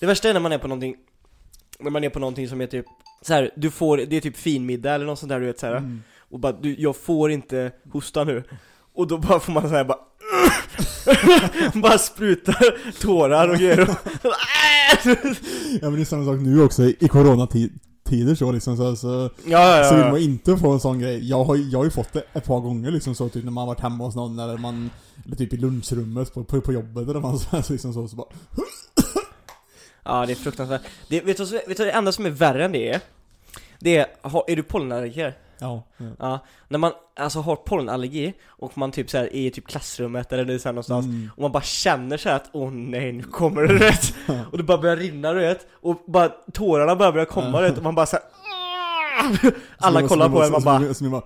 [0.00, 0.96] Det värsta är när man är på någonting
[1.78, 2.86] När man är på någonting som är typ
[3.22, 5.66] så här, du får, det är typ finmiddag eller något sånt där du vet så
[5.66, 6.02] här, Mm.
[6.30, 8.44] Och bara du, jag får inte hosta nu
[8.94, 9.98] Och då bara får man så här bara
[11.80, 13.96] Bara sprutar tårar och grejer och,
[15.80, 19.78] Ja men det är samma sak nu också, i coronatider så liksom så, så, Ja
[19.78, 20.24] ja så vill ja, man ja.
[20.24, 21.28] inte få en sån grej.
[21.28, 23.66] Jag har, jag har ju fått det ett par gånger liksom så typ när man
[23.66, 24.90] varit hemma hos någon eller man
[25.26, 28.28] Eller typ i lunchrummet på, på, på jobbet eller man så, liksom så, så bara
[30.08, 32.72] ja det är fruktansvärt det, vet, du, vet du det enda som är värre än
[32.72, 33.00] det är?
[33.78, 35.34] Det är, har, är du pollenallergiker?
[35.58, 36.06] Ja, ja.
[36.18, 36.38] Ja,
[36.68, 40.44] när man alltså har pollenallergi och man typ så här är i typ klassrummet eller
[40.44, 41.30] det är så här någonstans Mm.
[41.36, 44.14] och man bara känner så här att åh nej nu kommer det rätt
[44.52, 47.82] och det bara börjar rinna du vet och bara tårarna börjar komma du vet och
[47.84, 48.24] man bara så här,
[49.78, 51.22] alla kollar på en man bara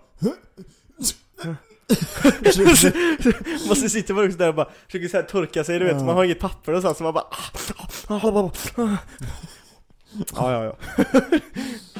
[3.69, 6.03] man sitter man också där och bara försöker så här torka sig du vet Ja.
[6.05, 7.25] man har inget papper och så, så man bara
[10.37, 10.77] ja ja ja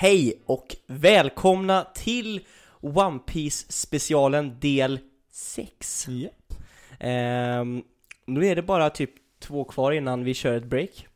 [0.00, 2.40] Hej och välkomna till
[2.80, 4.98] One Piece specialen del
[5.30, 6.54] 6 Japp.
[7.00, 7.82] Ehm,
[8.26, 11.06] Nu är det bara typ två kvar innan vi kör ett break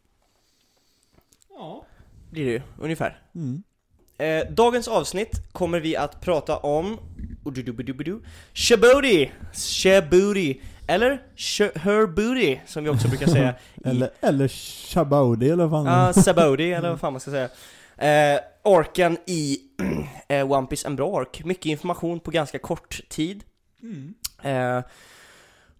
[1.51, 1.85] Ja.
[2.31, 3.63] Blir det ju, ungefär Mm.
[4.19, 6.99] Eh, dagens avsnitt kommer vi att prata om
[8.55, 9.29] Shabooty!
[9.53, 10.61] Shabooty!
[10.87, 11.11] Eller
[11.79, 13.55] her booty, som vi också brukar säga
[13.85, 17.49] Eller, eller Shabaudi eller vad fan Ja, Sabody eller vad fan man ska säga.
[17.97, 19.59] Eh, orken i
[20.29, 21.45] eh, One Piece, en bra ork.
[21.45, 23.45] Mycket information på ganska kort tid.
[23.83, 24.15] Mm.
[24.43, 24.85] Eh,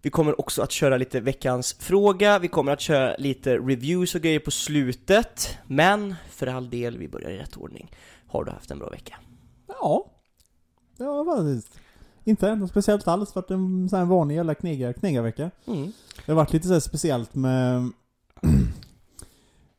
[0.01, 4.21] vi kommer också att köra lite veckans fråga, vi kommer att köra lite reviews och
[4.21, 5.57] grejer på slutet.
[5.67, 7.91] Men för all del, vi börjar i rätt ordning.
[8.27, 9.15] Har du haft en bra vecka?
[9.67, 10.11] Ja.
[10.97, 11.79] Det var faktiskt
[12.23, 13.33] inte något speciellt alls.
[13.33, 15.51] Det har varit en sån här vanlig jävla knegar, knegarvecka.
[15.67, 15.91] Mm.
[16.25, 17.91] Det har varit lite så här speciellt med...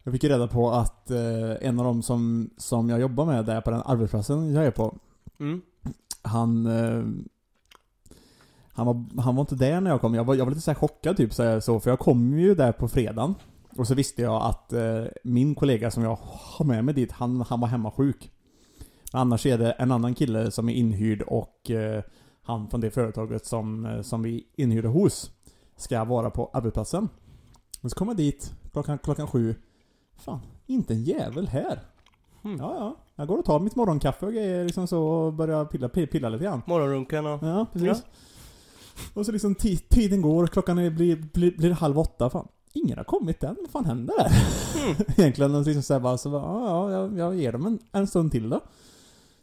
[0.07, 3.45] jag fick ju reda på att eh, en av dem som, som jag jobbar med
[3.45, 4.95] där på den arbetsplatsen jag är på,
[5.39, 5.63] Mm.
[6.23, 6.67] han...
[6.67, 7.05] Eh,
[8.73, 10.15] han, var, han var inte där när jag kom.
[10.15, 12.55] Jag var, jag var lite så chockad typ så, här, så för jag kom ju
[12.55, 13.35] där på fredagen.
[13.77, 17.41] Och så visste jag att eh, min kollega som jag har med mig dit, han,
[17.41, 18.31] han var hemma sjuk.
[19.13, 22.03] Men annars är det en annan kille som är inhyrd och eh,
[22.43, 25.31] han från det företaget som, eh, som vi är inhyrda hos
[25.77, 27.09] ska vara på arbetsplatsen.
[27.81, 29.55] Och så kommer jag dit klockan, klockan sju.
[30.17, 31.81] Fan, inte en jävel här.
[32.45, 32.59] Mm.
[32.59, 32.97] Ja, ja.
[33.17, 36.45] Jag går och tar mitt morgonkaffe och grejer liksom så och börjar pilla, pilla, lite
[36.45, 36.63] grann.
[36.67, 37.43] Morgonrunken och...
[37.43, 38.05] Ja, precis.
[39.15, 42.31] Och så liksom ti- tiden går, klockan är, blir, blir, blir halv åtta.
[42.31, 43.57] Fan, ingen har kommit än.
[43.61, 44.33] Vad fan händer där?
[44.85, 44.97] Mm.
[45.17, 47.79] Egentligen och liksom så här bara, så bara, ja, ja, jag, jag ger dem en,
[47.93, 48.61] en stund till då.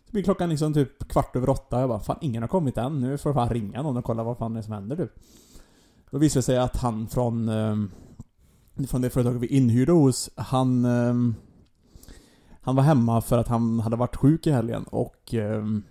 [0.06, 1.80] Så blir klockan liksom typ kvart över åtta.
[1.80, 3.02] Jag bara, fan ingen har kommit än.
[3.02, 5.12] Nu får jag fan ringa någon och kolla vad fan det är som händer typ.
[6.10, 7.92] Då visar det sig att han från, ehm,
[8.88, 11.36] från det företaget vi inhyrde hos, han, ehm,
[12.62, 15.84] han var hemma för att han hade varit sjuk i helgen och ehm,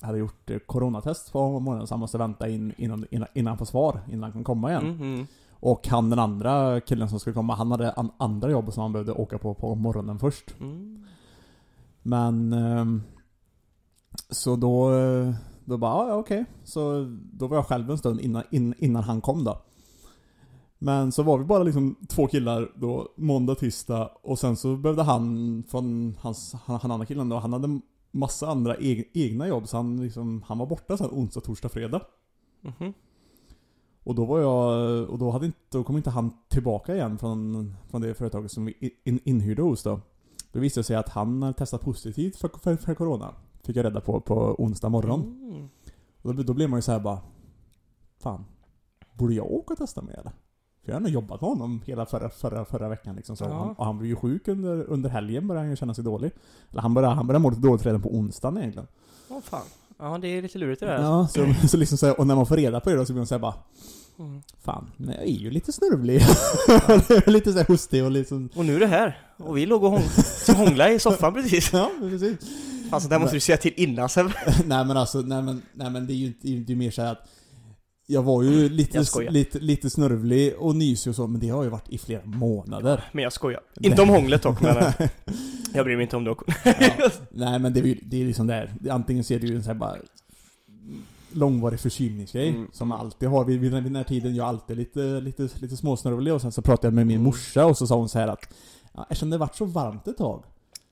[0.00, 3.58] hade gjort eh, coronatest på morgonen så han måste vänta in innan, innan, innan han
[3.58, 4.86] får svar, innan han kan komma igen.
[4.86, 5.26] Mm, mm.
[5.60, 8.92] Och han den andra killen som skulle komma, han hade an, andra jobb som han
[8.92, 10.54] behövde åka på på morgonen först.
[10.60, 11.06] Mm.
[12.02, 12.52] Men...
[12.52, 13.02] ehm,
[14.30, 14.90] så då...
[15.64, 16.44] Då bara, ja, okej.
[16.64, 19.62] Så då var jag själv en stund innan, in, innan han kom då.
[20.78, 25.02] Men så var vi bara liksom två killar då, måndag, tisdag och sen så behövde
[25.02, 27.80] han från hans, han, han andra killen då, han hade
[28.10, 32.02] massa andra eg, egna jobb så han liksom, han var borta sen onsdag, torsdag, fredag.
[32.60, 32.92] Mhm.
[34.04, 37.74] Och då var jag, och då hade inte, då kom inte han tillbaka igen från,
[37.90, 40.00] från det företaget som vi in, inhyrde hos då.
[40.52, 43.34] Då visade det sig att han hade testat positivt för, för, för corona.
[43.62, 45.20] Fick jag reda på på onsdag morgon.
[45.22, 45.68] Mm.
[46.22, 47.20] Och då, då blev man ju så här bara
[48.18, 48.44] Fan,
[49.12, 50.32] borde jag åka och testa mig eller?
[50.88, 53.44] För jag har ändå jobbat med honom hela förra, förra, förra veckan liksom så.
[53.44, 53.58] Ja.
[53.58, 56.30] Han, och han blev ju sjuk under, under helgen började han ju känna sig dålig.
[56.70, 58.88] Eller han började, han började må lite dåligt redan på onsdagen egentligen.
[59.28, 59.62] Åh fan.
[59.98, 61.02] Ja, det är lite lurigt det där.
[61.02, 63.12] Ja, så, så liksom så här, och när man får reda på det då så
[63.12, 63.54] blir man såhär bara
[64.18, 64.42] Mm.
[64.64, 66.22] Fan, men jag är ju lite snörvlig.
[67.26, 69.18] lite såhär hostig och liksom Och nu är det här.
[69.36, 70.04] Och vi låg och hång
[70.56, 71.70] hånglade i soffan precis.
[71.72, 72.36] Ja, precis.
[72.90, 74.26] Fan, så där måste du säga till innan sen.
[74.64, 76.90] nej men alltså, nej men, nej men det är ju inte, det är ju mer
[76.90, 77.28] såhär att
[78.10, 79.30] Jag var ju lite, Jag skojar.
[79.30, 83.04] lite, lite snörvlig och nysig och så, men det har ju varit i flera månader.
[83.12, 83.60] Men jag skojar.
[83.80, 84.92] Inte om hånglet dock, men eh,
[85.74, 86.34] jag bryr mig inte om det.
[86.64, 86.74] Ja.
[87.30, 89.74] Nej men det är ju det är liksom där, antingen ser du ju så här
[89.74, 89.96] bara
[91.32, 92.48] långvarig förkylningsgrej.
[92.48, 92.66] Mm.
[92.72, 94.34] Som alltid har vid, vid, den- vid den här tiden.
[94.34, 97.24] Jag är alltid lite, lite, lite småsnörvlig och sen så pratade jag med min Mm.
[97.24, 98.54] morsa och så sa hon så här att
[98.94, 100.44] ja, Eftersom det varit så varmt ett tag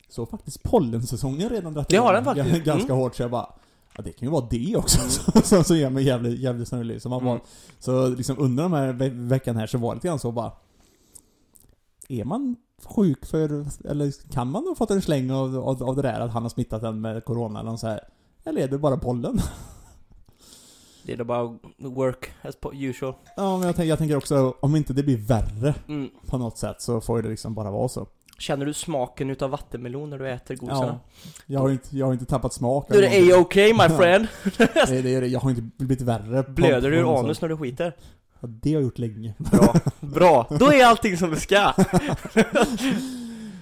[0.08, 2.56] Så har faktiskt pollensäsongen redan dragit Det har igång den faktiskt.
[2.56, 2.96] g- Ganska Mm.
[2.98, 3.48] hårt så jag bara
[3.96, 4.98] Ja det kan ju vara det också
[5.42, 7.02] som, som, gör mig jävligt, jävligt snörvlig.
[7.02, 7.32] Så man Mm.
[7.36, 7.40] bara
[7.78, 10.52] Så liksom under de här ve veckan här så var det lite grann så bara
[12.08, 16.02] Är man sjuk för, eller kan man ha fått en släng av, av, av det
[16.02, 18.00] där att han har smittat den med corona eller så här
[18.44, 19.38] Eller är det bara pollen?
[21.02, 23.14] Det är bara work as usual.
[23.36, 26.10] Ja, men jag, tänker, jag tänker också, om inte det blir värre Mm.
[26.26, 28.06] på något sätt så får det liksom bara vara så.
[28.38, 31.00] Känner du smaken utav vattenmelon när du äter godisarna?
[31.46, 32.86] Jag har inte, jag har inte tappat smak.
[32.88, 34.26] Då är det A-OK my friend!
[34.58, 34.86] någonting.
[34.86, 35.26] det, det, är det.
[35.26, 36.42] Jag har inte blivit värre.
[36.48, 37.96] Blöder du ur anus när du skiter?
[38.40, 39.34] Ja, det har jag gjort länge.
[39.38, 40.46] Bra, bra.
[40.60, 41.72] Då är allting som det ska!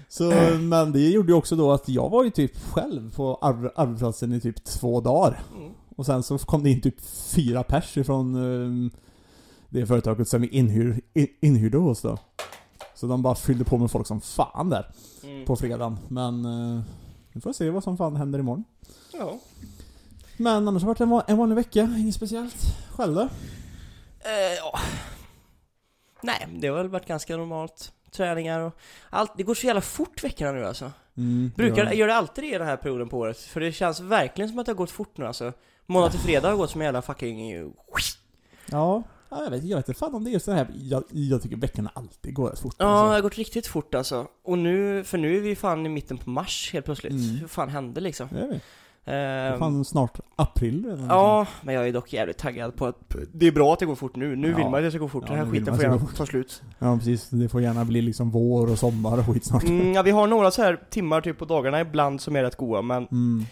[0.08, 3.72] Så, men det gjorde ju också då att jag var ju typ själv på ar-
[3.76, 5.42] arbetsplatsen i typ två dagar.
[5.56, 5.72] Mm.
[5.96, 7.00] Och sen så kom det in typ
[7.34, 8.90] fyra pers ifrån um,
[9.68, 12.18] det företaget som vi inhyr, in, inhyrde hos då.
[13.04, 14.90] Så de bara fyllde på med folk som fan där.
[15.22, 15.44] Mm.
[15.44, 15.98] på fredagen.
[16.08, 16.80] Men uh,
[17.32, 18.64] vi får se vad som fan händer imorgon.
[19.12, 19.38] Ja.
[20.36, 22.56] Men annars har det varit en, va- en vanlig vecka, inget speciellt.
[22.90, 23.20] Själv då?
[23.20, 24.78] Eh, ja.
[26.22, 27.92] Nej, det har väl varit ganska normalt.
[28.12, 28.76] Träningar och
[29.10, 29.32] allt.
[29.36, 30.92] Det går så jävla fort veckorna nu alltså.
[31.16, 31.92] Mm, Brukar, ja.
[31.92, 33.38] Gör det alltid det i den här perioden på året?
[33.38, 35.52] För det känns verkligen som att det har gått fort nu alltså.
[35.86, 37.72] Måndag till fredag har gått som en jävla fucking...
[38.70, 39.02] Ja,
[39.34, 40.66] ja, jag vet, jag vet inte fan om det är det här.
[40.74, 42.74] Jag, jag tycker veckorna alltid går rätt fort.
[42.78, 43.12] Ja, det alltså.
[43.12, 44.26] har gått riktigt fort alltså.
[44.44, 47.12] Och nu, för nu är vi fan i mitten på mars helt plötsligt.
[47.12, 47.36] Mm.
[47.36, 48.28] Hur fan hände liksom?
[48.40, 48.62] Jag vet.
[49.06, 51.06] Det Ehm, är fan snart april redan.
[51.06, 53.94] Ja, men jag är dock jävligt taggad på att det är bra att det går
[53.94, 54.36] fort nu.
[54.36, 54.56] Nu Ja.
[54.56, 55.24] vill man att det ska gå fort.
[55.28, 56.62] Ja, Den här skiten får det gärna ta slut.
[56.78, 57.28] ja, precis.
[57.30, 59.64] Det får gärna bli liksom vår och sommar och skit snart.
[59.64, 62.56] Mm, ja, vi har några så här timmar typ på dagarna ibland som är rätt
[62.56, 63.44] goa, men Mm.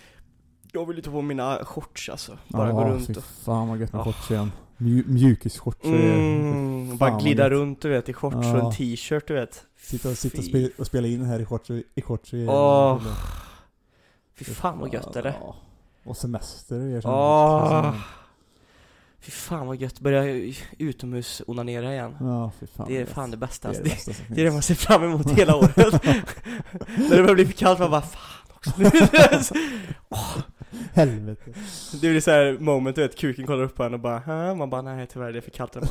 [0.72, 2.38] jag vill inte på mina shorts alltså.
[2.48, 3.24] Bara ja, gå runt och...
[3.24, 4.04] fan vad gött med Ja.
[4.04, 4.52] shorts igen.
[4.82, 5.84] Mju mjukisshorts.
[5.84, 7.50] Mm, bara glida gött.
[7.52, 8.66] runt du vet i shorts och Ja.
[8.66, 9.64] en t-shirt du vet.
[9.80, 13.02] Sitta, och- sitta och, spela, och spela in här i shorts, i shorts i, Åh,
[14.34, 15.34] Fy fan vad gött det?
[15.40, 15.56] Ja.
[16.04, 17.94] Och semester och er som- Åh.
[19.20, 22.16] Fy fan vad gött, börja utomhus onanera igen.
[22.20, 22.86] Ja, fan.
[22.88, 23.68] Det är fan det bästa.
[23.68, 24.10] Det är alltså.
[24.10, 25.76] det Det, bästa som det är det man ser fram emot hela året.
[26.96, 28.72] När det börjar bli för kallt, man bara fan också.
[30.94, 31.50] Helvete.
[31.92, 34.54] Det blir så här moment, du vet, kuken kollar upp på en och bara "Hä?"
[34.54, 35.72] Man bara nej tyvärr det är för kallt.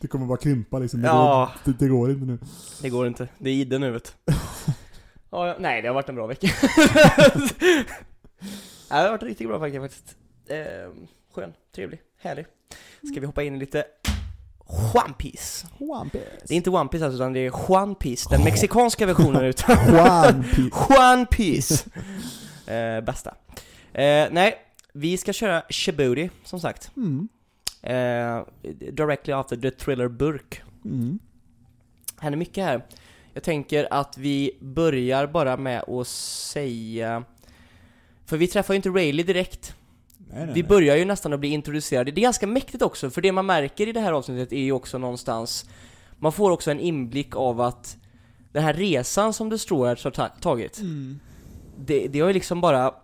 [0.00, 1.02] Det kommer bara krympa liksom.
[1.02, 2.38] Det, Ja, går, det, det går inte nu.
[2.82, 3.28] det går inte.
[3.38, 4.16] Det är idde nu vet
[5.30, 6.46] ja, ja, Nej, det har varit en bra vecka.
[8.88, 10.16] det har varit en riktigt bra vecka faktiskt.
[10.48, 10.90] Eh,
[11.34, 12.46] skön, trevlig, härlig.
[13.12, 13.84] Ska vi hoppa in i lite
[14.68, 15.66] One Piece.
[15.78, 16.24] One Piece.
[16.48, 19.76] Det är inte One Piece alltså, utan det är Juan Piece, den mexikanska versionen utav
[19.88, 20.86] One Piece.
[20.88, 21.84] Juan Piece!
[22.66, 23.34] Eh, bästa.
[23.92, 24.54] Eh, nej,
[24.92, 26.90] vi ska köra Shibuti, som sagt.
[26.96, 27.28] Mm.
[27.82, 28.42] Eh,
[28.92, 30.62] directly after the thriller burk.
[30.84, 31.18] Mm.
[32.18, 32.86] Händer mycket här.
[33.34, 37.24] Jag tänker att vi börjar bara med att säga...
[38.26, 39.74] För vi träffar ju inte Rayleigh direkt.
[40.32, 42.10] Nej, nej, Vi börjar ju nästan att bli introducerade.
[42.10, 44.72] Det är ganska mäktigt också, för det man märker i det här avsnittet är ju
[44.72, 45.70] också någonstans
[46.18, 47.96] Man får också en inblick av att
[48.52, 51.20] den här resan som Destroyers har ta- tagit Mm.
[51.78, 52.94] det, det har ju liksom bara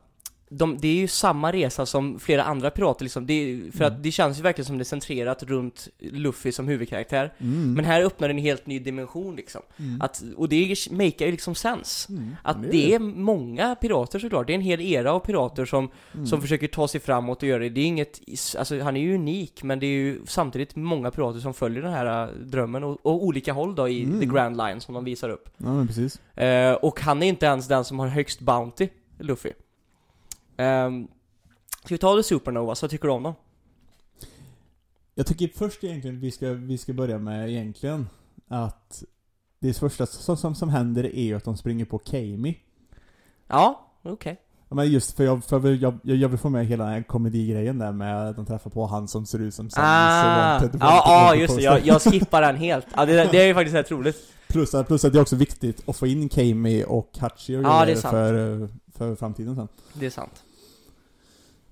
[0.58, 3.93] de, det är ju samma resa som flera andra pirater liksom, det, för Mm.
[3.96, 7.75] att det känns ju verkligen som det är centrerat runt Luffy som huvudkaraktär Mm.
[7.75, 10.00] Men här öppnar det en helt ny dimension liksom, Mm.
[10.02, 12.37] att, och det makar ju liksom sens Mm.
[12.42, 16.26] Att det är många pirater såklart, det är en hel era av pirater som, Mm.
[16.26, 17.68] som försöker ta sig framåt och göra det.
[17.68, 18.21] Det är inget,
[18.59, 21.92] alltså han är ju unik, men det är ju samtidigt många pirater som följer den
[21.92, 24.21] här äh, drömmen och, och olika håll då i Mm.
[24.21, 25.49] the grand line som de visar upp.
[25.56, 26.21] Ja men precis.
[26.37, 29.50] Eh, och han är inte ens den som har högst bounty, Luffy.
[30.56, 31.09] Um,
[31.85, 33.35] ska vi ta The Supernova, så tycker du om dem?
[35.14, 38.09] Jag tycker först egentligen vi ska, vi ska börja med egentligen
[38.49, 39.04] att
[39.59, 42.59] det första som, som, som händer är ju att de springer på Kami.
[43.49, 44.40] Ja, okej.
[44.68, 47.02] Ja, men just för jag, för jag, jag, jag vill få med hela den här
[47.02, 50.80] komedigrejen där med att de träffar på han som ser ut som Sam Ah, Wanted
[50.80, 52.87] ja, ja Wanted just det, jag, jag skippar den helt.
[52.97, 54.16] Ja, det, det är ju faktiskt rätt roligt.
[54.49, 57.85] Plus, plus att det är också viktigt att få in Kami och Hachi och Ja,
[57.85, 58.12] det är sant.
[58.12, 58.68] för,
[59.02, 59.68] för framtiden sen.
[59.92, 60.42] Det är sant.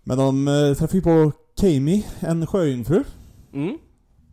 [0.04, 3.04] Men de äh, träffar ju på Kami, en sjöjungfru.
[3.54, 3.78] Mm.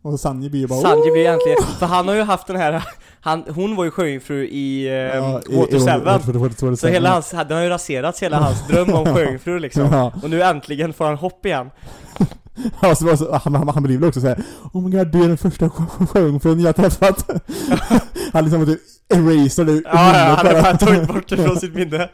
[0.02, 2.82] Och Sanji blir ju bara Sanji blir äntligen, för han har ju haft den här,
[3.20, 6.74] han, hon var ju sjöjungfru i eh, Ja, i- Water i- 7 Water- Water- Water
[6.76, 10.12] Så hela hans, det har ju raserats hela hans dröm om sjöjungfru liksom Ja.
[10.22, 11.70] Och nu äntligen får han hopp igen
[12.82, 15.28] Ja, så, så, han, han, han blir väl också såhär Oh my god, du är
[15.28, 17.30] den första sjö- sjöjungfrun jag har träffat.
[18.32, 20.62] han liksom typ eraser det ur Ja, ja minnet han har bara.
[20.62, 22.10] bara tagit bort det från sitt minne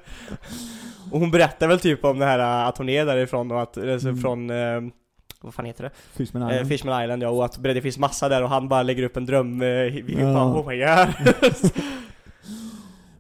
[1.15, 3.79] Och hon berättar väl typ om det här äh, att hon är därifrån och att,
[3.79, 4.21] alltså Mm.
[4.21, 4.81] från, eh,
[5.41, 5.91] vad fan heter det?
[6.13, 6.69] Fishman Eh, Island.
[6.69, 9.27] Fishman Island ja, och att det finns massa där och han bara lägger upp en
[9.27, 10.35] dröm, eh, Ja.
[10.35, 11.73] bara oh my god.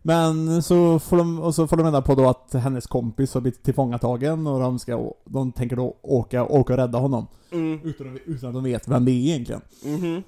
[0.03, 3.41] Men så får de, och så får de reda på då att hennes kompis har
[3.41, 7.27] blivit tillfångatagen och de ska, de tänker då åka, åka och rädda honom.
[7.53, 7.81] mm.
[7.85, 9.61] Utan, utan att de vet vem det är egentligen.
[9.85, 10.23] Mhm.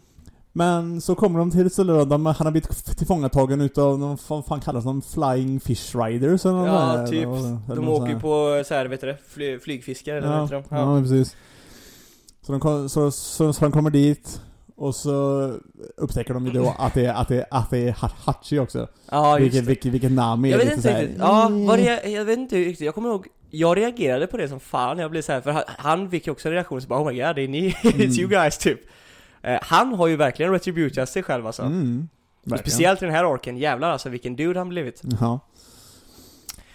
[0.57, 4.61] Men så kommer de till då, de, han har blivit tillfångatagen utav, någon, vad fan
[4.61, 5.03] kallas de?
[5.03, 7.23] Flying Fish Riders eller Ja, där, typ.
[7.23, 10.43] eller- eller De åker ju på så här, vet du det, fly, flygfiskare eller vad
[10.43, 10.77] heter de?
[10.77, 11.01] ja.
[11.01, 11.37] precis.
[12.43, 14.41] Så de, kom, så, så, så de kommer dit
[14.77, 15.13] och så
[15.97, 18.89] upptäcker de ju då att det, att det, att det är Ha- Hachi också.
[19.11, 19.69] ja vilket, det.
[19.69, 21.67] vilket, vilket namn är Jag vet inte riktigt, ja, mm.
[21.67, 24.99] vad det, jag vet inte riktigt, jag kommer ihåg jag reagerade på det som fan,
[24.99, 27.07] jag blev så här, för han, han fick ju också en reaktion så bara oh
[27.13, 28.81] my god, det är ni, it's you guys typ
[29.47, 32.09] eh, Han har ju verkligen retributat sig själv alltså Mm.
[32.61, 35.41] Speciellt i den här orken, jävlar alltså vilken dude han blivit Ja.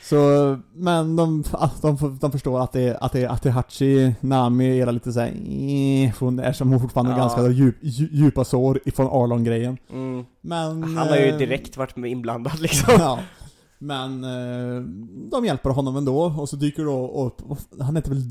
[0.04, 1.44] Så, men de,
[1.82, 5.28] de, de förstår att det, att det, att det är Hachi, Nami är lite såhär,
[5.28, 7.18] eh, för hon är som fortfarande Ja.
[7.18, 9.78] ganska djup, dju- djupa sår ifrån Arlon-grejen.
[9.92, 10.26] mm.
[10.42, 10.84] Men...
[10.84, 13.20] Han har ju eh, direkt varit med inblandad liksom Ja.
[13.80, 14.22] Men
[15.32, 18.22] de hjälper honom ändå och så dyker då upp, han heter väl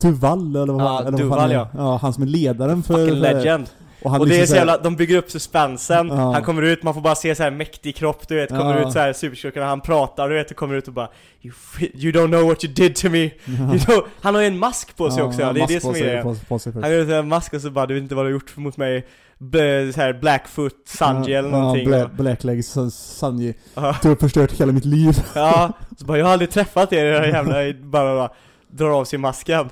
[0.00, 1.54] Duval eller vad, Ja, eller vad Duval, fan är.
[1.54, 1.68] ja.
[1.74, 1.98] ja.
[2.02, 2.94] Han som är ledaren för...
[3.06, 3.66] Fucking legend
[4.02, 6.32] Och, han Och det är liksom så såhär- jävla, de bygger upp suspensen, Ja.
[6.32, 8.86] han kommer ut, man får bara se så här mäktig kropp du vet, kommer Ja.
[8.86, 11.08] ut så här superskurken, han pratar du vet, och kommer ut och bara
[11.42, 11.52] you,
[11.94, 14.96] you don't know what you did to me you know, Han har ju en mask
[14.96, 16.72] på sig Ja, också, har det är det som är sig- det på, på sig.
[16.72, 18.76] Han har en mask och så bara du vet inte vad du har gjort mot
[18.76, 19.06] mig
[19.38, 23.54] B- så här Blackfoot, Sanji eller någonting Ja, Bla- Blackleg San- Sanji.
[23.74, 23.96] Ja.
[24.02, 25.18] Du har förstört hela mitt liv.
[25.34, 28.30] Ja, så bara jag har aldrig träffat er era jävla, bara, bara
[28.72, 29.68] drar av sig masken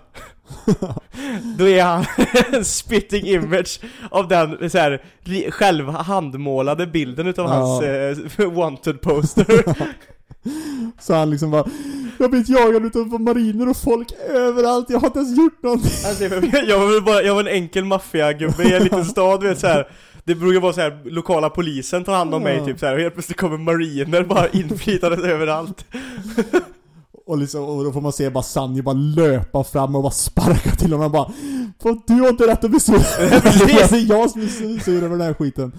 [1.59, 2.05] Då är han
[2.53, 5.03] en spitting image av den så här,
[5.51, 7.53] själv handmålade bilden utav Ja.
[7.55, 7.83] hans
[8.39, 9.65] eh, wanted poster
[11.01, 11.65] Så han liksom bara
[12.19, 15.91] Jag blivit jagad utav mariner och folk överallt, jag har inte ens gjort någonting.
[16.07, 19.67] alltså, jag, var bara, jag var en enkel maffiagubbe i en liten stad, vet så
[19.67, 19.89] här.
[20.25, 23.01] Det brukar vara så här, lokala polisen tar hand om mig typ så här, och
[23.01, 25.85] helt plötsligt kommer mariner bara inflytandes överallt
[27.29, 30.71] Och, liksom, och då får man se bara Sanji bara löpa fram och bara sparka
[30.71, 31.33] till honom och bara
[31.83, 32.99] "Fan, Du har inte rätt att bli sur.
[33.67, 35.73] det är jag som är sur över den här skiten.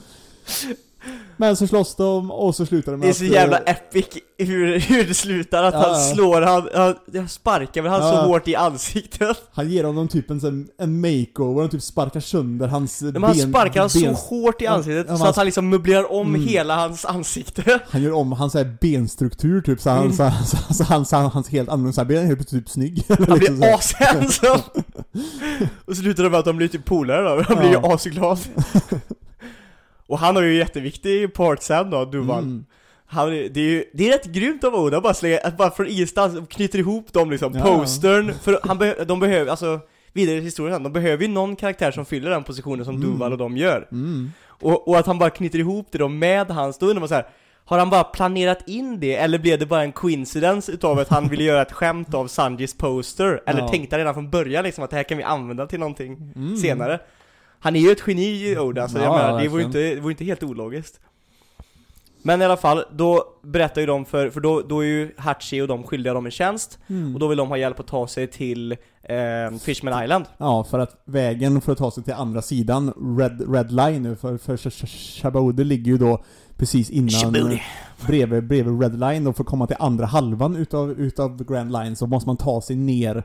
[1.37, 3.71] Men så slåss de och så slutar det med Det är så att, jävla eh,
[3.71, 4.05] epic
[4.37, 8.09] hur, hur det slutar, att Ja, han slår, han, han, han sparkar väl han Ja.
[8.11, 12.67] så hårt i ansiktet Han ger honom typ en, en makeover, han typ sparkar sönder
[12.67, 15.45] hans Men han sparkar han så ben- hårt i ansiktet ja, så han- att han
[15.45, 16.47] liksom möblerar om Mm.
[16.47, 20.13] hela hans ansikte Han gör om hans så här benstruktur typ, så, han, Mm.
[20.13, 20.31] så,
[20.67, 23.03] så, så, han, så hans helt annorlunda, så blir han helt typ snygg.
[23.09, 24.59] Han Liksom så blir ashandsome!
[25.85, 28.39] Och så slutar det med att de blir typ polare då, han blir ju asglad
[30.09, 32.65] Och han har ju jätteviktig part sen då, Duval Mm.
[33.05, 35.87] han, det, är ju, det är rätt grymt av Oda bara slänga, att bara från
[35.87, 37.63] ingenstans knyter ihop dem liksom, Ja.
[37.63, 39.79] postern, för han be, de behöver, alltså
[40.13, 43.09] Vidare i historien de behöver ju någon karaktär som fyller den positionen som Mm.
[43.11, 44.31] Duval och de gör Mm.
[44.47, 47.15] och, och att han bara knyter ihop det då med hans, då undrar man så
[47.15, 47.27] här.
[47.65, 51.27] Har han bara planerat in det, eller blev det bara en coincidence utav att han
[51.29, 53.41] ville göra ett skämt av Sanjis poster?
[53.45, 53.67] Eller Ja.
[53.67, 56.57] tänkte han redan från början liksom att det här kan vi använda till någonting Mm.
[56.57, 56.99] senare?
[57.59, 60.11] Han är ju ett geni Oda, så jag Ja, menar, det vore inte, det vore
[60.11, 60.99] inte helt ologiskt
[62.23, 65.61] Men i alla fall, då berättar ju de för, för då, då är ju Hachi
[65.61, 67.13] och de skyldiga dem en tjänst Mm.
[67.13, 68.71] Och då vill de ha hjälp att ta sig till
[69.03, 73.53] eh, Fishman Island Ja, för att vägen för att ta sig till andra sidan, Red,
[73.53, 76.23] Red Line nu, för, för Sh- Sh- Shabode ligger ju då
[76.57, 77.61] precis innan Djibouti.
[78.07, 81.95] bredvid, bredvid Red Line och för att komma till andra halvan utav, utav Grand Line
[81.95, 83.23] så måste man ta sig ner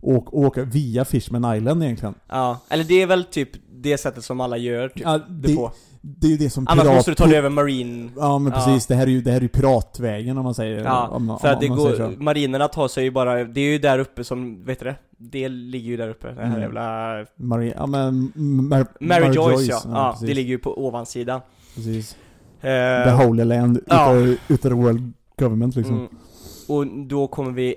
[0.00, 2.14] och, och åka via Fishman Island egentligen.
[2.28, 3.50] Ja, eller det är väl typ
[3.82, 6.84] det sättet som alla gör typ, Ja, det, på det är ju det som Annars
[6.84, 8.58] pirat- måste du ta dig över Marine Ja men Ja.
[8.58, 11.38] precis, det här är ju, det här är ju piratvägen om man säger Ja, om,
[11.40, 14.24] för om, att det går, marinerna tar sig ju bara, det är ju där uppe
[14.24, 14.96] som, vet du det?
[15.18, 16.60] Det ligger ju där uppe, det här Mm.
[16.60, 16.82] jävla...
[17.36, 21.40] Mary, ja men, Mar, Mary, Joyce, ja, ja, precis, det ligger ju på ovansidan.
[21.74, 22.16] precis.
[22.60, 24.14] Eh, The Holy Land ja.
[24.16, 25.94] utav, utav the World Government liksom.
[25.94, 26.08] mm,
[26.68, 27.74] och då kommer vi,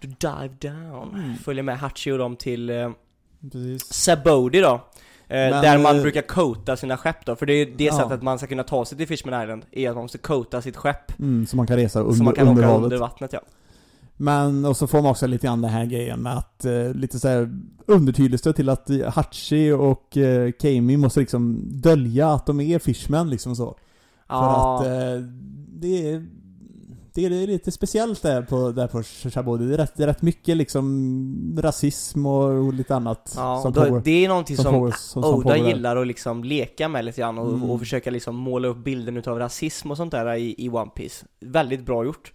[0.00, 1.36] to dive down, Mm.
[1.36, 2.90] följa med Hachi och dem till eh,
[3.52, 3.92] Precis.
[3.92, 4.68] Sabodi då.
[4.74, 4.80] Eh,
[5.28, 7.96] Men, där man eh, brukar coata sina skepp då, för det är det Ja.
[7.98, 10.76] sättet man ska kunna ta sig till Fishman Island, är att man måste coata sitt
[10.76, 11.18] skepp.
[11.18, 13.40] Mm, så man kan resa så under, man kan under åka under vattnet ja.
[14.16, 17.18] Men, och så får man också lite grann den här grejen med att, eh, lite
[17.20, 17.50] såhär
[17.86, 23.56] undertydelse till att Hachi och eh, Kami måste liksom dölja att de är Fishman liksom
[23.56, 23.64] så.
[24.26, 24.76] För Ja.
[24.80, 25.22] att eh,
[25.68, 26.26] det är
[27.14, 29.66] det är lite speciellt där på, där på Shabodi.
[29.66, 33.84] Det är rätt, det är rätt mycket liksom rasism och, lite annat Ja, som då,
[33.84, 34.02] pågår.
[34.04, 37.20] det är någonting som som, pågår- som- som Oda gillar att liksom leka med lite
[37.20, 37.70] grann och, Mm.
[37.70, 41.26] och försöka liksom måla upp bilden utav rasism och sånt där i, i One Piece
[41.40, 42.32] Väldigt bra gjort.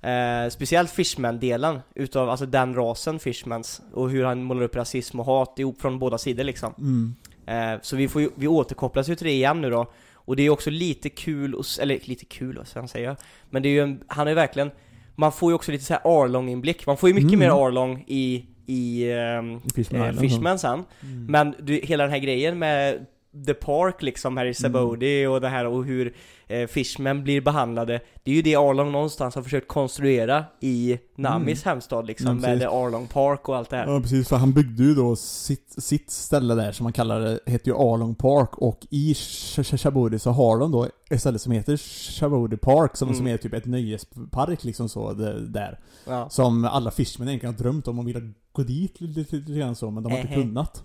[0.00, 5.26] Eh, speciellt Fishman-delen utav, alltså den rasen Fishmans och hur han målar upp rasism och
[5.26, 6.74] hat ihop från båda sidor liksom.
[6.78, 7.14] Mm.
[7.46, 9.86] Eh, så vi, får ju, vi återkopplas ju till det igen nu då.
[10.26, 13.16] Och det är också lite kul, och, eller lite kul vad ska jag säga?
[13.50, 14.70] Men det är ju en, han är verkligen,
[15.14, 16.86] man får ju också lite så här Arlong-inblick.
[16.86, 17.38] Man får ju mycket Mm.
[17.40, 20.84] mer Arlong i, i I Fishman eh, Fishman sen.
[21.02, 21.26] Mm.
[21.26, 23.06] Men du, hela den här grejen med
[23.46, 26.14] The Park liksom här i Sabodi och det här och hur
[26.46, 31.64] eh, Fishman blir behandlade Det är ju det Arlong någonstans har försökt konstruera i Namis
[31.64, 32.36] hemstad liksom Mm.
[32.42, 32.68] Ja, med precis.
[32.70, 35.74] The Arlong Park och allt det här Ja precis, för han byggde ju då sitt,
[35.78, 40.30] sitt ställe där som man kallar det, heter ju Arlong Park och i Shabudi så
[40.30, 41.76] har de då ett ställe som heter
[42.20, 43.16] Shabudi Park som, Mm.
[43.18, 45.78] som är typ ett nöjespark liksom så det, där.
[46.06, 46.28] ja.
[46.30, 49.74] Som alla fishmen egentligen har drömt om och velat gå dit lite, lite, lite grann
[49.76, 50.82] så men de har inte kunnat.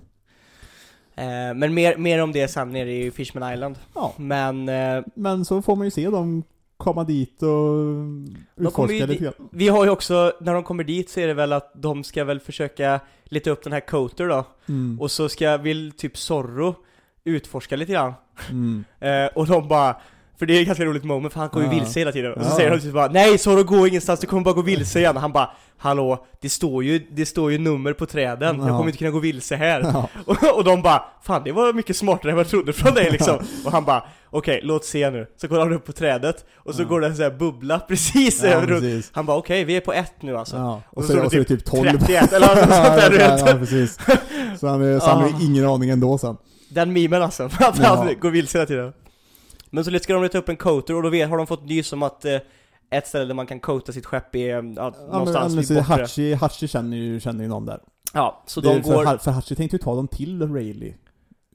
[1.16, 5.46] Eh, Men mer, mer om det sen nere i Fishman Island Ja, Men eh, men
[5.46, 6.44] så får man ju se dem
[6.78, 7.96] komma dit och
[8.56, 9.34] utforska lite grann.
[9.52, 12.24] vi har ju också, när de kommer dit så är det väl att de ska
[12.24, 15.02] väl försöka leta upp den här Coater då Mm.
[15.02, 16.76] Och så ska, vill typ Zorro
[17.24, 18.14] utforska lite grann
[18.50, 18.84] Mm.
[19.00, 19.96] Eh, och de bara,
[20.42, 22.34] för det är ett ganska roligt moment för han går ju vilse hela tiden.
[22.34, 25.00] Och så säger de typ bara Nej Zorro gå ingenstans, du kommer bara gå vilse
[25.00, 25.18] igen.
[25.18, 28.78] Han bara Hallå, det står ju, det står ju nummer på träden, jag Ja.
[28.78, 29.96] kommer inte kunna gå vilse här.
[30.26, 33.12] Och, och de bara Fan det var mycket smartare än vad jag trodde från dig
[33.12, 33.36] liksom.
[33.66, 35.28] Och han bara Okej, låt se nu.
[35.42, 38.44] Så går han upp på trädet Och så går det en sån här bubbla precis
[38.44, 39.10] över precis.
[39.14, 40.56] Han bara okej, vi är på ett nu alltså.
[40.56, 40.82] Ja.
[40.90, 43.10] Och Och, så så, och så är det typ 12 31 eller något sånt där
[43.10, 43.98] du ja, vet ja, precis.
[44.60, 46.38] Så han, så han har ju ingen aning ändå sen.
[46.70, 47.96] Den memen alltså, att Ja.
[47.96, 48.94] han går vilse hela tiden
[49.74, 51.94] Men så ska de leta upp en coater och då vet, har de fått nys
[51.94, 52.38] om att eh,
[52.90, 56.02] ett ställe där man kan coata sitt skepp är eh, ja, någonstans men, vid bortre
[56.02, 57.80] Hachi, Hachi känner ju, känner ju någon där.
[58.14, 59.06] Ja, så det, de för, går...
[59.06, 60.96] Ha- för Hachi tänkte ju ta dem till Rayleigh.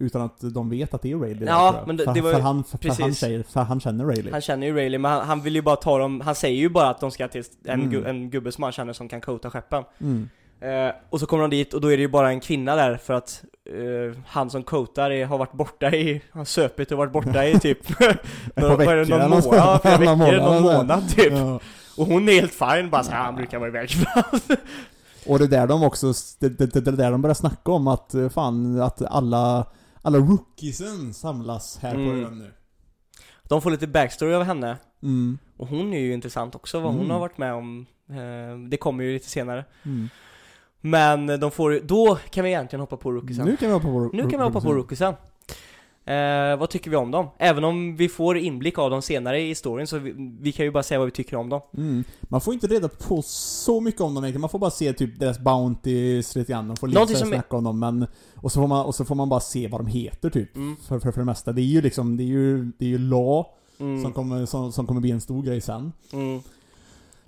[0.01, 2.35] Utan att de vet att det är Rayleigh Ja, men det- för, det var ju-
[2.37, 3.19] för, han, för, för, han precis.
[3.19, 4.33] säger, för han känner Rayleigh.
[4.33, 6.69] Han känner ju Rayleigh, men han, han vill ju bara ta dem, han säger ju
[6.69, 7.91] bara att de ska till en, Mm.
[7.91, 10.29] gu, en gubbe som han känner som kan coata skeppen Mm.
[10.61, 12.97] Eh, Och så kommer de dit och då är det ju bara en kvinna där
[12.97, 17.13] för att eh, han som coatar är, har varit borta i, har söpit och varit
[17.13, 17.79] borta i typ
[18.57, 21.61] några- veckor någon eller månad, ja, flera någon veckor, månad, någon månad typ Ja.
[21.97, 23.91] Och hon är helt fine, bara såhär, han brukar vara iväg
[25.27, 27.73] Och det är där de också, det, det, det, det är där de börjar snacka
[27.73, 29.67] om att eh, fan, att alla,
[30.03, 32.07] alla rookiesen samlas här Mm.
[32.23, 32.53] på ön nu.
[33.49, 35.39] De får lite backstory av henne Mm.
[35.57, 37.11] Och hon är ju intressant också, vad hon Mm.
[37.11, 40.09] har varit med om eh, Det kommer ju lite senare Mm.
[40.91, 44.11] Men de får då kan vi egentligen hoppa på rookiesen Nu kan vi hoppa på
[44.13, 45.15] Nu kan vi hoppa på rookiesen
[46.05, 47.27] eh, Vad tycker vi om dem?
[47.39, 50.71] Även om vi får inblick av dem senare i storyn så vi, vi kan ju
[50.73, 52.05] bara säga vad vi tycker om dem Mm.
[52.23, 55.21] Man får inte reda på så mycket om dem egentligen, man får bara se typ
[55.21, 58.61] deras bounties lite grann, de får lite som är- snacka om dem men Och så
[58.61, 60.77] får man, och så får man bara se vad de heter typ, Mm.
[60.77, 61.53] för, för, för det mesta.
[61.53, 63.47] Det är ju liksom, det är ju, det är ju Law
[63.79, 64.03] mm.
[64.03, 65.93] som, kommer, som, som kommer bli en stor grej sen.
[66.13, 66.41] Mm.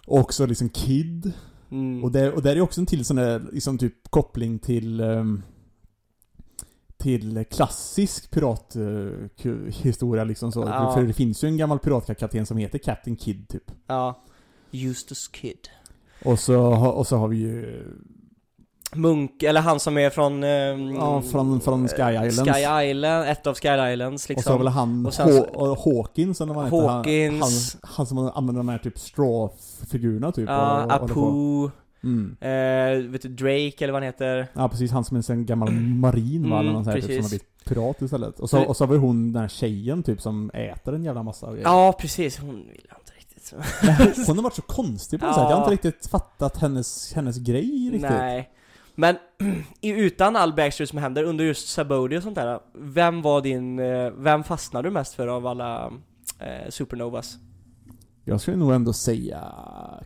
[0.07, 1.33] Och också liksom Kid.
[1.71, 2.05] Mm.
[2.05, 5.43] Och där, och där är också en till sån där, liksom typ koppling till ehm,
[6.97, 10.61] till klassisk pirathistoria liksom så.
[10.61, 10.93] Ja.
[10.95, 13.71] För det finns ju en gammal piratkapten som heter Captain Kid typ.
[13.87, 14.23] Ja
[14.71, 15.69] Justus Kid
[16.25, 17.85] Och så, har- och så har vi ju
[18.95, 22.53] Munk, eller han som är från ehm, Ja, från, från Sky Islands.
[22.53, 25.45] Sky Island, ett av Sky Islands liksom Och så har väl han, Och sen
[25.85, 26.89] Hawkins eller vad han heter.
[26.89, 27.41] Hawkins.
[27.41, 27.51] Han,
[27.83, 30.49] han, han som använder de här typ straw-figurerna typ.
[30.49, 31.71] Ja, och- Apu,
[32.05, 32.37] Mm.
[32.41, 35.71] eh, vet du, Drake eller vad han heter Ja precis, han som är en gammal
[35.73, 38.41] marin va, Mm, eller någon sån här, typ, som har blivit pirat istället.
[38.41, 41.23] Och så, och så har vi hon, den här tjejen typ som äter en jävla
[41.23, 41.65] massa grejer.
[41.65, 43.55] Ja, precis, hon vill inte riktigt
[44.27, 45.43] hon har varit så konstig på något Ja.
[45.43, 45.51] sätt.
[45.51, 48.11] Jag har inte riktigt fattat hennes, hennes grej riktigt.
[48.11, 48.51] Nej
[48.99, 49.17] Men
[49.83, 54.11] utan all backstory som händer under just Sabodi och sånt där Vem var din, eh,
[54.11, 55.93] vem fastnade du mest för av alla
[56.39, 57.39] eh, Supernovas?
[58.25, 59.55] Jag skulle nog ändå säga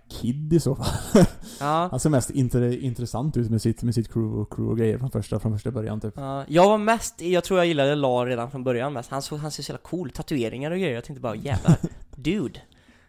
[0.08, 1.24] Kid i så fall.
[1.60, 4.98] Ja, Han ser mest intressant ut med sitt, med sitt crew, och, crew och grejer
[4.98, 6.14] från första, från första början typ.
[6.16, 9.38] ja, jag var mest, jag tror jag gillade La redan från början mest Han, såg,
[9.38, 11.76] han ser så jävla cool, tatueringar och grejer, jag tänkte bara jävlar,
[12.16, 12.60] dude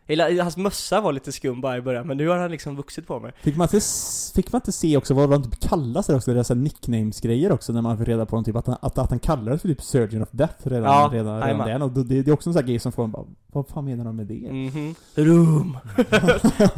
[0.06, 2.76] jag gillar- Hans mössa var lite skum bara i början, men nu har han liksom
[2.76, 3.86] vuxit på mig Fick man inte,
[4.36, 6.34] fick man inte se också vad de typ kallas där också?
[6.34, 9.20] Deras nicknames-grejer också när man fick reda på dem, typ att han, att, att han
[9.20, 11.84] kallades för typ Surgeon of Death redan, Ja, redan, redan där.
[11.84, 13.86] Och det, det är också en sån här grej som får en bara, vad fan
[13.86, 14.52] menar de med det?
[14.52, 15.78] Mhm, Room!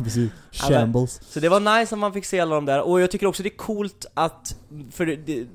[0.03, 0.31] Precis.
[0.51, 1.21] Ja, Shambles.
[1.31, 3.43] Så det var nice att man fick se alla de där, och jag tycker också
[3.43, 4.55] det är coolt att,
[4.91, 5.45] för det,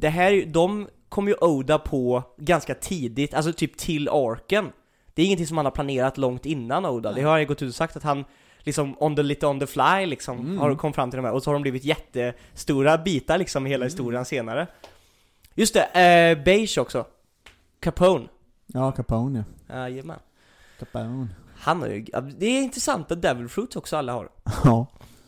[0.00, 4.66] det, här, de kom ju Oda på ganska tidigt, alltså typ till arken.
[5.14, 7.62] Det är ingenting som han har planerat långt innan Oda, det har han ju gått
[7.62, 8.24] ut och sagt att han
[8.58, 10.58] liksom on the, lite on the fly liksom, Mm.
[10.58, 13.70] har kom fram till de här, och så har de blivit jättestora bitar liksom i
[13.70, 14.66] hela historien senare.
[15.54, 17.04] Just det, eh, Beige också.
[17.80, 18.28] Capone.
[18.66, 19.74] Ja, Capone ja.
[19.76, 20.18] Jajamän.
[20.78, 21.28] Capone.
[21.58, 22.04] Han har ju,
[22.38, 24.28] det är intressanta devil fruits också alla har.
[24.64, 24.86] Ja.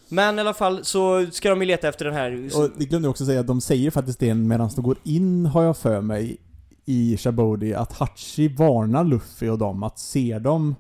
[0.09, 2.51] Men i alla fall så ska de ju leta efter den här...
[2.57, 5.47] Och det glömde jag också säga, att de säger faktiskt det medan de går in,
[5.47, 6.37] har jag för mig,
[6.85, 10.75] i Shabodi, att Hachi varnar Luffy och dem att ser de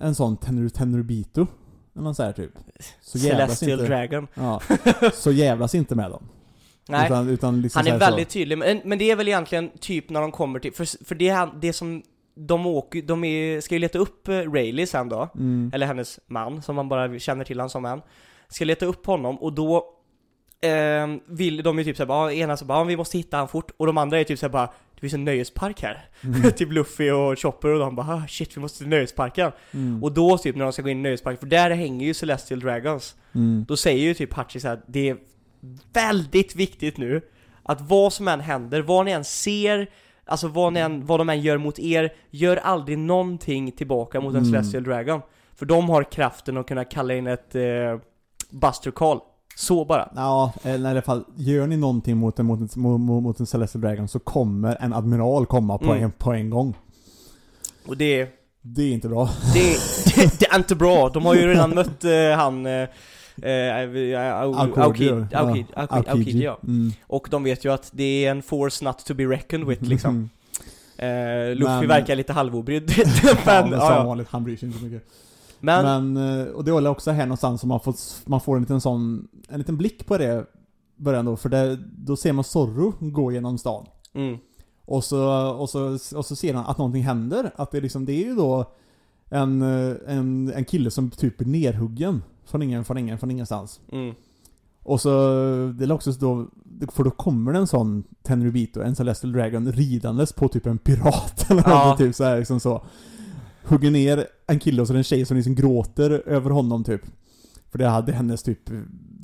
[0.00, 1.46] en sån Tenru Tenrubito,
[1.94, 2.52] eller något så här typ.
[3.00, 4.26] Så Celestial inte, Dragon.
[4.34, 4.60] ja,
[5.12, 6.22] så jävlas inte med dem.
[6.88, 9.70] Nej, Utan, utan liksom han så är väldigt tydlig, men, men det är väl egentligen
[9.80, 12.02] typ när de kommer till, för, för det, det som
[12.34, 15.38] de åker, de är, ska ju leta upp eh, Rayleigh sen då, så.
[15.38, 15.70] Mm.
[15.74, 18.00] eller hennes man, som man bara känner till han som en,
[18.48, 19.95] ska leta upp honom och då
[20.66, 23.48] eh, vill de ju typ såhär bara, ena så bara, "Ja, vi måste hitta han
[23.48, 26.08] fort, och de andra är typ såhär bara, det finns en nöjespark här.
[26.24, 26.52] Mm.
[26.56, 29.52] typ Luffy och Chopper och de bara, ah, shit vi måste till nöjesparken.
[29.74, 30.04] Mm.
[30.04, 32.60] Och då typ när de ska gå in i nöjesparken, för där hänger ju Celestial
[32.60, 33.16] Dragons.
[33.34, 33.64] Mm.
[33.68, 35.16] Då säger ju typ Hachi så här, det är
[35.92, 37.22] väldigt viktigt nu
[37.62, 39.90] att vad som än händer, vad ni än ser,
[40.24, 44.34] alltså vad, ni än, vad de än gör mot er, gör aldrig någonting tillbaka mot
[44.34, 44.52] en Mm.
[44.52, 45.20] Celestial Dragon.
[45.54, 47.62] För de har kraften att kunna kalla in ett eh,
[48.50, 49.20] Buster Call.
[49.58, 50.08] Så bara.
[50.16, 53.80] Ja, eller i alla fall, gör ni någonting mot en, mot en, mot, en Celestial
[53.82, 56.04] Dragon så kommer en admiral komma på, Mm.
[56.04, 56.74] en, på en gång.
[57.86, 58.28] Och det,
[58.62, 59.30] Det är inte bra.
[59.54, 59.60] det,
[60.16, 61.08] det, det är inte bra.
[61.08, 62.66] De har ju redan mött eh, han
[65.96, 66.58] Aokiji, ja.
[66.62, 66.92] Mm.
[67.06, 70.30] Och de vet ju att det är en force not to be reckoned with liksom.
[70.98, 72.92] Eh, Luffy Men- verkar lite halvobrydd.
[73.46, 75.02] men, ja, som vanligt, han bryr sig inte så mycket.
[75.66, 78.62] Men, Men, eh, och det väl också här någonstans som man får, man får en
[78.62, 80.46] liten sån, en liten blick på det
[80.96, 83.86] början då, för det, då ser man Zorro gå genom stan.
[84.14, 84.36] mm,
[84.84, 88.12] Och så, och så, och så ser han att någonting händer, att det liksom, det
[88.12, 88.64] är ju då
[89.30, 92.22] en, eh, en, en kille som typ är nerhuggen.
[92.44, 93.80] Från ingen, från ingen, från ingenstans.
[93.92, 94.14] mm,
[94.82, 95.10] Och så,
[95.78, 96.46] det är också så då,
[96.92, 101.46] för då kommer det en sån Tenrubito, en Celestial Dragon, ridandes på typ en pirat
[101.50, 101.88] eller Ja.
[101.88, 102.82] något, typ så här, liksom så.
[103.68, 106.84] Hugger ner en kille och så är det en tjej som liksom gråter över honom
[106.84, 107.00] typ.
[107.70, 108.58] För det hade hennes typ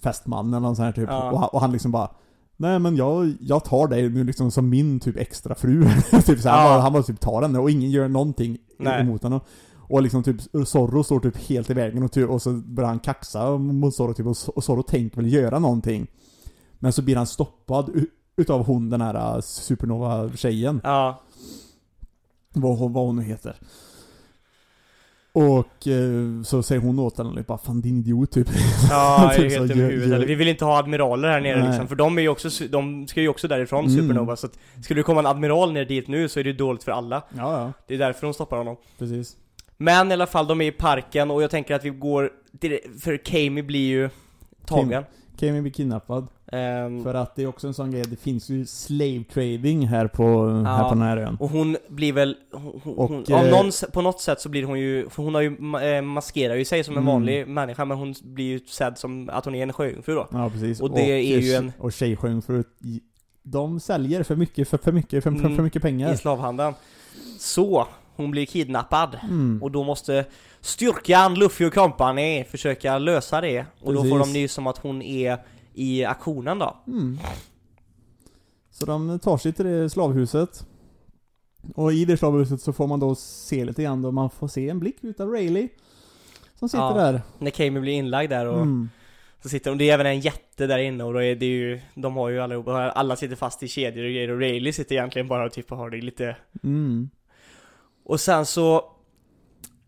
[0.03, 1.09] fästman eller någon sån här typ.
[1.09, 1.31] Ja.
[1.31, 2.11] Och, han, och han liksom bara
[2.57, 5.85] Nej men jag, jag tar dig nu liksom som min typ extra fru.
[6.27, 6.81] typ så här, Ja.
[6.81, 9.01] han, bara, typ tar henne och ingen gör någonting Nej.
[9.01, 9.41] emot honom.
[9.89, 12.99] Och liksom typ Zorro står typ helt i vägen och, typ, och så börjar han
[12.99, 16.07] kaxa mot Zorro typ och, och Zorro tänker väl göra någonting.
[16.79, 18.05] Men så blir han stoppad
[18.37, 20.81] utav hon den här uh, supernova-tjejen.
[20.85, 21.23] ja.
[22.55, 23.57] Vad, vad hon nu heter.
[25.35, 28.49] Och eh, så säger hon åt honom bara 'Fan din idiot' typ.
[28.91, 30.13] Ja, Typ helt gör- huvudet.
[30.17, 31.69] Eller, vi vill inte ha admiraler här nere Nej.
[31.69, 33.97] liksom, för de är ju också, de ska ju också därifrån, Mm.
[34.03, 36.57] Supernova, så att skulle det komma en admiral ner dit nu så är det ju
[36.57, 37.23] dåligt för alla.
[37.37, 37.73] Ja, ja.
[37.87, 38.77] Det är därför de stoppar honom.
[38.99, 39.37] Precis.
[39.77, 43.01] Men i alla fall, de är i parken och jag tänker att vi går, direkt-
[43.03, 44.11] för Kami blir ju
[44.67, 45.05] tagen.
[45.39, 46.29] Kami blir kidnappad.
[46.53, 50.07] Ehm, För att det är också en sån grej, det finns ju slave trading här
[50.07, 51.37] på, här på den här ön.
[51.41, 54.81] och hon blir väl, hon, Och, hon, eh, någon, på något sätt så blir hon
[54.81, 55.57] ju, för hon har ju,
[55.97, 57.13] eh, maskerar ju sig som en Mm.
[57.13, 60.29] vanlig människa men hon blir ju sedd som att hon är en sjöjungfru då.
[60.33, 60.81] Ja, precis.
[60.81, 62.65] Och det är ju en- Och tjejsjungfrur,
[63.43, 65.57] de säljer för mycket, för, för mycket, för, för, Mm.
[65.57, 66.13] för mycket pengar.
[66.15, 66.75] I slavhandeln.
[67.39, 67.87] Så,
[68.17, 69.19] hon blir kidnappad.
[69.23, 69.63] Mm.
[69.63, 70.25] Och då måste
[70.61, 73.65] styrkan, Luffy och company försöka lösa det.
[73.81, 74.33] Och då får Precis.
[74.35, 75.39] de nys om att hon är
[75.75, 76.77] i aktionen då.
[76.87, 77.19] Mm.
[78.71, 80.67] Så de tar sig till det slavhuset.
[81.75, 84.69] Och i det slavhuset så får man då se lite grann då man får se
[84.69, 85.69] en blick utav Rayleigh.
[86.59, 86.95] Som sitter Ja.
[86.95, 87.23] där.
[87.39, 88.89] När Kami blir inlagd där och Mm.
[89.43, 91.81] så sitter de, det är även en jätte där inne och då är det ju,
[91.95, 95.29] de har ju allihopa, alla sitter fast i kedjor och grejer och Rayleigh sitter egentligen
[95.29, 97.11] bara och typ har det lite Mm.
[98.05, 98.85] Och sen så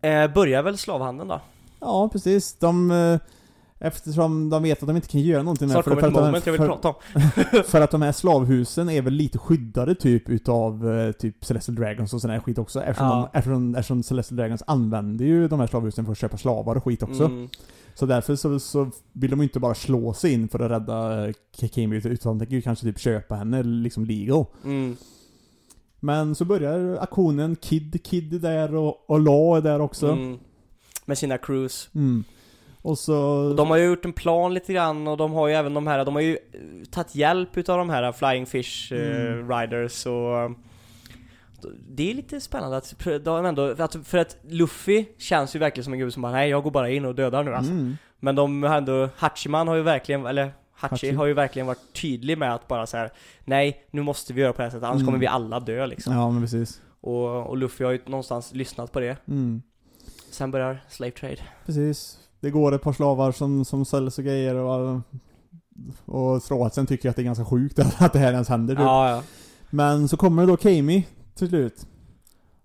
[0.01, 1.41] eh, börjar väl slavhandeln då?
[1.79, 2.53] Ja, precis.
[2.53, 2.91] De...
[2.91, 3.19] eh,
[3.79, 6.61] Eftersom de vet att de inte kan göra någonting Snart kommer ett moment jag vill
[6.61, 6.95] för, prata om.
[7.65, 12.13] för att de här slavhusen är väl lite skyddade typ utav eh, typ Celestial Dragons
[12.13, 12.81] och sån här skit också.
[12.81, 13.29] Eftersom, Ja.
[13.33, 16.83] de, eftersom, eftersom Celestial Dragons använder ju de här slavhusen för att köpa slavar och
[16.83, 17.25] skit också.
[17.25, 17.49] Mm.
[17.95, 21.33] Så därför så, så vill de inte bara slå sig in för att rädda eh,
[21.71, 24.45] Kimi utan de tänker ju kanske typ köpa henne liksom legal.
[24.63, 24.97] Mm.
[25.99, 30.07] Men så börjar aktionen, Kid, Kid är där och, och La är där också.
[30.07, 30.37] Mm.
[31.05, 31.89] Med sina crews.
[31.95, 32.23] Mm.
[32.85, 33.53] Och så...
[33.57, 36.05] De har ju gjort en plan lite grann och de har ju även de här,
[36.05, 39.51] de har ju eh, tagit hjälp utav de här Flying Fish eh, Mm.
[39.51, 40.49] Riders och eh,
[41.89, 42.93] det är lite spännande att,
[43.23, 46.31] de ändå, för att, för att Luffy känns ju verkligen som en gubbe som bara
[46.31, 47.71] nej jag går bara in och dödar nu alltså.
[47.71, 47.97] Mm.
[48.19, 51.11] Men de har ändå, Hachiman har ju verkligen, eller Hachi, Hachi.
[51.11, 53.11] har ju verkligen varit tydlig med att bara så här:
[53.45, 55.05] nej nu måste vi göra på det här sättet annars Mm.
[55.05, 56.13] kommer vi alla dö liksom.
[56.13, 56.81] Ja, men precis.
[57.01, 59.17] Och, och Luffy har ju någonstans lyssnat på det.
[59.27, 59.61] Mm.
[60.31, 61.37] Sen börjar Slave Trade.
[61.65, 62.19] Precis.
[62.45, 65.01] Det går ett par slavar som, som säljs och grejer och...
[66.05, 68.83] Och Stråhatsen tycker att det är ganska sjukt att det här ens händer typ.
[68.83, 69.23] Ja, ja.
[69.69, 71.85] Men så kommer då Kami till slut.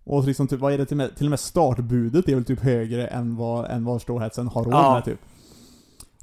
[0.04, 2.44] Och liksom typ, vad är det till och med, till och med startbudet är väl
[2.44, 4.94] typ högre än vad, än vad Stråhetsen har råd Ja.
[4.94, 5.18] med typ.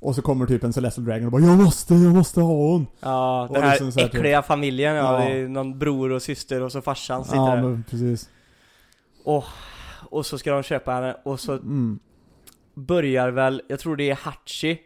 [0.01, 2.87] Och så kommer typ en Celestial Dragon och bara 'Jag måste, jag måste ha hon!'
[2.99, 5.29] Ja, Och den här liksom så här typ- äckliga familjen ja, Ja.
[5.29, 7.61] det är någon bror och syster och så farsan sitter Ja där.
[7.63, 8.29] men precis.
[10.11, 11.99] Och så ska de köpa henne och så Mm.
[12.77, 14.77] Börjar väl, jag tror det är Hachi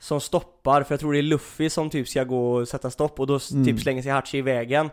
[0.00, 3.20] som stoppar, för jag tror det är Luffy som typ ska gå och sätta stopp
[3.20, 3.64] och då Mm.
[3.64, 4.90] typ slänger sig Hachi i vägen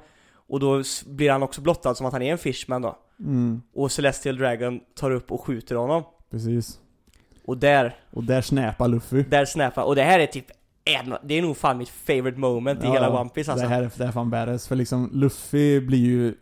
[0.48, 3.62] och då blir han också blottad som att han är en fishman då Mm.
[3.74, 6.80] och Celestial Dragon tar upp och skjuter honom Precis.
[7.46, 9.24] och där, Och där snäpar Luffy.
[9.24, 10.46] där snappar, och det här är typ
[10.86, 13.74] en, det är nog fan mitt favorite moment i Ja, hela One Piece alltså Det
[13.74, 16.36] här, är- det här är fan badass, för liksom Luffy blir ju...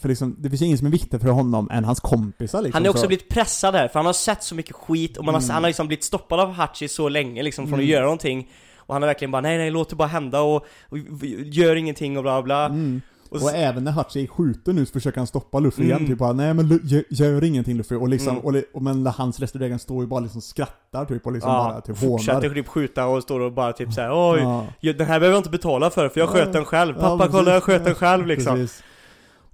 [0.00, 2.76] För liksom, det finns ju ingen som är viktig för honom än hans kompisar liksom.
[2.76, 3.06] Han är också så.
[3.08, 5.50] blivit pressad här, för han har sett så mycket skit och man har, Mm.
[5.54, 7.84] han har liksom blivit stoppad av Hachi så länge liksom från Mm.
[7.84, 8.48] att göra någonting
[8.86, 10.98] Och han har verkligen bara nej nej låt det bara hända och, och
[11.44, 13.00] gör ingenting och bla bla Mm.
[13.30, 15.96] och, Och även när Hachi är skjuten nu så försöker han stoppa Luffy Mm.
[15.96, 18.44] igen, typ bara nej men gör, gör ingenting Luffy, och liksom, Mm.
[18.44, 21.80] och, och men hans Dragon står ju bara liksom skrattar typ och liksom ja, bara
[21.80, 22.10] typ hånar.
[22.18, 24.66] fortsätter typ skjuta och står och bara typ såhär oj Ja.
[24.80, 26.32] ja, Den här behöver jag inte betala för för jag Ja.
[26.32, 27.32] sköt den själv, Ja, pappa precis.
[27.34, 28.82] kolla jag sköt den själv liksom Precis.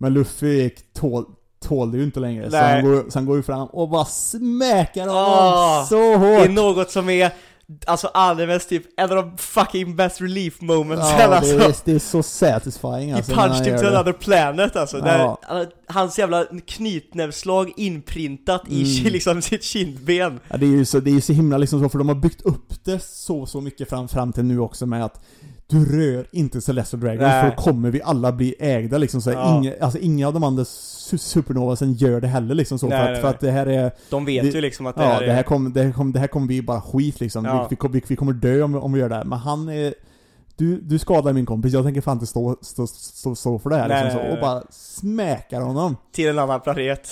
[0.03, 1.25] Men Luffy tål,
[1.65, 2.75] tål det ju inte längre, så Nej.
[2.83, 6.47] han, går, så han går ju fram och bara smäckar honom Ah, så Det hårt!
[6.47, 7.33] är något som är
[7.87, 11.93] Alltså alldeles typ en av de fucking best relief moments Ja, det, alltså är, det
[11.93, 13.33] är så satisfying alltså.
[13.33, 13.89] gör into det.
[13.99, 15.39] another planet alltså, där Ja.
[15.43, 19.13] han- hans jävla knytnävsslag inprintat i Mm.
[19.13, 21.99] liksom sitt kindben Ja, det är ju så, det är så himla liksom så, för
[21.99, 25.21] de har byggt upp det så, så mycket fram, fram till nu också med att
[25.71, 27.43] du rör inte Celestial Dragons Nej.
[27.51, 29.57] för då kommer vi alla bli ägda liksom så Ja.
[29.59, 33.05] inga, alltså inga av de andra su- supernovasen gör det heller liksom så Nej, för,
[33.05, 35.09] nej, att, för att det här är De vet Det- ju liksom att det Ja,
[35.09, 37.45] här det här är kommer, det här kommer, det här kommer bli bara skit liksom.
[37.45, 37.63] Ja.
[37.63, 39.25] Vi, vi, kommer- vi, kommer dö om, om vi gör det här.
[39.25, 39.95] Men han är...
[40.57, 43.77] Du, du skadar min kompis, jag tänker fan inte stå, stå, stå, stå för det
[43.77, 44.43] här Nej, liksom, nej, så, nej.
[44.53, 45.97] Och bara smäkar honom.
[46.13, 47.09] till en annan planet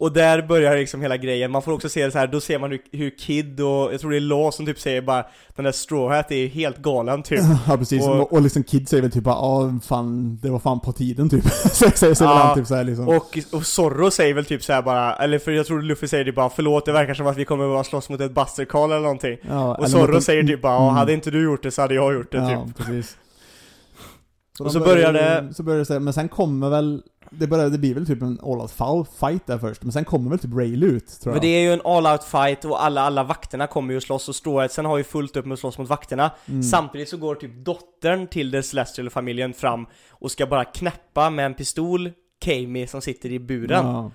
[0.00, 2.58] Och där börjar liksom hela grejen, man får också se det så här, då ser
[2.58, 5.24] man hur, hur Kid och, jag tror det är Law som typ säger bara
[5.56, 8.88] Den där Straw Hat är helt galen typ Ja precis, Och- och, och liksom Kid
[8.88, 11.44] säger väl typ bara ja fan, det var fan på tiden typ.
[11.72, 13.08] så så Ja, han typ såhär liksom.
[13.08, 16.24] Och, och Zorro säger väl typ så här bara, eller för jag tror Luffy säger
[16.24, 18.90] det bara Förlåt, det verkar som att vi kommer att slåss mot ett Buster Call
[18.90, 20.84] eller någonting ja, Och eller Zorro mot- säger typ bara, Mm.
[20.86, 23.16] "Ja, hade inte du gjort det så hade jag gjort det Ja, typ precis.
[24.58, 27.46] Och de så börjar det- Så börjar det så här, men sen kommer väl det,
[27.46, 30.30] börjar, det blir väl typ en all out foul fight där först, men sen kommer
[30.30, 31.42] väl typ Rayleigh ut, tror Men jag.
[31.42, 34.34] det är ju en all-out fight och alla, alla vakterna kommer ju att slåss och
[34.36, 36.62] Strawheadsen har ju fullt upp med att slåss mot vakterna Mm.
[36.62, 41.54] Samtidigt så går typ dottern till den Celestial-familjen fram och ska bara knäppa med en
[41.54, 42.10] pistol
[42.40, 44.10] Kami som sitter i buren Ja.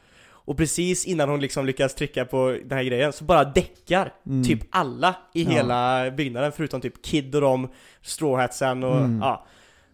[0.45, 4.43] Och precis innan hon liksom lyckas trycka på den här grejen så bara däckar Mm.
[4.43, 5.49] typ alla i Ja.
[5.49, 7.69] hela byggnaden förutom typ Kid och de,
[8.02, 9.19] Strawhatsen och Mm.
[9.21, 9.45] ja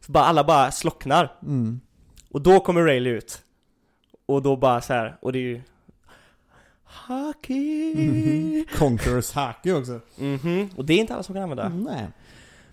[0.05, 1.79] Så bara alla bara slocknar Mm.
[2.31, 3.41] Och då kommer Rayleigh ut
[4.25, 5.61] Och då bara så här, och det är ju
[6.83, 8.65] Haki Mhm.
[8.77, 9.99] Conquerors Haki också.
[10.17, 12.07] Mhm, och det är inte alla som kan använda Nej.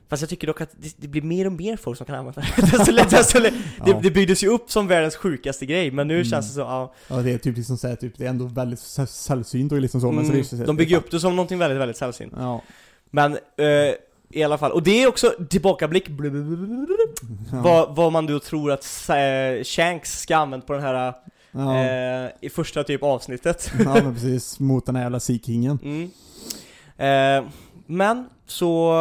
[0.08, 2.40] Fast jag tycker dock att det, det blir mer och mer folk som kan använda
[2.56, 3.54] det desto lätt, desto lätt.
[3.84, 4.00] Det, Ja.
[4.02, 6.24] det byggdes ju upp som världens sjukaste grej, men nu Mm.
[6.24, 8.78] känns det så, ja Ja, det är typ liksom såhär, typ, det är ändå väldigt
[8.80, 11.20] säll- sällsynt och liksom så, men så det är så, mm, De bygger upp det
[11.20, 12.62] som någonting väldigt, väldigt sällsynt Ja.
[13.10, 13.94] Men, eh,
[14.30, 17.60] i alla fall, och det är också tillbakablick Ja.
[17.62, 21.14] vad, vad man då tror att eh, Shanks ska använda på den här,
[21.52, 21.76] Ja.
[21.84, 24.60] eh, i första typ avsnittet ja, men precis.
[24.60, 25.78] Mot den här jävla Sea Kingen.
[25.82, 26.10] mm.
[27.44, 27.50] eh,
[27.86, 28.92] Men, så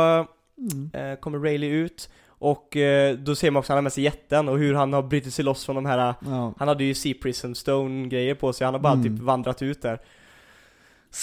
[0.57, 1.17] Mm.
[1.17, 2.09] kommer Rayleigh ut
[2.39, 2.77] Och
[3.19, 5.45] då ser man också han har med sig jätten och hur han har brutit sig
[5.45, 6.53] loss från de här Ja.
[6.57, 9.03] Han hade ju Sea Prism Stone grejer på sig, han har bara Mm.
[9.03, 9.99] typ vandrat ut där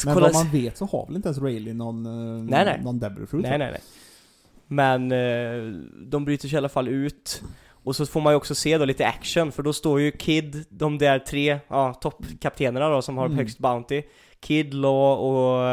[0.04, 2.80] Men vad man vet så har väl inte ens Rayleigh någon, eh, Nej, nej.
[2.84, 3.42] någon Devil Fruit?
[3.42, 3.80] Nej nej nej
[4.66, 7.42] Men eh, de bryter sig i alla fall ut
[7.84, 10.64] Och så får man ju också se då lite action, för då står ju Kid,
[10.68, 13.38] de där tre, ja, toppkaptenerna då som har Mm.
[13.38, 14.02] högst Bounty
[14.40, 15.68] Kid, Law och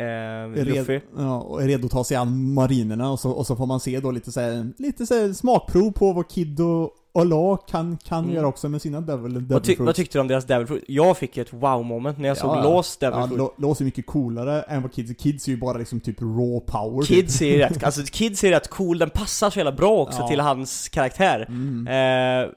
[0.00, 3.56] eh, Luffy ja, och är redo att ta sig an marinerna och så, och så
[3.56, 7.56] får man se då lite såhär, lite såhär smakprov på vad Kid och, och La
[7.56, 8.34] kan, kan Mm.
[8.36, 9.86] göra också med sina Devil, devil vad, ty- Fruits.
[9.86, 10.84] vad tyckte du om deras Devil Fruit?
[10.88, 13.84] Jag fick ett wow-moment när jag såg Ja, Laws Devil Ja, Fruit Lo- Lås är
[13.84, 15.14] mycket coolare än vad Kids är.
[15.14, 17.02] Kids är ju bara liksom typ raw power.
[17.06, 17.54] Kids typ.
[17.54, 20.28] är rätt, alltså Kids är rätt cool, den passar så jävla bra också Ja.
[20.28, 21.86] till hans karaktär Mm.
[21.86, 22.48] Eh,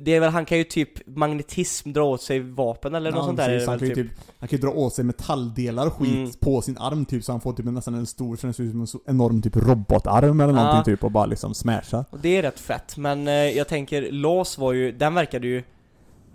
[0.00, 3.24] det är väl, han kan ju typ magnetism dra åt sig vapen eller något Ja,
[3.26, 3.68] sånt där är precis.
[3.68, 3.94] han, kan typ.
[3.96, 4.06] typ,
[4.38, 6.30] han kan ju dra åt sig metalldelar och skit Mm.
[6.40, 8.70] på sin arm typ så han får typ nästan en stor, så den ser ut
[8.70, 10.84] som en enorm typ robotarm eller någonting Ja.
[10.84, 12.04] typ och bara liksom smasha.
[12.10, 15.62] Och det är rätt fett, men eh, jag tänker, Laws var ju, den verkade ju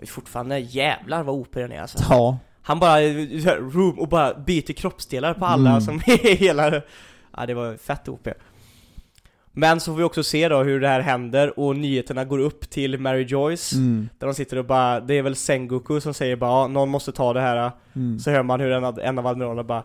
[0.07, 1.97] fortfarande jävlar vad OP den är alltså.
[2.09, 2.37] Ja.
[2.61, 2.99] Han bara,
[3.59, 5.81] room, och bara byter kroppsdelar på alla Mm.
[5.81, 6.81] som är hela,
[7.37, 8.27] ja det var fett OP.
[9.51, 12.69] Men så får vi också se då hur det här händer och nyheterna går upp
[12.69, 14.09] till Mary Joyce Mm.
[14.17, 17.11] Där de sitter och bara, det är väl Sengoku som säger bara "Ja, någon måste
[17.11, 18.19] ta det här Mm.
[18.19, 19.83] Så hör man hur en av, en av admiralerna bara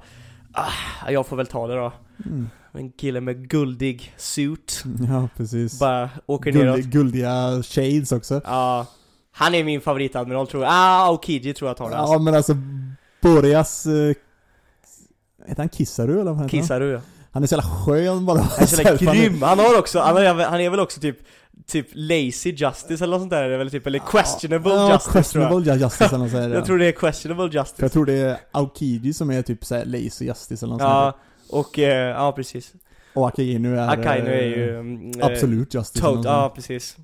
[0.52, 1.92] ah, jag får väl ta det då
[2.26, 2.48] Mm.
[2.78, 4.84] En kille med guldig suit.
[5.08, 5.78] Ja, precis.
[5.78, 6.76] Bara åker neråt.
[6.76, 8.40] Guld, guldiga shades också.
[8.44, 8.86] Ja.
[9.32, 12.14] Han är min favoritadmiral tror jag, ah Aokiji tror jag tar det alltså.
[12.14, 12.56] Ja, men alltså
[13.22, 13.86] Boreas...
[13.86, 14.14] Eh,
[15.46, 16.48] heter han Kissaru eller vad heter han?
[16.48, 17.00] Kissaru ja.
[17.32, 18.38] Han är så jävla skön bara.
[18.38, 20.80] Han är så jävla Han är- grym, han har också, han är, han är väl
[20.80, 21.18] också typ
[21.66, 25.44] Typ lazy justice eller något sånt där, är väl typ, eller questionable ja, justice tror
[25.44, 25.50] jag.
[25.52, 28.06] questionable justice eller något sånt där, Jag tror det är questionable För jag justice tror
[28.06, 31.16] det är Aokiji som är typ såhär lazy justice eller något sånt Ja,
[31.54, 32.72] och eh, ja precis.
[33.14, 33.88] Och Akainu är...
[33.88, 36.96] Akainu är eh, ju mm, eh, Absolut justice Tot, ja precis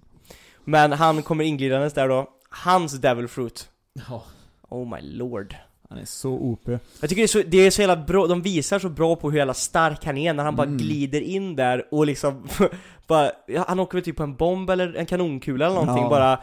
[0.65, 3.69] Men han kommer inglidandes där då Hans Devil Fruit
[4.09, 4.23] Ja.
[4.69, 5.55] Oh my lord
[5.89, 6.69] Han är så OP.
[6.69, 9.31] Jag tycker det är så, det är så jävla bra, de visar så bra på
[9.31, 10.79] hur jävla stark han är när han bara Mm.
[10.79, 12.49] glider in där och liksom
[13.07, 13.31] bara,
[13.67, 16.09] han åker väl typ på en bomb eller en kanonkula eller någonting Ja.
[16.11, 16.39] bara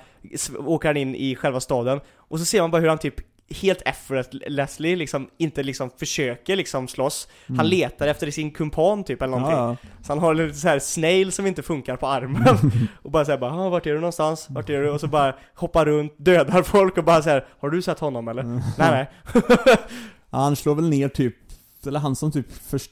[0.68, 3.16] åker han in i själva staden och så ser man bara hur han typ
[3.50, 7.68] helt effortlessly liksom inte liksom försöker liksom slåss Han Mm.
[7.70, 11.32] letar efter sin kumpan typ eller någonting Ja, Så han har lite så här snail
[11.32, 14.46] som inte funkar på armen Och bara såhär bara ah, vart är du någonstans?
[14.50, 14.90] Vart är du?
[14.90, 18.44] Och så bara hoppar runt, dödar folk och bara såhär Har du sett honom eller?
[18.44, 18.50] ja.
[18.78, 19.08] Nej nej
[20.30, 21.36] Ja, han slår väl ner typ,
[21.88, 22.92] eller han som typ först,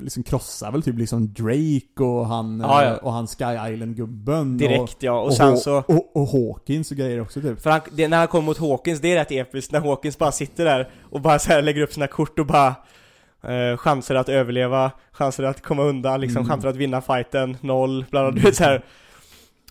[0.00, 2.90] liksom krossar väl typ liksom Drake och han, Ja, ja.
[2.90, 4.56] eh, och han Sky Island-gubben.
[4.58, 7.60] Direkt ja, Och, och sen så Och, och Hawkins och grejer också typ.
[7.62, 10.32] För han, det, när han kommer mot Hawkins, det är rätt episkt när Hawkins bara
[10.32, 12.74] sitter där och bara så lägger upp sina kort och bara
[13.42, 16.48] eh, Chanser att överleva, chanser att komma undan, liksom Mm.
[16.50, 18.84] chanser att vinna fighten, noll, bla bla, du vet så här.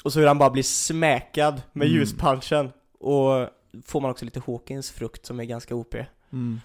[0.04, 2.00] Och så hur han bara blir smäkad med Mm.
[2.00, 3.48] ljuspunchen Och
[3.86, 5.96] får man också lite Hawkins frukt som är ganska OP
[6.34, 6.62] Mm.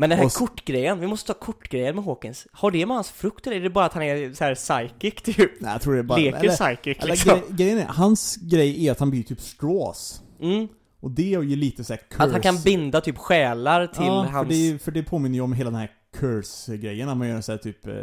[0.00, 3.10] Men den här Och kortgrejen, vi måste ta kortgrejen med Hawkins Har det med hans
[3.10, 5.60] frukt eller är det bara att han är så här psychic typ?
[5.60, 6.18] Nej, jag tror det är bara...
[6.18, 9.40] Leker eller, psychic eller liksom gre- grejen är, hans grej är att han blir typ
[9.40, 10.22] straws.
[10.40, 10.68] mm.
[11.00, 12.22] Och det är ju lite såhär curse.
[12.24, 14.48] Att han kan binda typ själar till ja, hans...
[14.48, 17.58] för det, för det påminner ju om hela den här curse-grejen, när man gör såhär
[17.58, 17.86] typ...
[17.86, 17.94] eh,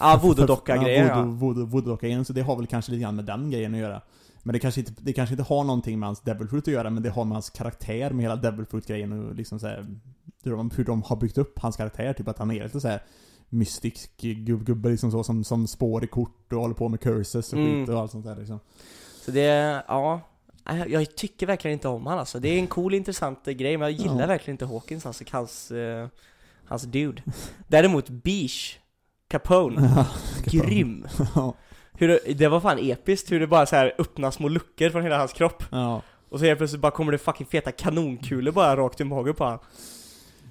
[0.00, 3.50] Ja, voodoo-docka-grejer, Ja, voodoo- voodoo- voodoo-docka-grejen, så det har väl kanske lite grann med den
[3.50, 4.00] grejen att göra.
[4.42, 6.90] Men det kanske inte, det kanske inte har någonting med hans Devil Fruit att göra,
[6.90, 9.86] men det har med hans karaktär med hela Devil Fruit-grejen och liksom såhär...
[10.44, 13.02] Hur de, hur de har byggt upp hans karaktär, typ att han är lite såhär
[13.48, 17.52] mystisk gubb, gubbe liksom så, som, som spår i kort och håller på med curses
[17.52, 17.80] och Mm.
[17.80, 18.60] skit och allt sånt där liksom.
[19.24, 20.20] Så det, ja
[20.64, 22.40] Nej, Jag tycker verkligen inte om han alltså.
[22.40, 24.26] Det är en cool intressant eh, grej, men jag gillar Ja.
[24.26, 26.08] verkligen inte Hawkins, alltså hans, eh,
[26.64, 27.22] hans dude.
[27.68, 28.78] Däremot Beach,
[29.28, 30.06] Capone, Ja,
[30.44, 31.06] grym.
[32.02, 35.02] Hur det, det var fan episkt hur det bara så här öppnar små luckor från
[35.02, 35.62] hela hans kropp.
[35.70, 36.02] ja.
[36.30, 39.44] Och så helt plötsligt bara kommer det fucking feta kanonkulor bara rakt i magen på
[39.44, 39.58] han.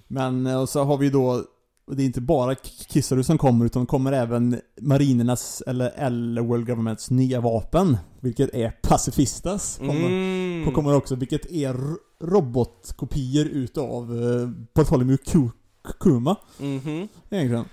[0.07, 1.43] Men, eh, och så har vi då,
[1.91, 2.55] det är inte bara
[2.89, 8.69] Kissaru som kommer, utan kommer även marinernas, eller, eller World Governments nya vapen, vilket är
[8.81, 9.77] Pacifistas.
[9.77, 10.73] Kommer, Mm.
[10.73, 11.75] kommer också, vilket är
[12.23, 15.51] robotkopior utav uh, Bartholomew Ku-
[15.99, 17.07] Kuma, Mhm.
[17.29, 17.65] egentligen.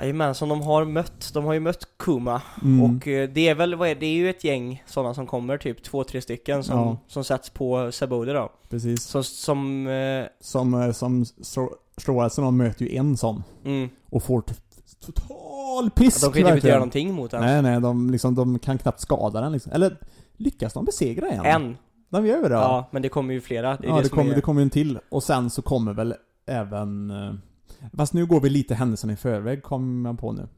[0.00, 1.30] Jajamän, som de har mött.
[1.34, 2.42] De har ju mött Kuma.
[2.62, 2.82] Mm.
[2.82, 4.06] Och eh, det är väl, vad är det?
[4.06, 6.96] Är ju ett gäng sådana som kommer, typ två, tre stycken som, Ja.
[7.08, 8.52] som sätts på Sabode då.
[8.68, 9.02] Precis.
[9.02, 11.24] Så, som, eh, Som, eh, som
[11.96, 14.42] Strawalsen de möter ju en sån, mm, och får
[15.00, 17.40] total pisk de kan ju typ inte göra någonting mot den.
[17.40, 19.72] Nej nej, de, liksom, de kan knappt skada den liksom.
[19.72, 19.96] Eller,
[20.36, 21.44] lyckas de besegra en?
[21.46, 21.76] En.
[22.08, 22.54] De gör ju det?
[22.54, 22.88] Ja.
[22.90, 23.76] men det kommer ju flera.
[23.76, 24.34] Det ja, det, det, kommer, är...
[24.34, 24.98] det kommer ju en till.
[25.08, 26.14] Och sen så kommer väl
[26.46, 27.12] även...
[27.96, 30.48] Fast nu går vi lite händelserna i förväg, kom jag på nu.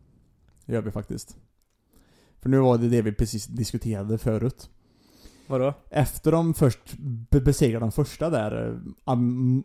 [0.66, 1.36] Det gör vi faktiskt.
[2.42, 4.70] För nu var det det vi precis diskuterade förut.
[5.46, 5.74] Vadå?
[5.90, 6.78] Efter de först
[7.30, 8.68] be- besegrar de första där,
[9.06, 9.16] eh,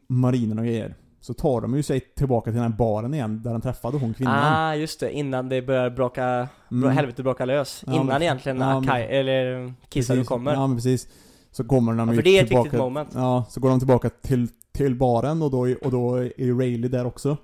[0.07, 0.95] marinen och grejer.
[1.21, 4.13] Så tar de ju sig tillbaka till den här baren igen, där de träffade hon
[4.13, 4.53] kvinnan.
[4.53, 5.11] Ah, just det.
[5.11, 6.81] Innan det börjar braka, Mm.
[6.81, 7.83] bra, helvetet braka lös.
[7.87, 10.53] Ja, Innan men- egentligen ja, Akai, eller Kizaru kommer.
[10.53, 11.07] Ja men precis.
[11.51, 12.63] Så kommer de Ja, för det är ett tillbaka.
[12.63, 13.09] viktigt moment.
[13.13, 16.91] Ja, så går de tillbaka till, till baren och då, och då är ju Rayleigh
[16.91, 17.37] där också.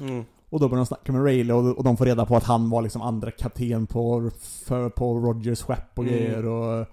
[0.00, 0.24] Mm.
[0.50, 2.70] Och då börjar de snacka med Rayleigh och, och de får reda på att han
[2.70, 4.30] var liksom andra kapten på,
[4.66, 6.14] för, på Rogers skepp och Mm.
[6.16, 6.86] grejer och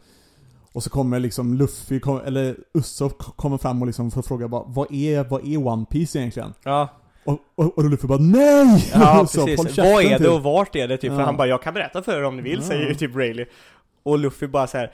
[0.74, 4.64] och så kommer liksom Luffy, kom, eller Usopp kommer fram och liksom får fråga bara
[4.68, 6.54] Vad är, vad är One Piece egentligen?
[6.64, 6.88] Ja,
[7.26, 8.92] Och, och, och Luffy bara NEJ!
[8.94, 9.78] ja precis.
[9.78, 10.28] Vad är det typ.
[10.30, 11.12] och vart är det typ?
[11.12, 11.26] För Ja.
[11.26, 12.68] han bara 'Jag kan berätta för er om ni vill' Ja.
[12.68, 13.50] säger ju typ Rayleigh.
[14.08, 14.92] Och Luffy bara så här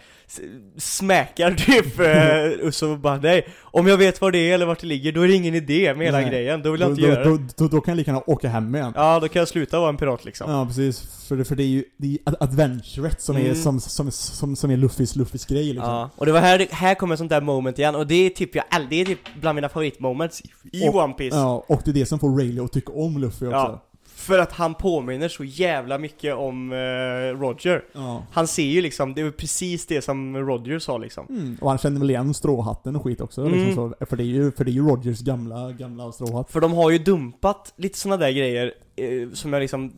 [0.77, 1.99] smäkar typ
[2.61, 5.11] eh, Usopp och bara 'Nej, om jag vet var det är eller vart det ligger,
[5.11, 6.29] då är det ingen idé med hela Nej.
[6.29, 8.11] grejen, då vill jag då, inte då, göra det' då, då, då kan jag lika
[8.11, 8.91] gärna åka hem igen.
[8.95, 10.51] Ja, då kan jag sluta vara en pirat liksom.
[10.51, 13.55] Ja precis, för det, för det är ju det är ad- adventuret som, är, Mm.
[13.55, 15.89] som, som, som, som är Luffys, Luffys grej liksom.
[15.89, 18.55] Ja, och det var här, här kommer sånt där moment igen, och det är typ,
[18.55, 20.41] jag, det är typ bland mina favoritmoments
[20.73, 23.17] i Och- One Piece Ja, och det är det som får Rayleigh att tycka om
[23.17, 23.57] Luffy också.
[23.57, 23.83] Ja.
[24.23, 27.83] För att han påminner så jävla mycket om eh, Roger.
[27.93, 28.23] Ja.
[28.31, 31.25] Han ser ju liksom, det är precis det som Roger sa liksom.
[31.29, 31.57] Mm.
[31.61, 33.53] Och han känner väl igen stråhatten och skit också Mm.
[33.53, 36.51] liksom så, för, det är ju, för det är ju Rogers gamla, gamla stråhatt.
[36.51, 39.91] För de har ju dumpat lite såna där grejer eh, som jag liksom,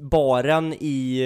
[0.00, 1.20] baren i,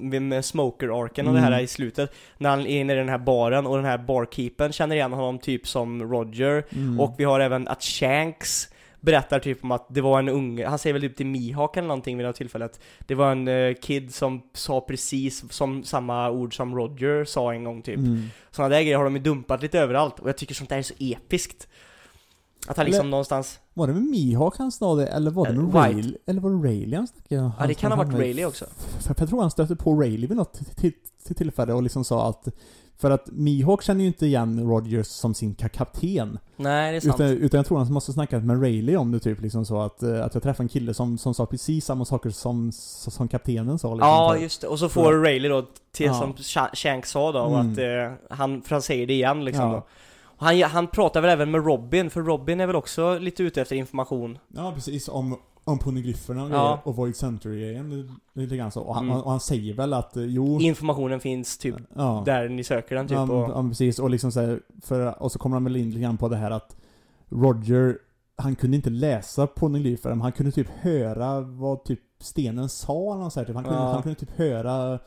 [0.20, 1.64] med, smoker-arken och det här Mm.
[1.64, 4.96] i slutet När han är inne i den här baren och den här barkeepern känner
[4.96, 7.00] igen honom typ som Roger Mm.
[7.00, 8.68] Och vi har även att Shanks
[9.04, 11.88] berättar typ om att det var en unge, han säger väl typ till Mihawk eller
[11.88, 16.30] någonting vid något tillfälle att Det var en eh, kid som sa precis som samma
[16.30, 18.22] ord som Roger sa en gång typ Mm.
[18.50, 20.82] Sådana där grejer har de ju dumpat lite överallt och jag tycker sånt där är
[20.82, 21.68] så episkt
[22.66, 25.52] Att han liksom Eller- någonstans Var det med Mihawk han sa det, eller var det
[25.52, 25.78] Eh, med White.
[25.78, 26.16] Rayleigh?
[26.26, 27.50] Eller var det Rayleigh han snackade?
[27.58, 28.64] Ja det kan ha varit Rayleigh också
[29.00, 30.92] För, jag tror han stötte på Rayleigh vid något till, till,
[31.26, 32.48] till tillfälle och liksom sa att
[32.98, 36.38] för att Mihawk känner ju inte igen Rogers som sin ka- kapten.
[36.56, 39.20] Nej det är sant Utan, utan jag tror han måste snackat med Rayleigh om det
[39.20, 42.04] typ liksom så att, eh, att jag träffade en kille som, som sa precis samma
[42.04, 44.08] saker som, som kaptenen sa liksom.
[44.08, 46.14] Ja Så- just det, och så får Rayleigh då till Ja.
[46.14, 47.72] som Sha- Shanks sa då och Mm.
[47.72, 49.72] att eh, han, för han säger det igen liksom Ja.
[49.72, 49.86] då
[50.36, 53.76] han, han pratar väl även med Robin, för Robin är väl också lite ute efter
[53.76, 56.80] information Ja precis, om, om ponyglyferna och, Ja.
[56.84, 58.80] och Void Century-grejen li- lite grann så.
[58.82, 59.16] Och han, Mm.
[59.20, 60.60] och han säger väl att, eh, jo...
[60.60, 62.22] Informationen finns typ ja.
[62.26, 63.98] där ni söker den typ ja, och, ja, precis.
[63.98, 66.36] Och liksom så här, för, och så kommer han väl in lite grann på det
[66.36, 66.76] här att
[67.28, 67.98] Roger,
[68.36, 73.30] han kunde inte läsa ponyglyfer, men han kunde typ höra vad typ stenen sa eller
[73.30, 73.54] så här, typ.
[73.54, 73.92] han, kunde, Ja.
[73.92, 74.98] han kunde typ höra,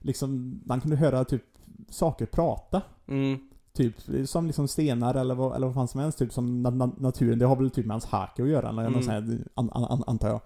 [0.00, 1.42] liksom, han kunde höra typ
[1.90, 2.82] saker prata.
[3.08, 3.38] mm,
[3.76, 3.94] Typ,
[4.24, 7.38] som liksom stenar eller vad, eller vad fan som helst, typ som na, na, naturen.
[7.38, 9.08] Det har väl typ med hans hake att göra, eller Mm.
[9.08, 10.40] här, an, an, an, antar jag.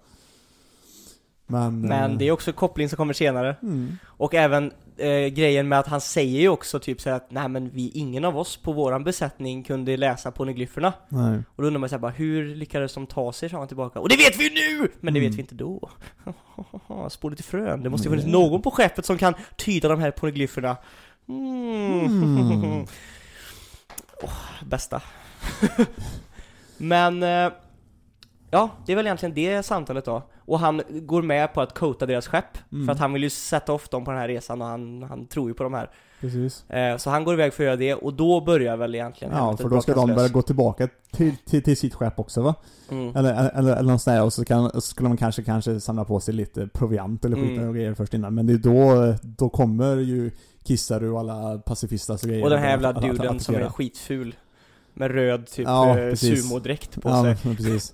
[1.47, 1.81] Men...
[1.81, 3.97] Men eh, det är också koppling som kommer senare Mm.
[4.05, 7.69] Och även eh, grejen med att han säger ju också typ så att nej men
[7.69, 11.39] vi, ingen av oss på våran besättning kunde läsa ponyglyferna Nej.
[11.55, 13.99] Och då undrar man såhär bara, hur lyckades de ta sig fram och tillbaka?
[13.99, 14.49] Och det vet vi ju
[14.81, 14.87] nu!
[14.99, 15.29] Men det Mm.
[15.31, 15.89] vet vi inte då.
[17.09, 17.83] Spolet i frön.
[17.83, 20.77] Det måste ju funnits någon på skeppet som kan tyda de här ponyglyferna.
[21.27, 22.05] Mm.
[22.05, 22.87] Mm.
[24.21, 25.01] Åh, bästa.
[26.77, 27.51] Men, eh,
[28.53, 30.23] ja, det är väl egentligen det samtalet då.
[30.37, 32.57] Och han går med på att coata deras skepp.
[32.71, 32.85] Mm.
[32.85, 35.25] För att han vill ju sätta off dem på den här resan och han, han
[35.25, 35.89] tror ju på de här.
[36.21, 36.69] Precis.
[36.69, 39.57] Eh, så han går iväg för att göra det och då börjar väl egentligen Ja,
[39.57, 42.55] för då ska de börja gå tillbaka till, till, till sitt skepp också va?
[42.91, 43.15] Mm.
[43.15, 46.05] Eller, eller, eller, något sånt där, och så kan, så skulle man kanske, kanske samla
[46.05, 47.69] på sig lite proviant eller skit Mm.
[47.69, 48.35] och grejer först innan.
[48.35, 50.31] Men det är då, då kommer ju
[50.63, 52.43] Kissaru och alla pacifistas och grejer.
[52.43, 54.35] Och den här jävla duden som är skitful
[54.93, 57.93] Med röd typ Ja, eh, sumodräkt på Ja, sig men precis.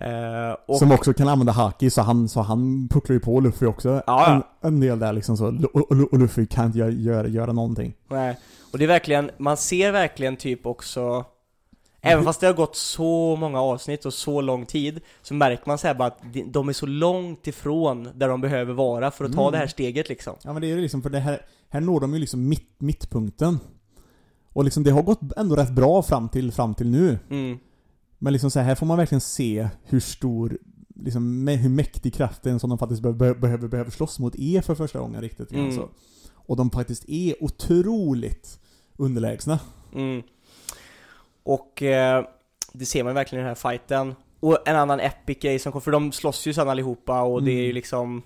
[0.00, 3.66] Eh, och, Som också kan använda haki, så han, så han pucklar ju på Luffy
[3.66, 4.02] också.
[4.06, 4.34] Ja.
[4.62, 5.46] En, en del där liksom så.
[5.72, 7.94] Och, och, och Luffy kan inte göra, göra, göra någonting.
[8.08, 8.38] nej.
[8.72, 11.24] och det är verkligen, man ser verkligen typ också
[12.06, 15.78] Även fast det har gått så många avsnitt och så lång tid Så märker man
[15.78, 19.24] så här bara att de- de är så långt ifrån där de behöver vara för
[19.24, 19.52] att ta Mm.
[19.52, 21.40] det här steget liksom Ja men det är ju liksom, för det här,
[21.70, 23.60] här når de ju liksom mitt, mittpunkten.
[24.52, 27.18] Och liksom det har gått ändå rätt bra fram till, fram till nu.
[27.30, 27.58] mm.
[28.24, 30.58] Men liksom så här, här får man verkligen se hur stor,
[30.94, 34.74] liksom hur mäktig kraften som de faktiskt be be behöver, behöver slåss mot är för
[34.74, 35.72] första gången riktigt Mm.
[35.72, 35.88] så.
[36.34, 38.58] Och de faktiskt är otroligt
[38.96, 39.58] underlägsna.
[39.94, 40.22] Mm.
[41.42, 42.24] Och eh,
[42.72, 45.80] det ser man verkligen i den här fighten Och en annan epic grej som kommer,
[45.82, 47.74] för de slåss ju sen allihopa och det är ju Mm.
[47.74, 48.22] liksom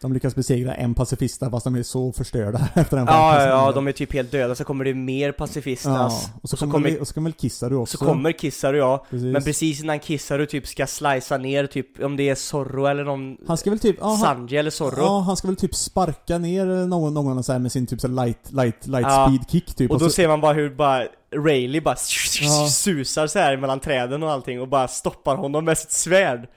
[0.00, 3.72] De lyckas besegra en pacifista fast de är så förstörda efter den Ja, ja, ja,
[3.72, 7.00] de är typ helt döda, så kommer det mer pacifistas Ja, och så, kommer, vi-
[7.00, 7.98] och så kommer väl Kissaru också.
[7.98, 9.32] Så kommer Kissaru ja, precis.
[9.32, 13.36] men precis innan Kissaru typ ska slicea ner typ, om det är Zorro eller någon
[13.46, 16.86] Han ska väl typ, ja, Sanji eller Zorro ja, han ska väl typ sparka ner
[16.86, 19.26] någon, någon så här med sin typ så light, light, light Ja.
[19.28, 19.90] speed kick typ.
[19.90, 21.96] Och då så, ser man bara hur bara Rayleigh bara
[22.70, 26.48] susar så här mellan träden och allting och bara stoppar honom med sitt svärd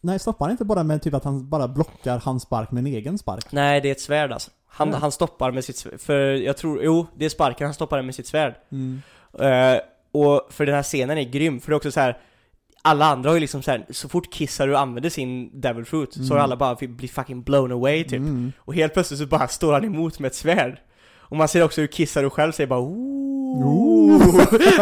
[0.00, 2.86] Nej, stoppar han inte bara med typ att han bara blockar hans spark med en
[2.86, 3.52] egen spark?
[3.52, 4.96] Nej, det är ett svärd alltså Han, Ja.
[4.96, 8.14] han stoppar med sitt svärd, för jag tror, jo, det är sparken, han stoppar med
[8.14, 9.02] sitt svärd Mm.
[9.38, 9.80] Eh,
[10.14, 12.18] Och för den här scenen är grym, för det är också så här.
[12.84, 16.20] alla andra har ju liksom så här, så fort Kissaru använder sin Devil Fruit så
[16.20, 16.42] har Mm.
[16.44, 18.52] alla bara blivit fucking blown away typ Mm.
[18.58, 20.80] Och helt plötsligt så bara står han emot med ett svärd
[21.32, 23.22] Och man ser också hur Kissaru själv säger bara ooh
[23.64, 24.18] Ooh.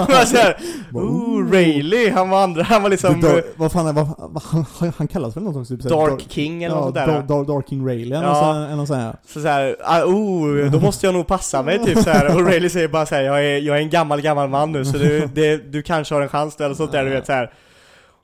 [0.08, 0.56] Man ser,
[0.94, 5.08] ooh, Rayleigh, han var andra, han var liksom Dark- vad fan är, vad, vad, han,
[5.08, 5.68] kallas väl något?
[5.68, 8.76] Typ, Dark King eller ja, något sånt där Dark, King Rayleigh eller Ja.
[8.76, 9.16] något sånt här.
[9.26, 12.36] Så såhär, ah, oh, då måste jag nog passa mig typ så här.
[12.36, 14.98] Och Rayleigh säger bara såhär, jag är, jag är en gammal gammal man nu så
[14.98, 17.52] du, det, du kanske har en chans eller sånt där du vet så här.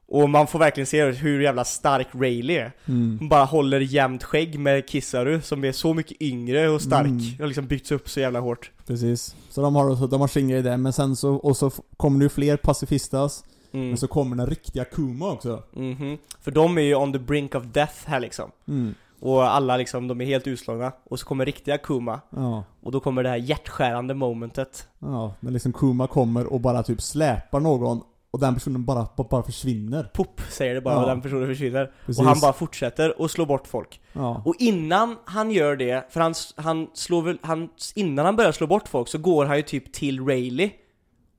[0.09, 3.17] Och man får verkligen se hur jävla stark Rayleigh är Mm.
[3.21, 7.21] Hon bara håller jämnt skägg med Kissaru som är så mycket yngre och stark Mm.
[7.41, 9.37] och liksom byggts upp så jävla hårt Precis.
[9.51, 12.23] Så de har, de har sin grej där, men sen så, och så kommer det
[12.23, 13.45] ju fler pacifistas.
[13.73, 13.89] Mm.
[13.89, 15.63] Men så kommer den riktiga Kuma också.
[15.73, 16.19] Mhm.
[16.41, 18.51] För de är ju on the brink of death här liksom.
[18.69, 18.95] Mm.
[19.21, 20.93] Och alla liksom, de är helt utslagna.
[21.05, 22.21] Och så kommer riktiga Kuma.
[22.31, 22.65] Ja.
[22.83, 24.89] Och då kommer det här hjärtskärande momentet.
[24.99, 28.01] Ja, när liksom Kuma kommer och bara typ släpar någon
[28.31, 30.11] och den personen bara, bara, försvinner.
[30.15, 31.01] Pop, säger det bara Ja.
[31.01, 31.93] och den personen försvinner.
[32.07, 32.21] Precis.
[32.21, 34.01] Och han bara fortsätter och slår bort folk.
[34.13, 34.43] Ja.
[34.45, 38.67] Och innan han gör det, för han, han slår väl, han, innan han börjar slå
[38.67, 40.73] bort folk så går han ju typ till Rayleigh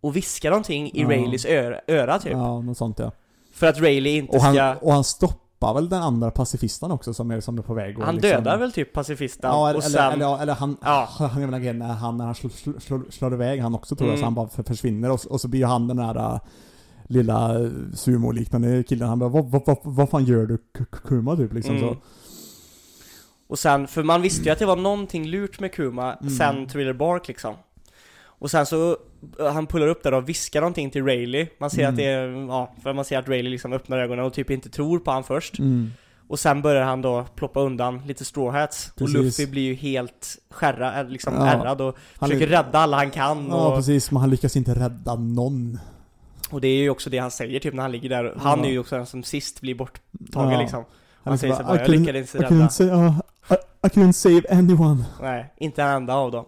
[0.02, 1.10] och viskar någonting i Ja.
[1.10, 2.32] Rayleighs öra, öra typ.
[2.32, 3.12] Ja, något sånt ja.
[3.54, 4.76] För att Rayleigh inte Och han, ska...
[4.82, 8.06] och han stoppar väl den andra pacifisten också som är, som är på väg och
[8.06, 8.32] Han liksom...
[8.32, 10.14] dödar väl typ pacifisten Ja, och eller, sen...
[10.14, 11.08] eller, eller, eller han, Ja.
[11.32, 14.10] han gör väl en när han, när han slår, slår, slår, iväg han också tror
[14.10, 14.20] jag, Mm.
[14.20, 16.40] så han bara för, försvinner och, så- och så blir han den där äh,
[17.08, 20.58] lilla äh, sumo-liknande killen, han bara vad, vad, vad, vad fan gör du
[21.08, 21.90] Kuma typ liksom Mm.
[21.90, 21.98] så.
[23.48, 26.30] Och sen, för man visste ju att det var någonting lurt med Kuma Mm.
[26.34, 27.56] sen Thriller Bark liksom.
[28.40, 28.98] Och sen så,
[29.40, 31.50] eh, han pullar upp där och viskar någonting till Rayleigh.
[31.60, 31.90] Man ser Mm.
[31.94, 34.70] att det är, ja, för man ser att Rayleigh liksom öppnar ögonen och typ inte
[34.70, 35.60] tror på han först.
[35.60, 35.92] Mm.
[36.28, 38.92] Och sen börjar han då ploppa undan lite straw hats.
[38.98, 39.16] Precis.
[39.16, 41.48] Och Luffy blir ju helt skärra, eh, liksom Ja.
[41.48, 43.48] ärrad och Han försöker rädda alla han kan.
[43.50, 45.80] Ja och, precis, men han lyckas inte rädda någon.
[46.50, 48.34] Och det är ju också det han säger typ när han ligger där.
[48.38, 50.60] Han är ju också den som sist blir borttagen Ja.
[50.62, 50.80] liksom.
[51.24, 52.70] Han Han säger bara, så bara, "I jag lyckades inte rädda.
[52.70, 53.20] say, uh,
[53.50, 55.06] I, I couldn't save anyone.
[55.22, 56.46] Nej, inte en enda av dem.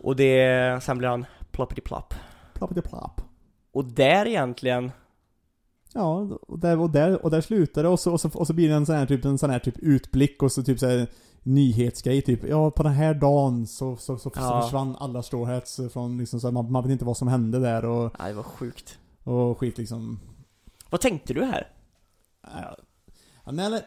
[0.00, 2.14] Och det, sen blir han ploppity plopp.
[2.54, 3.20] Ploppity plop.
[3.72, 4.92] Och där egentligen,
[5.96, 8.52] Ja, och där, och där, och där slutar det och så, och så, och så
[8.52, 10.88] blir det en sån här typ, en sån här typ utblick och så typ så
[10.88, 11.06] här
[11.44, 12.44] nyhetsgrej typ.
[12.48, 14.62] Ja, på den här dagen så, så, så, så Ja.
[14.62, 17.84] försvann alla straw hats från liksom så man, man vet inte vad som hände där
[17.84, 18.98] och, nej det var sjukt.
[19.24, 20.20] och skit liksom.
[20.90, 21.68] Vad tänkte du här?
[22.42, 22.76] Ja,
[23.46, 23.82] Ja, när jag, lä-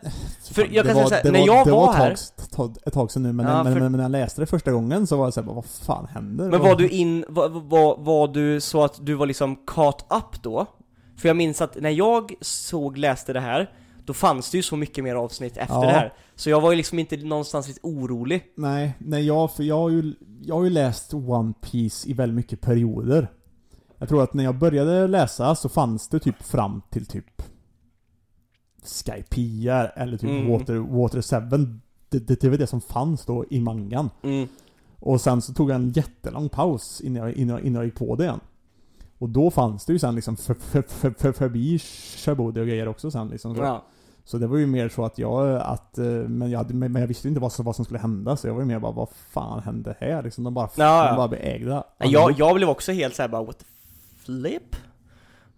[0.52, 1.96] För jag det kan säga var- så här, det när var- jag det var ett
[1.96, 4.42] här- tag, tag, ett tag sedan nu, men, Ja, men, för- men när jag läste
[4.42, 6.50] det första gången så var jag såhär, vad fan händer?
[6.52, 10.44] Men var du in, var, var, var du så att du var liksom caught up
[10.44, 10.66] då?
[11.18, 13.72] För jag minns att när jag såg, läste det här,
[14.08, 15.82] då fanns det ju så mycket mer avsnitt efter Ja.
[15.82, 16.14] det här.
[16.36, 18.44] Så jag var ju liksom inte någonstans lite orolig.
[18.56, 22.36] Nej, nej jag, för jag har ju, jag har ju läst One Piece i väldigt
[22.36, 23.32] mycket perioder.
[23.98, 27.42] Jag tror att när jag började läsa så fanns det typ fram till typ
[28.84, 30.52] Skypiea eller typ Mm.
[30.52, 31.80] Water, Water 7.
[32.10, 34.10] Det, det, det var det som fanns då i mangan.
[34.24, 34.48] Mm.
[35.00, 37.96] Och sen så tog jag en jättelång paus innan jag, innan jag, innan jag gick
[37.96, 38.40] på det igen.
[39.20, 41.80] Och då fanns det ju sen liksom för, för, för, för, förbi
[42.26, 43.56] Shabody och grejer också sen liksom.
[43.56, 43.62] Så.
[43.62, 43.86] Ja.
[44.28, 47.28] Så det var ju mer så att jag, att, eh, men jag, men jag visste
[47.28, 49.60] inte vad som, vad som skulle hända så jag var ju mer bara, vad fan
[49.64, 50.24] hände här?
[50.24, 51.84] Liksom, de bara, Ja, de bara blev ägda.
[52.00, 53.66] Nej, Jag, jag blev också helt såhär bara what the
[54.26, 54.76] flip?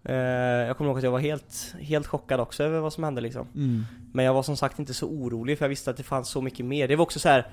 [0.04, 3.20] Eh, jag kommer ihåg att jag var helt, helt chockad också över vad som hände
[3.20, 3.46] liksom.
[3.54, 3.84] Mm.
[4.12, 6.40] Men jag var som sagt inte så orolig för jag visste att det fanns så
[6.40, 6.88] mycket mer.
[6.88, 7.46] Det var också så här.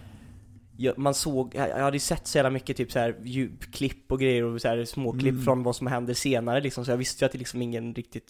[0.78, 4.12] jag, man såg, jag jag hade ju sett så jävla mycket typ så här djupklipp
[4.12, 5.44] och grejer och så här småklipp Mm.
[5.46, 8.28] från vad som händer senare liksom, så jag visste ju att det liksom ingen riktigt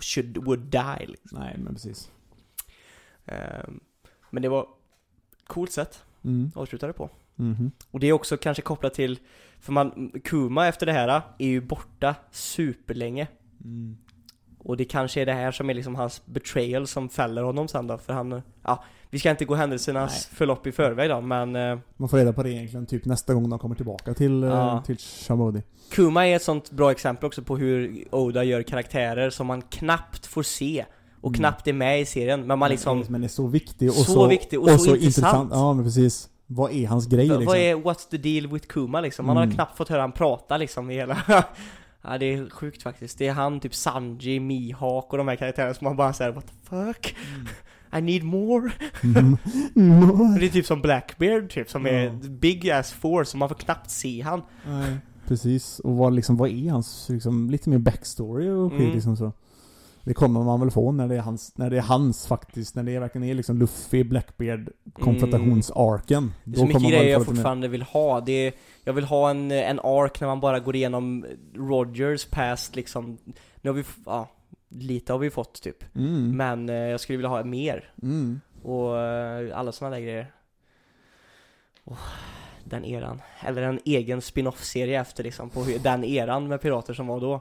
[0.00, 1.38] should, would die liksom.
[1.38, 2.10] Nej, men precis.
[3.26, 3.80] Ehm,
[4.30, 4.66] Men det var
[5.46, 6.46] coolt sätt Mm.
[6.46, 7.10] att avsluta det på.
[7.36, 7.70] Mhm.
[7.90, 9.18] Och det är också kanske kopplat till,
[9.60, 13.28] för man, Kuma efter det här är ju borta superlänge.
[13.64, 13.96] Mm.
[14.58, 17.86] Och det kanske är det här som är liksom hans betrayal som fäller honom sen
[17.86, 20.36] då, för han, ja, vi ska inte gå händelsernas Nej.
[20.36, 23.50] förlopp i förväg då, men eh, Man får reda på det egentligen typ nästa gång
[23.50, 24.82] de kommer tillbaka till, eh, Ja.
[24.86, 25.62] till Shamodi.
[25.92, 30.26] Kuma är ett sånt bra exempel också på hur Oda gör karaktärer som man knappt
[30.26, 30.84] får se
[31.20, 31.38] och Mm.
[31.38, 34.26] knappt är med i serien, men man liksom, Men är så viktig och Så så,
[34.26, 35.50] viktig och så intressant.
[35.54, 36.28] Ja, men precis.
[36.46, 37.44] Vad är hans grej liksom?
[37.44, 39.26] vad är what's the deal with Kuma liksom?
[39.26, 39.54] Man har Mm.
[39.54, 41.16] knappt fått höra han prata liksom i hela
[42.02, 45.74] Ja det är sjukt faktiskt, det är han, typ Sanji, Mihawk och de här karaktärerna
[45.74, 47.14] som man bara säger what the fuck?
[47.98, 48.70] I need more?
[49.02, 49.36] Mm.
[49.76, 50.34] Mm.
[50.40, 52.12] Det är typ som Blackbeard typ, som är Ja.
[52.28, 54.96] big ass force, och man får knappt se han Nej.
[55.26, 58.92] Precis, och vad, liksom, vad är hans, liksom, lite mer backstory och skit Mm.
[58.94, 59.32] liksom så.
[60.04, 62.82] Det kommer man väl få när det är hans, när det är hans faktiskt, när
[62.82, 66.32] det verkligen är liksom Luffy, Blackbeard, konfrontationsarken.
[66.44, 68.20] Det är så mycket grejer jag lite mer- fortfarande vill ha.
[68.20, 68.52] Det är,
[68.84, 71.26] jag vill ha en, en ark när man bara går igenom
[71.56, 73.18] Rogers past liksom.
[73.62, 74.28] Nu har vi, ja,
[74.70, 75.96] lite har vi fått typ.
[75.96, 76.36] Mm.
[76.36, 77.92] Men eh, jag skulle vilja ha mer.
[78.02, 78.40] Mm.
[78.62, 80.32] Och eh, alla sådana där grejer.
[81.84, 81.98] Åh,
[82.64, 83.22] den eran.
[83.40, 87.40] Eller en egen spin-off-serie efter liksom, på den eran med pirater som var då.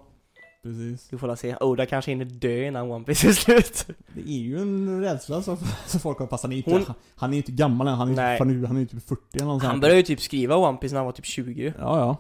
[0.64, 1.14] Precis.
[1.14, 1.56] Vi får la se.
[1.56, 3.88] Oda kanske hinner dö innan One Piece är slut.
[4.14, 7.88] Det är ju en rädsla som, som folk har, inte, Hon- han, är inte gammal
[7.88, 10.04] än, han är, ju- han är, ju- ju typ 40 eller något Han började ju
[10.04, 12.18] typ skriva One Piece när han var typ 20 Ja, ja.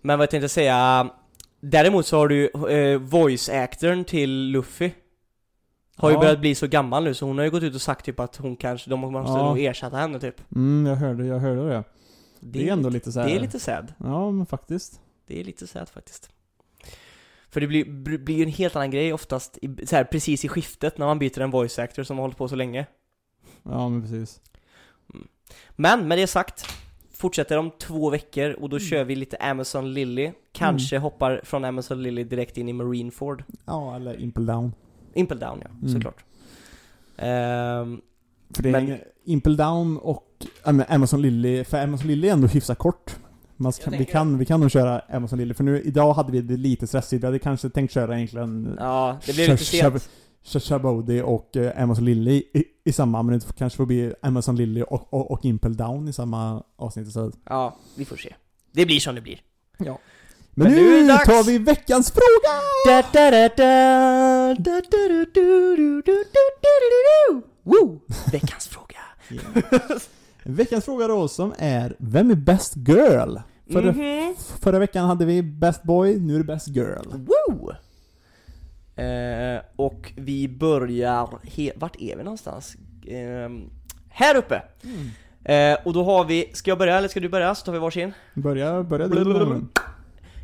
[0.00, 1.10] Men vad jag tänkte säga
[1.70, 4.90] Däremot så har du eh, voice-actorn till Luffy
[5.96, 6.20] Har ju Ja.
[6.20, 8.36] börjat bli så gammal nu så hon har ju gått ut och sagt typ att
[8.36, 9.48] hon kanske, de måste Ja.
[9.48, 11.84] nog ersätta henne typ Mm, jag hörde, jag hörde det.
[12.40, 13.26] Det, är ändå lite här.
[13.28, 15.00] Det är lite sad Ja, men faktiskt.
[15.26, 16.30] Det är lite sad faktiskt
[17.50, 17.84] För det blir,
[18.18, 21.18] blir ju en helt annan grej oftast, i, så här, precis i skiftet när man
[21.18, 22.86] byter en voice actor som har hållit på så länge.
[23.62, 24.40] Ja, men precis.
[25.76, 26.66] Men med det sagt,
[27.16, 28.88] fortsätter om två veckor och då Mm.
[28.88, 30.32] kör vi lite Amazon Lily.
[30.52, 33.44] Kanske hoppar från Amazon Lily direkt in i Marineford.
[33.66, 34.72] Ja, eller Impel Down.
[35.14, 35.88] Impel Down ja, Mm.
[35.94, 36.24] såklart.
[37.16, 38.00] Ehm,
[38.54, 40.46] För det är Men- ingen- Impel Down och
[40.88, 43.16] Amazon Lily, för Amazon Lily är ändå hyfsat kort.
[43.56, 46.40] Man ska, vi, kan, vi kan nog köra Amazon Lily, för nu idag hade vi
[46.40, 47.22] det lite stressigt.
[47.22, 50.10] Vi hade kanske tänkt köra egentligen ja, det blir lite sent.
[50.44, 54.82] Shabody och eh, Amazon Lily i, i samma, men det kanske får bli Amazon Lily
[54.82, 57.34] och, och, och Impel Down i samma avsnitt istället.
[57.44, 58.34] Ja, vi får se.
[58.72, 59.40] Det blir som det blir.
[59.78, 59.98] Ja.
[60.56, 62.60] Men Men, nu nu tar vi veckans fråga!
[62.86, 67.42] Da, da, da, da, da, da, du, du.
[67.62, 68.00] Woo!
[68.32, 68.98] Veckans fråga.
[70.42, 73.36] Veckans fråga då som är, vem är best girl?
[73.72, 74.34] Förra, Mhm.
[74.60, 77.06] förra veckan hade vi best boy, nu är det best girl.
[77.12, 77.72] Woo!
[78.96, 82.76] Eh, och vi börjar, he- vart är vi någonstans?
[83.08, 83.70] Ehm,
[84.08, 84.62] här uppe!
[85.44, 87.54] Eh, och då har vi, ska jag börja eller ska du börja?
[87.54, 88.12] Så tar vi varsin.
[88.34, 89.64] Börja, börja du.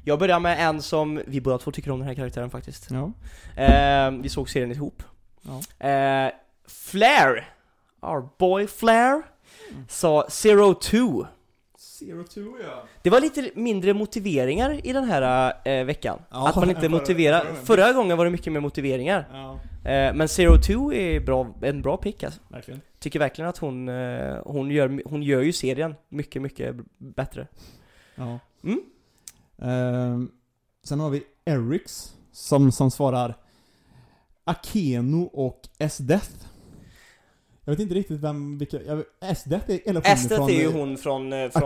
[0.05, 2.88] Jag börjar med en som, vi båda två tycker om den här karaktären faktiskt.
[2.90, 3.12] Ja.
[3.62, 5.03] Eh, vi såg serien ihop.
[5.42, 5.86] Ja.
[5.88, 6.32] Eh,
[6.68, 7.48] Flair,
[8.01, 9.22] our boy Flair,
[9.88, 11.24] sa Zero Two.
[12.01, 12.82] Zero two ja.
[13.03, 16.18] Det var lite mindre motiveringar i den här eh, veckan.
[16.30, 17.40] Ja, att man inte motiverar.
[17.40, 17.66] förra gången.
[17.66, 19.28] Förra gången var det mycket mer motiveringar.
[19.32, 22.40] Ja, Eh, men Zero Two är bra, en bra pick alltså.
[22.48, 22.80] verkligen.
[22.98, 27.46] Tycker verkligen att hon, eh, hon, gör, hon gör ju serien mycket, mycket bättre.
[28.14, 28.38] Ja.
[28.64, 28.80] Mm.
[29.62, 30.30] Ehm,
[30.84, 33.34] sen har vi Erics som, som svarar
[34.44, 36.30] Akeno och S-Death.
[37.64, 40.50] Jag vet inte riktigt vem, vilka, jag, är, eller hon Esdet från...
[40.50, 41.32] är ju eh, hon från...
[41.32, 41.62] Eh, från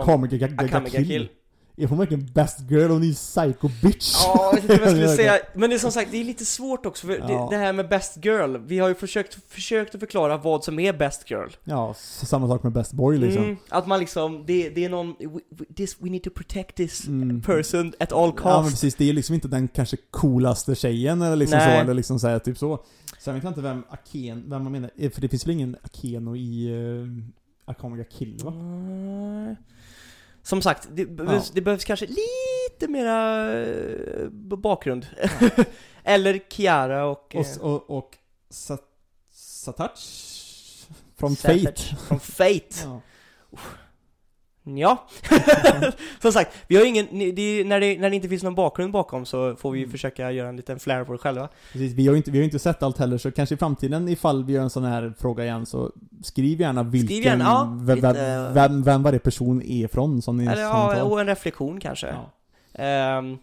[0.57, 1.29] Akame Kill.
[1.77, 2.89] Är hon verkligen best girl?
[2.91, 4.13] Hon är ju psycho bitch.
[4.23, 5.39] Ja, jag vet inte vad jag skulle säga.
[5.55, 7.27] Men det är som sagt, det är lite svårt också för Ja.
[7.27, 8.57] det, det här med best girl.
[8.67, 11.49] Vi har ju försökt, försökt att förklara vad som är best girl.
[11.63, 13.43] Ja, samma sak med best boy liksom.
[13.43, 17.07] Mm, att man liksom, det, det är någon, we, this, we need to protect this
[17.07, 17.41] Mm.
[17.41, 18.69] person at all Ja men cost.
[18.71, 21.75] precis, det är liksom inte den kanske coolaste tjejen eller liksom Nej.
[21.77, 22.83] så, eller liksom så här, typ så.
[23.19, 25.75] Sen vet jag inte vem Aken, vem man menar, eh, för det finns väl ingen
[25.83, 27.07] Akeno i uh,
[27.65, 28.51] Akame Ga Kill va?
[28.51, 29.55] Nej.
[30.45, 35.07] Som sagt, det behövs, det behövs kanske lite mera eh, bakgrund.
[36.03, 37.35] Eller Kiara och...
[37.35, 38.17] Och, eh, och, och
[38.49, 38.81] Sat,
[39.31, 39.99] Satach?
[41.15, 41.35] Från.
[41.35, 41.73] Fate.
[42.07, 42.75] Från Fate.
[42.83, 43.01] Ja.
[44.67, 45.07] Ja.
[46.21, 49.25] Som sagt, vi har ingen, det, när, det, när det inte finns någon bakgrund bakom
[49.25, 49.91] så får vi Mm.
[49.91, 51.49] försöka göra en liten flare på det själva.
[51.71, 53.57] Precis, vi har ju inte, vi har ju inte sett allt heller så kanske i
[53.57, 55.91] framtiden ifall vi gör en sån här fråga igen så
[56.23, 60.45] skriv gärna vilken, gärna, ja, vem, vem, vem, vem varje person är från som ni
[60.45, 62.07] Eller ja, och en reflektion kanske.
[62.07, 62.31] Ja.
[62.83, 63.37] Ehm,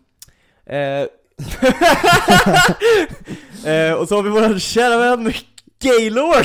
[0.67, 0.75] eh,
[3.73, 5.33] eh, och så har vi våran kära vän
[5.83, 6.45] Gaylord!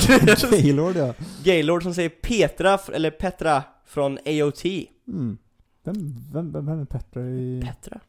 [0.61, 1.13] Gaylord ja.
[1.43, 4.65] Gaylord som säger Petra, eller Petra från AOT.
[5.07, 5.37] Mm.
[5.83, 7.99] Vem, vem, vem, vem är Petra i, Petra?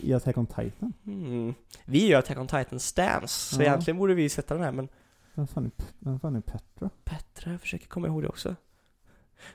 [0.00, 0.92] i Attack on Titan?
[1.06, 1.54] Mm.
[1.84, 3.66] Vi gör Attack on Titan stance, så Ja.
[3.66, 4.88] egentligen borde vi sätta den här men
[5.34, 6.90] Vem fan är, vem fan är Petra?
[7.04, 8.56] Petra, jag försöker komma ihåg det också.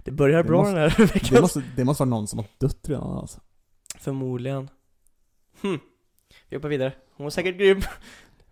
[0.04, 1.42] Det börjar Det bra måste- den här Det veckan.
[1.42, 3.42] måste, det måste vara någon som har dött redan alltså.
[4.00, 4.70] Förmodligen.
[5.62, 5.80] Hm.
[6.50, 6.94] Vi hoppar vidare.
[7.16, 7.78] Hon var säkert grym.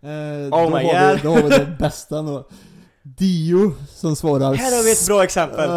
[0.00, 1.16] Eh, Oh då, my God.
[1.16, 2.48] vi, då har vi det bästa då.
[3.16, 5.70] Dio som svarar Här har vi ett bra exempel.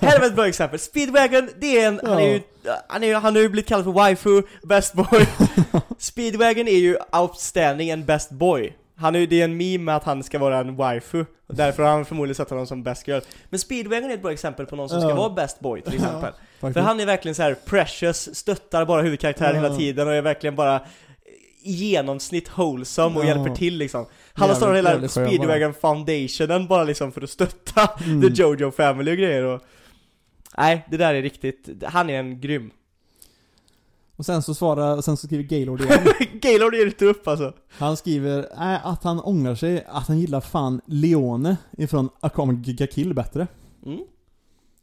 [0.00, 0.78] Här har vi ett bra exempel.
[0.78, 2.42] Speedwagon, det är en, han är ju,
[2.88, 5.26] han, är, han har ju blivit kallad för waifu, best boy.
[5.98, 8.76] Speedwagon är ju outstanding en best boy.
[8.96, 11.24] Han är ju, det är en meme med att han ska vara en waifu.
[11.48, 13.20] Och därför har han förmodligen sett honom som best girl.
[13.50, 15.16] Men Speedwagon är ett bra exempel på någon som ska Ja.
[15.16, 16.32] vara best boy till exempel.
[16.60, 16.86] För faktiskt.
[16.86, 19.62] han är verkligen så här precious, stöttar bara huvudkaraktären Ja.
[19.62, 20.80] hela tiden och är verkligen bara
[21.62, 23.28] i genomsnitt wholesome och Ja.
[23.28, 24.06] hjälper till liksom.
[24.38, 25.08] Han har startat hela.
[25.08, 28.20] Speedwagon Foundationen bara liksom för att stötta Mm.
[28.22, 29.62] The Jojo Family och grejer och
[30.58, 32.70] Nej, det där är riktigt, han är en grym
[34.16, 36.06] Och sen så svarar, och sen så skriver Gaylord igen.
[36.32, 40.40] Gaylord ger inte upp alltså Han skriver äh, att han ångrar sig, att han gillar
[40.40, 43.46] fan Leone ifrån Akame Ga Kill bättre.
[43.86, 44.00] mm.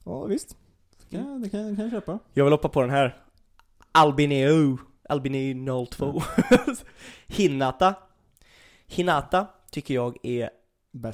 [0.03, 0.55] Ja visst.
[1.09, 2.19] Det kan, det kan, det kan jag köpa.
[2.33, 3.17] Jag vill hoppa på den här
[3.91, 4.77] Albineo
[5.09, 6.21] Albineo 02
[7.27, 7.93] Hinata
[8.87, 10.49] Hinata tycker jag är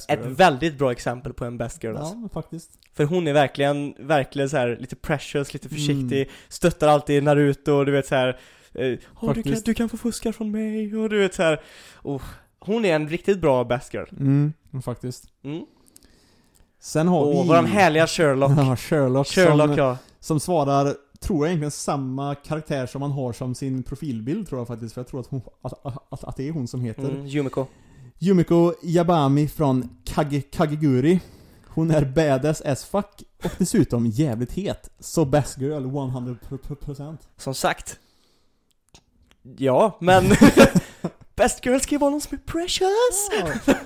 [0.07, 2.15] ett väldigt bra exempel på en best girl alltså.
[2.23, 2.71] Ja, faktiskt.
[2.93, 6.29] För hon är verkligen, verkligen så här lite precious, lite försiktig, Mm.
[6.49, 8.39] stöttar alltid Naruto och du vet så här.
[8.73, 11.61] Eh, "Åh, du, kan, du kan få fuska från mig och du vet så här.
[12.03, 12.21] Oh,
[12.59, 14.07] hon är en riktigt bra best girl.
[14.19, 14.53] Mm,
[14.83, 15.23] faktiskt.
[15.43, 15.65] Mm.
[16.79, 17.47] Sen har Och vi...
[17.47, 18.51] våran härliga Sherlock.
[18.57, 19.97] Ja, Sherlock, Sherlock som, ja.
[20.19, 24.67] som svarar tror jag egentligen samma karaktär som man har som sin profilbild tror jag
[24.67, 24.93] faktiskt.
[24.93, 27.09] För jag tror att, hon, att, att, att det är hon som heter.
[27.09, 27.65] Mm, Yumiko.
[28.19, 31.19] Yumiko Yabami från Kage, Kageguri.
[31.67, 34.89] Hon är badass as fuck och dessutom jävligt het.
[34.99, 37.17] Så best girl 100%.
[37.37, 37.99] Som sagt.
[39.57, 40.23] Ja, men
[41.35, 43.29] Best girl ska ju vara någon som är precious!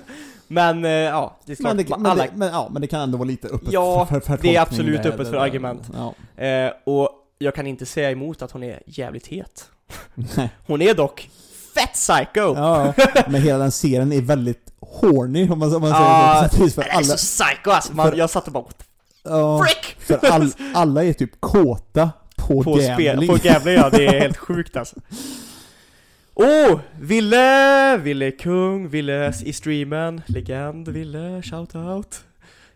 [0.48, 3.00] Men eh, ja, det är klart, Men det, men, det, men, ja, men det kan
[3.00, 5.90] ändå vara lite öppet Ja, för, för, för det är absolut öppet för argument.
[5.94, 6.44] Ja.
[6.44, 9.70] eh, och jag kan inte säga emot att hon är jävligt het.
[10.36, 10.50] Nej.
[10.66, 11.30] Hon är dock
[11.74, 12.54] fett psycho!
[12.54, 12.94] Ja,
[13.28, 16.56] men hela den serien är väldigt horny om man, om man Ja, säger så.
[16.56, 18.84] Precis för Den är alla, så psycho alltså, man, för- jag satt och bara what
[19.24, 19.96] ja, frick!
[19.98, 23.28] för all, alla är typ kåta på, på spel, gambling.
[23.28, 24.96] på gambling ja, det är helt sjukt alltså.
[26.34, 26.80] Oh!
[27.00, 32.20] Ville, Ville kung, Ville i streamen, legend, Ville, shoutout.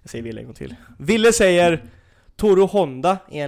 [0.03, 0.75] Jag säger Ville en gång till.
[0.99, 1.83] Ville säger
[2.41, 3.43] Toro Honda eh,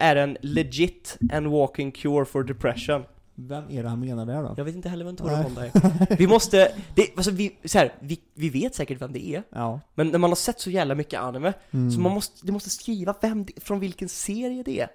[0.00, 3.02] är en legit and walking cure for depression.
[3.34, 4.54] Vem är det han menar där då?
[4.56, 5.42] Jag vet inte heller vem Toro Nej.
[5.42, 6.16] Honda är.
[6.18, 9.80] Vi måste, det, alltså vi, så här, vi, vi vet säkert vem det är, Ja.
[9.94, 11.90] men när man har sett så jävla mycket anime, Mm.
[11.90, 14.88] så man måste, du måste skriva vem, från vilken serie det är.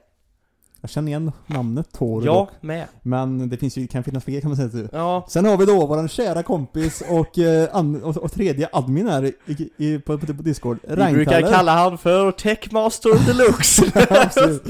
[0.82, 2.49] Jag känner igen namnet Toro Jag dock.
[2.61, 2.88] med.
[3.01, 4.69] Men det finns ju, kan finnas fler kan man säga.
[4.69, 4.89] Typ.
[4.93, 9.07] Ja, Sen har vi då våran kära kompis och, eh, an, och, och tredje admin
[9.07, 9.34] här i,
[9.77, 10.77] i, på, på, på Discord.
[10.88, 13.91] vi brukar kalla han för Techmaster Deluxe.
[14.25, 14.63] Absolut.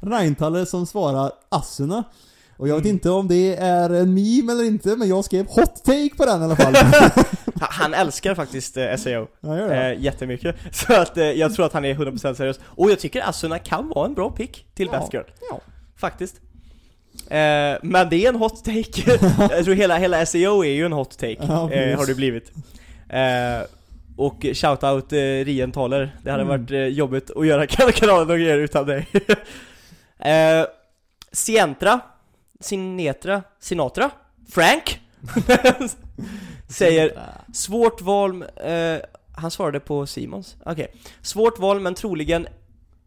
[0.00, 2.04] Reintalle som svarar Asuna.
[2.56, 2.94] Och jag vet Mm.
[2.94, 6.40] inte om det är en meme eller inte, men jag skrev hot take på den
[6.40, 6.74] i alla fall.
[7.60, 9.92] Ha- Han älskar faktiskt eh, gör det.
[9.92, 10.56] eh, jättemycket.
[10.72, 12.60] Så att eh, jag tror att han är 100% seriös.
[12.64, 15.08] Och jag tycker Asuna kan vara en bra pick till Ja.
[15.12, 15.24] Girl.
[15.50, 15.60] Ja.
[15.96, 16.40] Faktiskt.
[17.28, 19.18] Eh, men det är en hot take.
[19.54, 21.36] jag tror hela, hela SAO är ju en hot take.
[21.40, 21.96] Ja, eh, precis.
[21.98, 22.52] har det blivit.
[23.08, 23.68] Eh,
[24.16, 26.16] och shoutout eh, Rien Taler.
[26.22, 26.60] Det hade Mm.
[26.60, 29.06] varit eh, jobbigt att göra kanalen och grejer utan dig.
[30.18, 30.66] eh,
[31.32, 32.00] Sientra.
[32.60, 33.42] Sinetra.
[33.60, 34.10] Sinatra.
[34.52, 35.00] Frank.
[36.68, 37.18] Säger
[37.52, 38.96] Svårt val, eh,
[39.36, 40.56] han svarade på Simons.
[40.64, 40.94] Okej.
[41.22, 42.46] Svårt val men troligen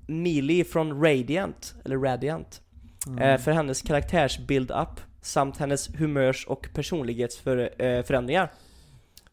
[0.07, 2.61] Millie från Radiant, eller Radiant.
[3.07, 3.19] Mm.
[3.23, 8.51] Eh, för hennes karaktärs-build-up samt hennes humörs och personlighetsförändringar.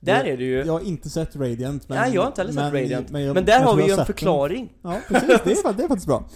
[0.00, 0.58] Där Jag- är det ju...
[0.64, 1.98] Jag har inte sett Radiant, men...
[1.98, 3.10] Nej, jag har inte heller sett Radiant.
[3.10, 4.06] Men, jag- där jag har vi ju en sett den.
[4.06, 4.72] förklaring.
[4.82, 5.28] Ja, precis.
[5.62, 6.28] Det är, det är faktiskt bra.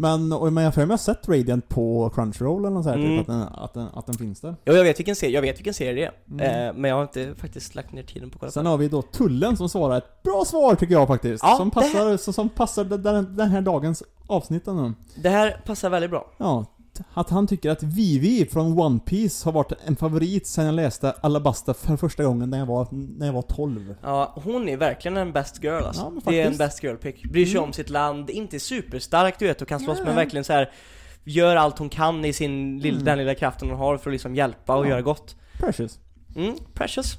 [0.00, 3.02] Men, och, men jag för mig har sett Radiant på Crunchyroll eller något sånt här,
[3.04, 3.18] Mm.
[3.18, 4.54] typ, att, den, att, den, att den finns där.
[4.64, 6.44] Jo, jag vet vilken serie, jag vet vilken serie det är.
[6.44, 6.68] Mm.
[6.68, 8.88] Eh, men jag har inte faktiskt lagt ner tiden på att kolla Sen har vi
[8.88, 11.44] då Tullen som svarar ett bra svar tycker jag faktiskt.
[11.44, 14.92] Ja, som, passar, som, som passar den, den här dagens avsnitt nu.
[15.22, 15.28] det.
[15.28, 16.26] Här passar väldigt bra.
[16.36, 16.64] Ja,
[17.14, 21.14] att han tycker att Vivi från One Piece har varit en favorit sen jag läste
[21.20, 23.94] Alabasta för första gången när jag var, när jag var 12.
[24.02, 26.12] Ja, hon är verkligen en best girl alltså.
[26.24, 27.24] Ja, det är en best girl pick.
[27.24, 27.64] Bryr sig Mm.
[27.64, 30.70] om sitt land, inte superstark du vet och kan slåss men verkligen så här
[31.24, 33.04] Gör allt hon kan i sin lill, Mm.
[33.04, 34.90] den lilla kraften hon har för att liksom hjälpa och Ja.
[34.90, 35.36] göra gott.
[35.60, 35.98] Precious.
[36.36, 37.16] Mm, precious.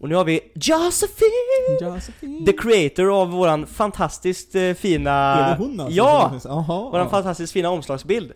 [0.00, 1.78] Och nu har vi Josephine!
[1.80, 2.46] Josephine.
[2.46, 5.10] The creator av våran fantastiskt eh, fina...
[5.10, 5.96] Är det hon alltså?
[5.96, 6.32] Ja!
[6.44, 6.90] Jaha.
[6.90, 7.10] Våran ja.
[7.10, 8.32] fantastiskt fina omslagsbild.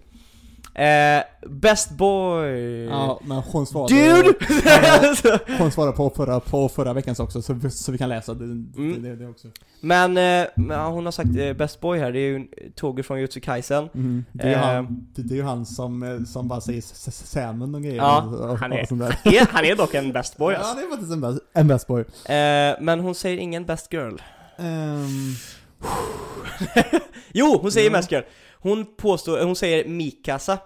[0.75, 2.85] Eh, best boy...
[2.85, 3.95] Ja, men hon svarade...
[3.95, 4.35] Dude!
[4.64, 8.35] Ja, hon svarade på förra, på förra veckans också, så, vi- så vi kan läsa
[8.35, 9.03] det, Mm.
[9.03, 9.49] det, det också.
[9.81, 12.47] men, eh, men ja, hon har sagt eh, best boy här, det är ju
[12.77, 13.89] Toger från Jutsu Kaisen.
[13.95, 14.25] Mm.
[14.33, 14.59] Det, är Eh.
[14.75, 17.83] han, det, det är ju han som, eh, som bara säger s- s- salmon och
[17.83, 17.97] grejer.
[17.97, 19.18] Ja, och, och, han är- där.
[19.25, 20.75] är, han är dock en best boy Ja, alltså.
[20.77, 22.01] det är faktiskt en best, en best boy.
[22.01, 24.16] eh, Men hon säger ingen best girl.
[24.59, 25.35] Ehm,
[27.33, 27.97] Jo, hon säger Ja.
[27.97, 28.22] best girl.
[28.64, 30.58] Hon påstår, hon säger Mikasa.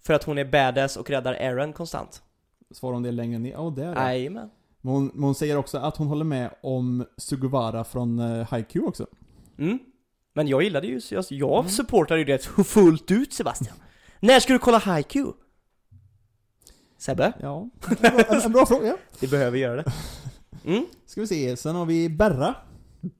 [0.00, 2.22] För att hon är badass och räddar Aaron konstant.
[2.70, 3.50] svarar hon det längre ner?
[3.50, 4.00] Ja, oh, det är det.
[4.00, 4.50] Jajamän.
[4.80, 8.80] Men hon, men hon säger också att hon håller med om Sugawara från uh, Haiku
[8.80, 9.06] också.
[9.58, 9.78] Mm.
[10.34, 11.68] Men jag gillade ju, jag, jag Mm.
[11.70, 13.76] supportade ju det fullt ut Sebastian.
[14.20, 15.26] När ska du kolla Haiku?
[16.98, 18.96] Sebbe, Ja, en bra, en, en bra fråga.
[19.20, 19.92] vi behöver göra det.
[20.64, 20.86] Mm.
[21.06, 22.54] Ska vi se, sen har vi Berra.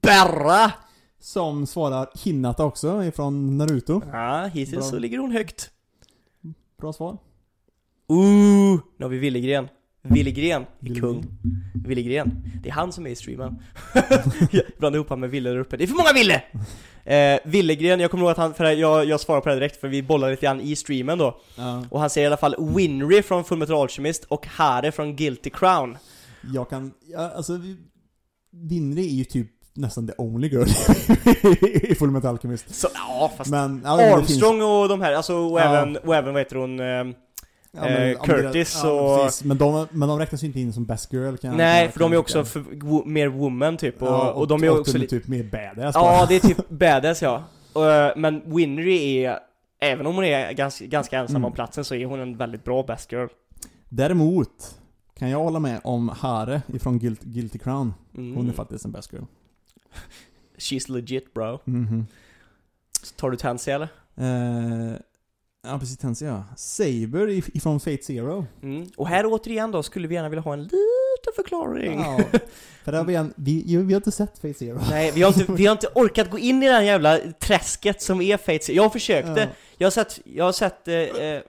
[0.01, 0.73] Berra!
[1.21, 4.03] Som svarar Hinata också, ifrån Naruto.
[4.13, 4.83] Ja, hittills Bra.
[4.83, 5.71] så ligger hon högt.
[6.81, 7.19] Bra svar.
[8.07, 9.69] Ooh, nu har vi Willegren.
[10.03, 11.25] Willegren är kung.
[11.87, 12.43] Willegren.
[12.63, 13.57] Det är han som är i streamen.
[14.51, 15.77] jag blandar ihop han med Ville där uppe.
[15.77, 16.43] Det är för många Ville!
[17.05, 19.89] Eh, Willegren, jag kommer ihåg att han, för jag, jag svarar på det direkt för
[19.89, 21.41] vi bollar lite grann i streamen då.
[21.57, 25.51] Ja, Och han säger i alla fall Winry från Fullmetal Alchemist och Hare från Guilty
[25.51, 25.99] Crown.
[26.55, 27.61] jag kan, ja, alltså,
[28.51, 30.69] Winry är ju typ nästan the only girl
[31.91, 32.75] i Full Metal Alchemist.
[32.75, 35.65] Så, ja fast Men, ja, det finns- Armstrong och de här, alltså och, Ja.
[35.65, 36.81] även, och även vad heter hon?
[36.81, 36.87] Eh,
[37.73, 39.45] Ja, men- Eh, men det- Curtis ja, och- precis.
[39.45, 41.93] Men de, men de räknas ju inte in som best girl kan jag- nej, kan
[41.93, 44.71] för de är jag också för, wo, mer woman typ och, Ja, och, de är
[44.81, 46.27] också typ, lite typ mer badass Ja, bara.
[46.27, 47.43] det är typ badass ja.
[47.73, 49.39] Och, eh, men Winry är
[49.81, 51.45] Även om hon är ganska, ganska ensam Mm.
[51.47, 53.27] om platsen så är hon en väldigt bra best girl.
[53.89, 54.75] Däremot
[55.19, 57.95] kan jag hålla med om Hare ifrån Guilt, Guilty Crown.
[58.17, 58.37] Mm.
[58.37, 59.23] Hon är faktiskt en best girl.
[60.59, 61.61] She's legit bro.
[61.65, 62.07] Mhm.
[63.03, 63.89] Så tar du Tansy eller?
[64.17, 64.97] Eh,
[65.63, 65.99] ja, precis.
[65.99, 66.45] Tensi ja.
[66.57, 68.47] Saber if- ifrån Fate Zero.
[68.63, 68.91] Mm.
[68.97, 72.01] Och här återigen då skulle vi gärna vilja ha en liten förklaring.
[72.01, 72.21] Ja.
[72.85, 74.81] För där vi, en, vi, vi har inte sett Fate Zero.
[74.91, 78.03] Nej, vi har, inte, vi har inte orkat gå in i det här jävla träsket
[78.03, 79.47] som är Fate Jag försökte, Ja.
[79.79, 81.43] jag har sett, jag har sett eh, eh,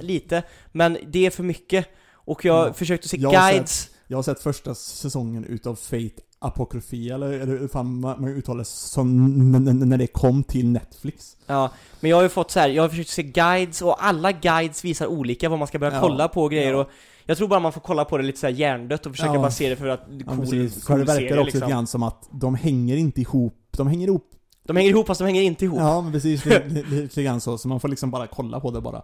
[0.00, 1.88] lite, men det är för mycket.
[2.12, 2.72] Och jag Ja.
[2.72, 3.90] försökte se Jag guides.
[4.06, 8.58] Jag har sett första säsongen utav Fate Apocryphy, eller, eller hur fan man man uttalar
[8.58, 9.52] det, som
[9.88, 11.36] när det kom till Netflix.
[11.46, 11.70] Ja,
[12.00, 14.84] men jag har ju fått så här, jag har försökt se guides och alla guides
[14.84, 16.00] visar olika vad man ska börja Ja.
[16.00, 16.78] kolla på och grejer Ja.
[16.80, 16.90] och
[17.26, 19.38] jag tror bara man får kolla på det lite så här hjärndött och försöka Ja.
[19.40, 20.74] bara se det för att är Ja, cool, precis.
[20.74, 21.60] För cool det verkar serie också liksom.
[21.60, 23.54] lite grann som att de hänger inte ihop.
[23.76, 24.30] De hänger ihop.
[24.64, 25.78] De hänger ihop fast de hänger inte ihop.
[25.80, 26.44] Ja, men precis.
[26.90, 27.58] Lite, grann så.
[27.58, 28.96] Så man får liksom bara kolla på det bara.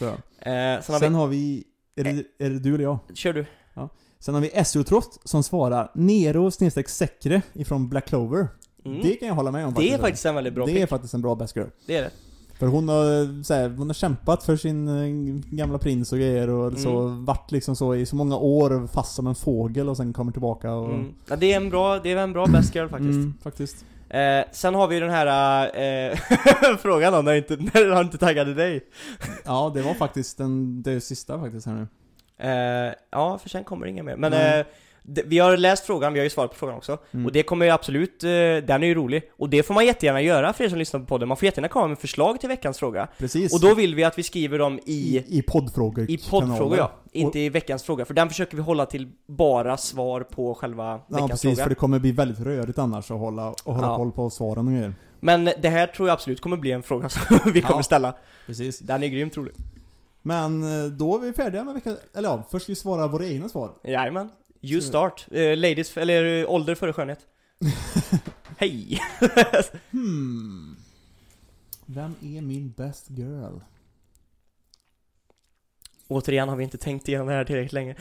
[0.00, 1.64] Eh, sen har Sen har vi...
[1.96, 2.10] Är det,
[2.44, 2.98] är det du eller jag?
[3.08, 3.46] vi, kör du.
[4.20, 8.48] Sen har vi SO-trott som svarar Nero snedstreck Sekre ifrån Black Clover.
[8.84, 9.00] Mm.
[9.02, 10.82] Det kan jag hålla med om det är faktiskt en väldigt bra Det pick.
[10.82, 11.66] är faktiskt en bra best girl.
[11.86, 12.10] Det är det.
[12.58, 16.48] För hon har, så här, hon har kämpat för sin eh, gamla prins och grejer
[16.48, 16.82] och Mm.
[16.82, 20.32] så, varit liksom så i så många år fast som en fågel och sen kommer
[20.32, 20.94] tillbaka och...
[20.94, 21.14] Mm.
[21.28, 23.10] Ja, det är en bra, det är en bra best girl faktiskt.
[23.16, 23.84] Mm, faktiskt.
[24.08, 25.66] Eh, sen har vi den här
[26.10, 26.16] eh,
[26.78, 28.84] frågan då, när, inte, när han inte taggade dig.
[29.44, 31.86] Ja, det var faktiskt den, det sista faktiskt här nu.
[32.38, 32.48] Eh,
[33.10, 34.16] ja, för sen kommer det inga mer.
[34.16, 34.60] Men Nej.
[34.60, 34.66] eh,
[35.08, 36.98] det, vi har läst frågan, vi har ju svarat på frågan också.
[37.10, 37.26] Mm.
[37.26, 39.22] Och det kommer ju absolut, eh, den är ju rolig.
[39.36, 41.28] Och det får man jättegärna göra för er som lyssnar på podden.
[41.28, 43.08] Man får jättegärna komma med förslag till veckans fråga.
[43.18, 43.54] Precis.
[43.54, 46.10] Och då vill vi att vi skriver dem i, I, i poddfrågor.
[46.10, 46.92] i poddfrågor ja.
[47.12, 48.04] Inte i veckans fråga.
[48.04, 51.42] För den försöker vi hålla till bara svar på själva Ja, veckans precis.
[51.50, 51.62] fråga.
[51.62, 53.96] För det kommer bli väldigt rörigt annars att hålla, att hålla Ja.
[53.96, 54.94] koll på svaren och grejer.
[55.20, 57.22] Men det här tror jag absolut kommer bli en fråga som
[57.52, 57.82] vi kommer Ja.
[57.82, 58.14] ställa.
[58.46, 58.78] Precis.
[58.78, 59.52] Den är grymt rolig.
[60.26, 63.26] Men eh, då är vi färdiga med veckan, eller ja, först ska vi svara våra
[63.26, 63.70] egna svar.
[63.84, 64.28] Jajamän.
[64.60, 65.26] You start.
[65.30, 67.18] Eh, ladies, eller eh, ålder före skönhet.
[68.58, 69.00] Hej!
[69.90, 70.76] Hmm.
[71.86, 73.58] Vem är min best girl?
[76.08, 77.96] Återigen har vi inte tänkt igenom det här tillräckligt länge.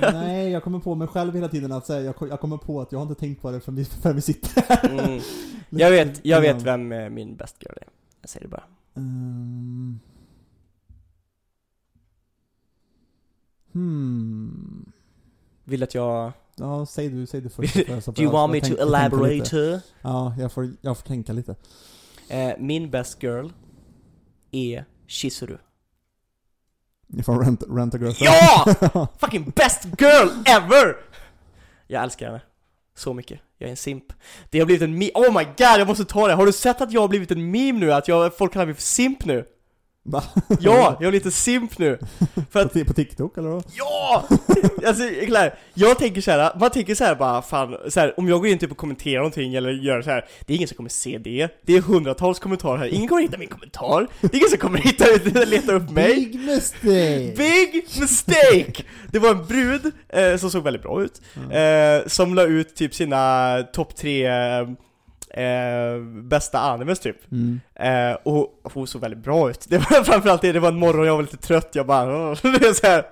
[0.00, 2.80] Nej, jag kommer på mig själv hela tiden att säga, jag, ko- jag kommer på
[2.80, 4.88] att jag har inte tänkt på det förrän vi, förrän vi sitter här.
[4.90, 5.20] Mm.
[5.70, 7.88] Jag vet, jag vet vem min best girl är.
[8.20, 8.64] Jag säger det bara.
[8.96, 10.00] Ehm.
[13.76, 14.92] Hmm.
[15.64, 16.32] Vill att jag...
[16.56, 17.74] Ja, säg du, säg du först.
[18.16, 19.80] Do you want me to elaborate?
[20.02, 21.56] Ja, jag får, jag får tänka lite.
[22.28, 23.48] Eh, min best girl
[24.50, 25.58] är Shizuru.
[27.18, 28.34] Ifrån Rent, rent a Girlfriend.
[28.34, 29.08] Ja!
[29.18, 30.96] Fucking best girl ever!
[31.86, 32.40] Jag älskar henne.
[32.94, 33.40] Så mycket.
[33.58, 34.04] Jag är en simp.
[34.50, 35.10] Det har blivit en meme.
[35.14, 36.34] Oh my god, jag måste ta det!
[36.34, 37.92] Har du sett att jag har blivit en meme nu?
[37.92, 39.46] Att jag, folk kallar mig för simp nu?
[40.08, 40.22] Va?
[40.60, 41.98] Ja, jag är lite simp nu.
[42.34, 43.64] För På, att, ti- på TikTok eller vad?
[43.76, 44.24] ja!
[44.86, 48.28] Alltså, Claire, jag tänker så här, man tänker så här bara, fan, så här, om
[48.28, 50.76] jag går in typ och kommenterar någonting eller gör så här, det är ingen som
[50.76, 51.48] kommer se det.
[51.66, 54.06] Det är hundratals kommentarer här, ingen kommer hitta min kommentar.
[54.20, 55.04] Det är ingen som kommer hitta,
[55.44, 56.14] leta upp mig.
[56.14, 57.32] Big mistake!
[57.36, 58.82] Big mistake!
[59.10, 61.20] Det var en brud eh, som såg väldigt bra ut,
[61.52, 64.68] eh, som la ut typ sina topp tre eh,
[65.36, 67.16] eh, bästa animes typ.
[67.32, 67.60] Mm.
[67.74, 69.66] Eh, och hon såg väldigt bra ut.
[69.68, 72.36] Det var framförallt det, det var en morgon jag var lite trött, jag bara
[72.74, 73.04] så här.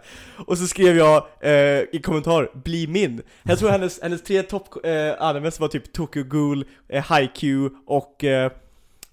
[0.46, 1.52] Och så skrev jag eh,
[1.92, 6.24] i kommentar 'Bli min' Jag tror hennes, hennes tre topp eh, animes var typ Tokyo
[6.24, 8.52] Ghoul, eh, Haikyuu och eh,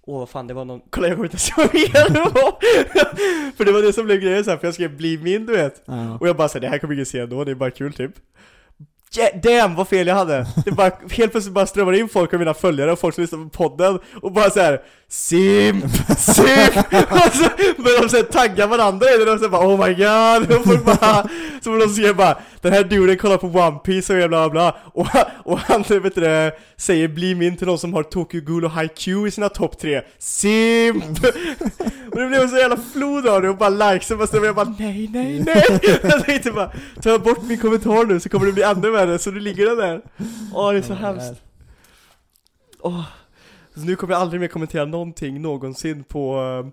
[0.05, 2.55] Åh vad fan det var någon, kolla jag kommer inte ens ihåg vilka det var!
[3.57, 5.83] För det var det som blev grejen sen, för jag skrev 'Bli min' du vet
[5.85, 6.17] Ja.
[6.19, 8.11] Och jag bara såhär, det här kommer ingen se ändå, det är bara kul typ
[9.17, 10.45] Yeah, damn vad fel jag hade!
[10.65, 13.43] Det bara, helt plötsligt bara strömmar in folk av mina följare och folk som lyssnar
[13.43, 14.81] på podden och bara såhär
[15.13, 15.85] Simp!
[16.17, 16.75] Simp!
[17.11, 17.49] och så
[17.83, 20.57] börjar de tagga varandra i det och så bara oh my god!
[20.57, 21.29] Och folk bara,
[21.61, 25.07] så de skrev bara Den här duden kollar på One Piece och bla bla och,
[25.43, 28.71] och han vet du det, säger bli min till de som har Tokyo Ghoul och
[28.71, 31.25] Haikyuu i sina topp tre Simp!
[32.11, 34.75] och det blev så jävla flod av det och bara likes och bara jag bara
[34.79, 35.79] nej nej nej!
[36.03, 36.71] jag tänkte bara
[37.03, 39.77] ta bort min kommentar nu så kommer det bli ännu värre så nu ligger den
[39.77, 40.01] där
[40.53, 41.41] Åh det är så hemskt
[42.83, 43.03] Åh,
[43.75, 46.71] så nu kommer jag aldrig mer kommentera någonting någonsin på, eh,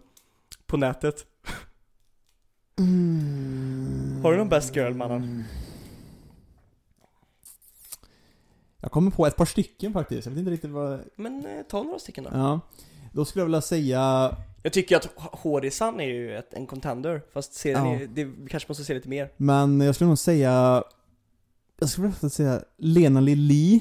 [0.67, 1.27] på nätet.
[2.79, 4.21] Mm.
[4.23, 5.45] Har du någon best girl, mannen?
[8.81, 11.01] Jag kommer på ett par stycken faktiskt, jag vet inte riktigt vad...
[11.17, 12.31] Men eh, ta några stycken då.
[12.33, 12.61] Ja.
[13.13, 14.37] Då skulle jag vilja säga...
[14.63, 17.95] Jag tycker att Horisan är ju ett, en contender, fast serien Ja.
[17.95, 19.31] är, det, vi kanske måste se lite mer.
[19.37, 20.85] Men jag skulle nog säga...
[21.81, 23.81] Jag skulle vilja säga Lena Lee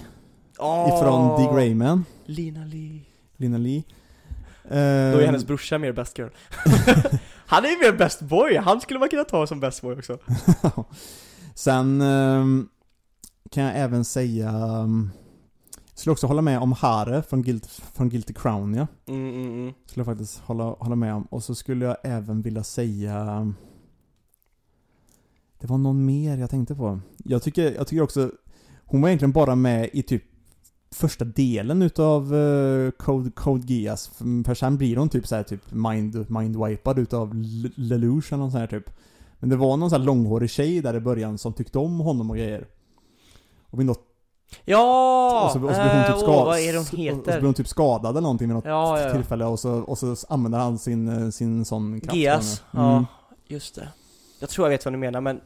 [0.60, 2.06] Oh, ifrån The Greyman.
[2.26, 3.02] Lina Lee.
[3.38, 3.84] Lena Lee.
[4.70, 6.30] Då är Ehm, hennes brorsa mer best girl.
[7.46, 10.18] han är ju mer best boy, han skulle man kunna ta som best boy också.
[11.56, 12.70] Sen ehm,
[13.52, 14.52] kan jag även säga...
[14.52, 15.12] Um,
[15.94, 18.88] skulle också hålla med om Hare från, Guilt, från Guilty Crown ja.
[19.08, 19.74] Mm, mm, mm.
[19.86, 21.24] Skulle jag faktiskt hålla, hålla med om.
[21.24, 23.54] Och så skulle jag även vilja säga...
[25.60, 27.00] Det var någon mer jag tänkte på.
[27.18, 28.32] Jag tycker, jag tycker också...
[28.86, 30.24] Hon var egentligen bara med i typ
[30.92, 34.08] första delen utav uh, Code, Code Geass.
[34.46, 37.32] För sen blir hon typ så här typ mind, mindwipad utav
[37.76, 38.90] Lelouch eller sån här typ.
[39.40, 42.30] Men det var någon sån här långhårig tjej där i början som tyckte om honom
[42.30, 42.68] och grejer.
[43.70, 44.04] Och vid något...
[44.66, 45.46] Ja!
[45.46, 46.46] och så, och så blir hon eh, typ åh, skadad.
[46.46, 47.42] vad är det hon Och så blir heter?
[47.42, 49.14] hon typ skadad eller någonting vid något Ja, ja, ja.
[49.14, 52.18] tillfälle och så, och så använder han sin, eh, sin sån kraft.
[52.18, 52.86] Geas, Mm.
[52.86, 53.06] ja,
[53.48, 53.88] just det.
[54.40, 55.42] Jag tror jag vet vad du menar, men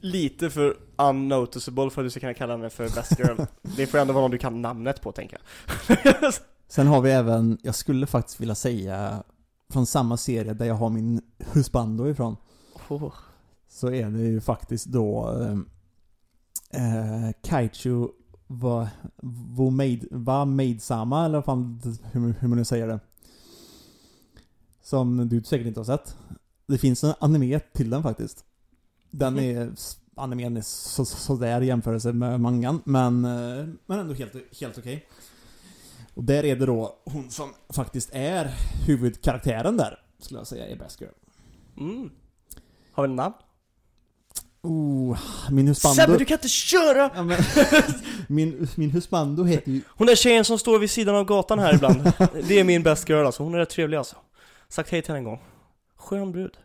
[0.00, 3.36] lite för unnoticeable för att du ska kunna kalla henne för best girl.
[3.76, 5.38] det får ändå vara någon du kan namnet på, tänker
[5.88, 6.34] jag.
[6.68, 9.22] Sen har vi även, jag skulle faktiskt vilja säga,
[9.72, 12.36] från samma serie där jag har min husbando ifrån.
[12.88, 13.12] oh.
[13.68, 15.58] Så är det ju faktiskt då eh,
[16.82, 18.08] eh, Kaichu
[18.46, 18.88] var,
[19.56, 21.80] var, made, var made-sama, eller fan,
[22.12, 23.00] hur, hur man nu säger det.
[24.82, 26.16] Som du säkert inte har sett.
[26.66, 28.44] Det finns en anime till den faktiskt.
[29.18, 29.70] Den är,
[30.14, 34.78] animen är så, så, sådär i jämförelse med mangan, men, eh, men ändå helt, helt
[34.78, 35.06] okej.
[36.14, 38.54] Och där är det då hon som faktiskt är
[38.86, 41.10] huvudkaraktären där, skulle jag säga är Best Girl.
[41.76, 42.10] Mm.
[42.92, 43.34] Har vi ett namn?
[44.62, 45.18] Oh,
[45.50, 45.94] min husbando...
[45.94, 47.10] Sebbe, du kan inte köra!
[47.14, 47.38] Ja, men,
[48.28, 49.80] min, min husbando heter ju...
[49.88, 52.02] Hon där tjejen som står vid sidan av gatan här ibland,
[52.48, 53.42] det är min best girl alltså.
[53.42, 54.16] Hon är rätt trevlig alltså.
[54.68, 55.42] Sagt hej till henne en gång.
[55.96, 56.56] Skön brud.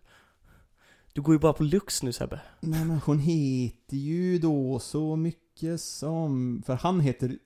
[1.13, 2.39] Du går ju bara på lux nu Sebbe.
[2.59, 6.63] Nej men hon heter ju då så mycket som...
[6.65, 7.37] För han heter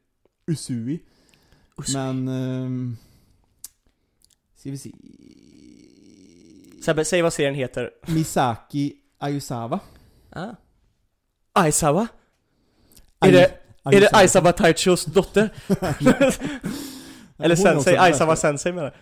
[0.47, 0.99] Usui.
[1.78, 1.93] Usui.
[1.93, 2.28] Men...
[2.28, 2.97] Um,
[4.55, 4.91] ska vi se...
[6.86, 7.91] Sebbe, säg vad serien heter.
[8.07, 9.80] Misaki Ayusawa.
[10.30, 10.55] Ah.
[11.53, 12.07] Aisawa?
[13.20, 13.51] Är det,
[13.84, 15.49] är det Aisawa Taichos dotter?
[17.38, 18.95] Eller sensei, Aisawa sensei menar.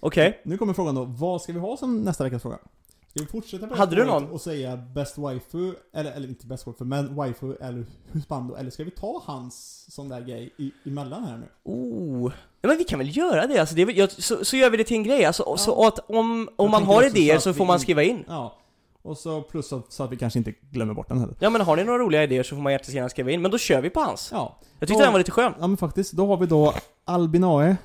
[0.00, 2.58] Okej, Nu kommer frågan då, vad ska vi ha som nästa veckas fråga?
[3.16, 4.30] Ska vi fortsätta på det Hade du spåret någon?
[4.32, 8.84] och säga best waifu, eller, eller inte best waifu, men waifu eller husbando, eller ska
[8.84, 11.46] vi ta hans sån där grej i, emellan här nu?
[11.64, 12.32] oh.
[12.62, 14.70] Ja, men vi kan väl göra det alltså, det är, väl- jag, så, så gör
[14.70, 15.88] vi det till en grej alltså, och så Ja.
[15.88, 18.24] att om, om Jag man har idéer så så får vi- man skriva in.
[18.28, 18.56] Ja.
[19.02, 21.34] Och så plus så, så att vi kanske inte glömmer bort den heller.
[21.40, 23.58] Ja men har ni några roliga idéer så får man jättegärna skriva in, men då
[23.58, 24.28] kör vi på hans.
[24.32, 24.56] Ja.
[24.78, 25.04] Jag tyckte Ja.
[25.04, 25.52] den var lite skön.
[25.60, 27.76] Ja men faktiskt, då har vi då Albinae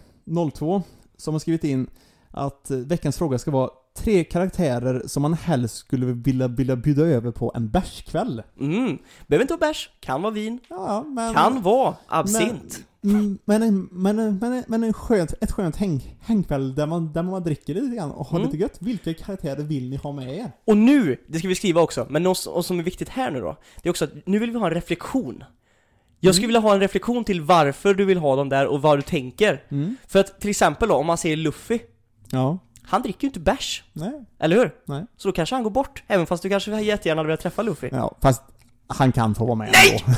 [0.53, 0.83] 02
[1.17, 1.87] som har skrivit in
[2.31, 7.31] att veckans fråga ska vara tre karaktärer som man helst skulle vilja, vilja bjuda över
[7.31, 8.43] på en bärskväll.
[8.59, 8.97] Mm.
[9.27, 11.33] Behöver inte vara bärs, kan vara vin, Ja, men...
[11.33, 12.85] kan vara absint.
[13.03, 16.85] Mm, Men, en, men, en- men, en- men en skönt, ett skönt häng, hängkväll där
[16.87, 18.51] man, där man dricker lite grann och har Mm.
[18.51, 18.77] lite gött.
[18.79, 20.51] Vilka karaktärer vill ni ha med er?
[20.67, 23.55] Och nu, det ska vi skriva också, men något som är viktigt här nu då,
[23.81, 25.43] det är också att nu vill vi ha en reflektion.
[26.19, 28.97] Jag skulle vilja ha en reflektion till varför du vill ha dem där och vad
[28.97, 29.63] du tänker.
[29.69, 29.95] Mm.
[30.07, 31.79] För att till exempel då, om man säger Luffy,
[32.31, 32.57] Ja.
[32.91, 34.25] Han dricker ju inte bärs, Nej.
[34.39, 34.71] eller hur?
[34.85, 35.05] Nej.
[35.17, 37.89] Så då kanske han går bort, även fast du kanske jättegärna hade velat träffa Luffy.
[37.91, 38.41] Ja, fast
[38.87, 40.05] han kan få vara med Nej!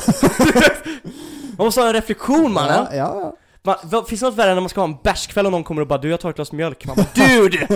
[1.58, 2.88] Man måste ha en reflektion mannen!
[2.92, 3.36] Ja, ja, ja.
[3.64, 5.64] Man, vad, finns det något värre än när man ska ha en bärskväll och någon
[5.64, 7.68] kommer och bara 'Du, jag tar ett glas mjölk' Man bara 'Dude!'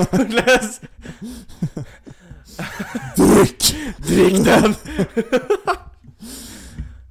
[3.16, 3.76] Drick!
[3.98, 4.76] Drick den!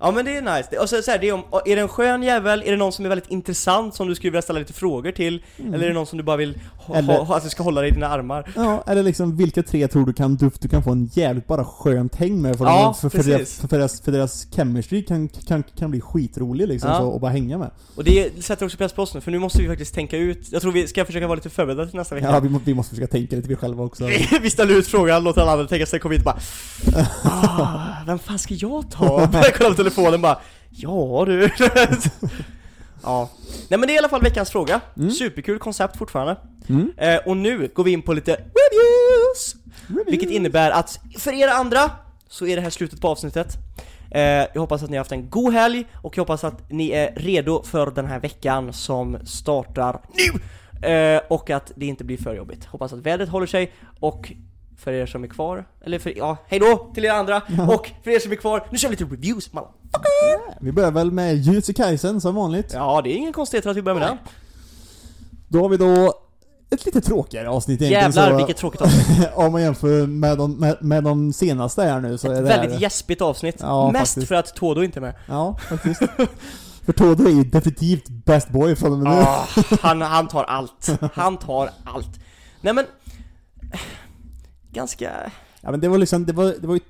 [0.00, 1.88] ja men det är nice, och så, så här, det är, om, är det en
[1.88, 4.72] skön jävel, är det någon som är väldigt intressant som du skulle vilja ställa lite
[4.72, 5.42] frågor till?
[5.58, 7.80] Eller är det någon som du bara vill ha, Eller- ha, att du ska hålla
[7.80, 8.52] dig i dina armar?
[8.56, 11.64] Ja, eller liksom vilka tre tror du kan, du, du kan få en jävligt bara
[11.64, 15.28] skönt häng med för, Ja, dem, för, för, deras, för, deras, för deras chemistry kan,
[15.28, 16.98] kan, kan bli skitrolig liksom Ja.
[16.98, 17.70] så, och bara hänga med.
[17.96, 20.52] Och det sätter också press på oss nu, för nu måste vi faktiskt tänka ut
[20.52, 22.74] Jag tror vi ska försöka vara lite förberedda till nästa vecka Ja, vi, må, vi
[22.74, 24.06] måste försöka tänka lite vi själva också.
[24.06, 26.40] Vi, vi ställer ut frågan, låter alla andra tänka sig, kommer hit och bara
[27.24, 29.28] ah, Vem fan ska jag ta?
[29.90, 30.38] Telefonen bara
[30.70, 31.50] Ja du
[33.02, 33.30] Ja
[33.68, 35.10] Nej men det är i alla fall veckans fråga Mm.
[35.10, 36.36] Superkul koncept fortfarande
[36.68, 36.92] Mm.
[36.96, 39.56] eh, Och nu går vi in på lite reviews
[40.06, 41.90] Vilket innebär att för er andra
[42.28, 43.56] så är det här slutet på avsnittet
[44.10, 46.90] eh, Jag hoppas att ni har haft en god helg och jag hoppas att ni
[46.90, 50.40] är redo för den här veckan som startar nu!
[50.88, 52.64] Eh, och att det inte blir för jobbigt.
[52.64, 54.32] Hoppas att vädret håller sig och
[54.76, 57.42] för er som är kvar, eller för, ja, hej då till er andra!
[57.68, 59.64] Och för er som är kvar, nu kör vi lite reviews man.
[60.60, 62.70] Vi börjar väl med Kaisen som vanligt.
[62.74, 64.18] Ja, det är ingen konstighet att vi börjar med den.
[65.48, 66.14] Då har vi då
[66.70, 69.28] ett lite tråkigare avsnitt egentligen Jävlar så, vilket tråkigt avsnitt.
[69.34, 72.72] Om man jämför med de, med, med de senaste här nu så är det Väldigt
[72.72, 73.56] här, gäspigt avsnitt.
[73.60, 74.28] Ja, Mest faktiskt.
[74.28, 75.14] för att Todo inte är med.
[75.26, 76.02] Ja, faktiskt.
[76.84, 79.22] För Todo är ju definitivt best boy från och med nu.
[79.22, 79.46] Ah,
[79.80, 80.98] han, han tar allt.
[81.14, 82.20] Han tar allt.
[82.60, 82.84] Nej men...
[84.76, 85.32] Ganska...
[85.60, 86.80] Ja men det var liksom, det var, det var ju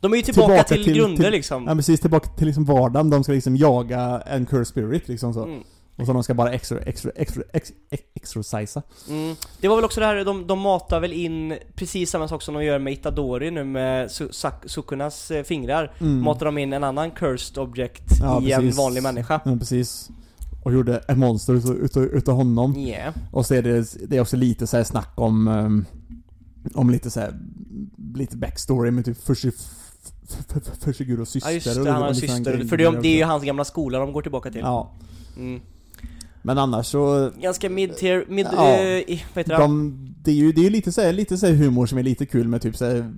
[0.00, 1.64] De är ju tillbaka, Tillbaka till, till- grunder till- liksom.
[1.68, 3.10] Ja precis, tillbaka till liksom vardagen.
[3.10, 5.44] De ska liksom jaga en curse spirit liksom så.
[5.44, 5.60] Mm.
[5.96, 8.82] Och så de ska bara extra, extra, extra, ex, ex, exorcisa.
[9.08, 9.36] Mm.
[9.60, 12.54] Det var väl också det här, de, de matar väl in precis samma sak som
[12.54, 14.10] de gör med Itadori nu med
[14.66, 15.92] Sukunas eh, fingrar.
[16.00, 16.22] Mm.
[16.22, 18.78] Matar de in en annan cursed object Ja, i en precis.
[18.78, 19.40] vanlig människa.
[19.44, 20.08] Ja precis.
[20.64, 22.76] Och gjorde ett monster utav, utav, utav honom.
[22.76, 23.14] Yeah.
[23.32, 25.86] Och så är det, det är också lite så här snack om, um,
[26.74, 27.34] om lite så här,
[28.14, 32.02] lite backstory med typ Fushi- f- f- f- Fushiguros syster Ja just det, och- han
[32.02, 32.64] har och syster.
[32.68, 34.60] För det, det är ju hans gamla skola de går tillbaka till.
[34.60, 34.92] Ja.
[35.36, 35.60] Mm.
[36.42, 38.68] Men annars så, Ganska mid-tier, mid, Ja.
[38.68, 39.56] eh, vad heter det?
[39.56, 42.02] de, det är ju, det är ju lite så här, lite så humor som är
[42.02, 43.14] lite kul med typ så här,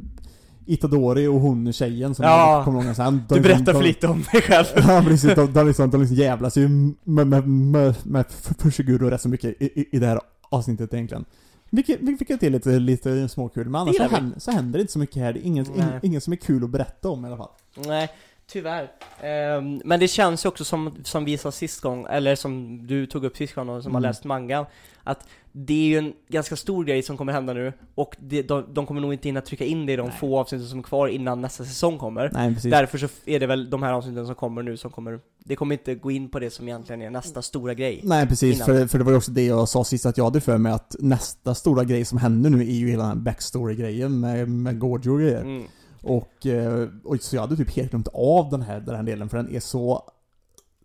[0.66, 2.62] Itadori och hon tjejen som Ja.
[2.64, 3.22] kommer ihåg sen.
[3.28, 4.64] Du berättar för lite om dig själv.
[4.76, 6.68] Ja precis, de, de, liksom, de liksom jävlas ju
[7.04, 8.24] med, med, med, med
[8.58, 10.20] Fushiguro rätt så mycket i, i, i det här
[10.50, 11.24] avsnittet egentligen.
[11.70, 14.98] Vilket, vilket är lite, lite småkul, men annars så händer, så händer det inte så
[14.98, 15.32] mycket här.
[15.32, 17.50] Det är inget, ing, inget som är kul att berätta om i alla fall.
[17.86, 18.08] Nej,
[18.52, 18.90] tyvärr.
[19.22, 23.06] Ehm, men det känns ju också som, som vi sa sist gång, eller som du
[23.06, 24.08] tog upp sist gång och som har Mm.
[24.08, 24.66] läst mangan,
[25.04, 28.64] att det är ju en ganska stor grej som kommer hända nu, och det, de,
[28.74, 30.16] de kommer nog inte hinna trycka in det i de Nej.
[30.20, 32.30] få avsnitten som är kvar innan nästa säsong kommer.
[32.32, 32.70] Nej precis.
[32.70, 35.74] Därför så är det väl de här avsnitten som kommer nu som kommer, det kommer
[35.74, 38.00] inte gå in på det som egentligen är nästa stora grej.
[38.04, 38.66] Nej precis, innan.
[38.66, 40.72] för, för det var ju också det jag sa sist att jag hade för mig
[40.72, 44.78] att nästa stora grej som händer nu är ju hela den här backstory-grejen med, med
[44.78, 45.40] Gorgio och grejer.
[45.40, 45.62] Mm.
[46.06, 49.28] Och, eh, och så jag hade typ helt glömt av den här, den här delen
[49.28, 50.02] för den är så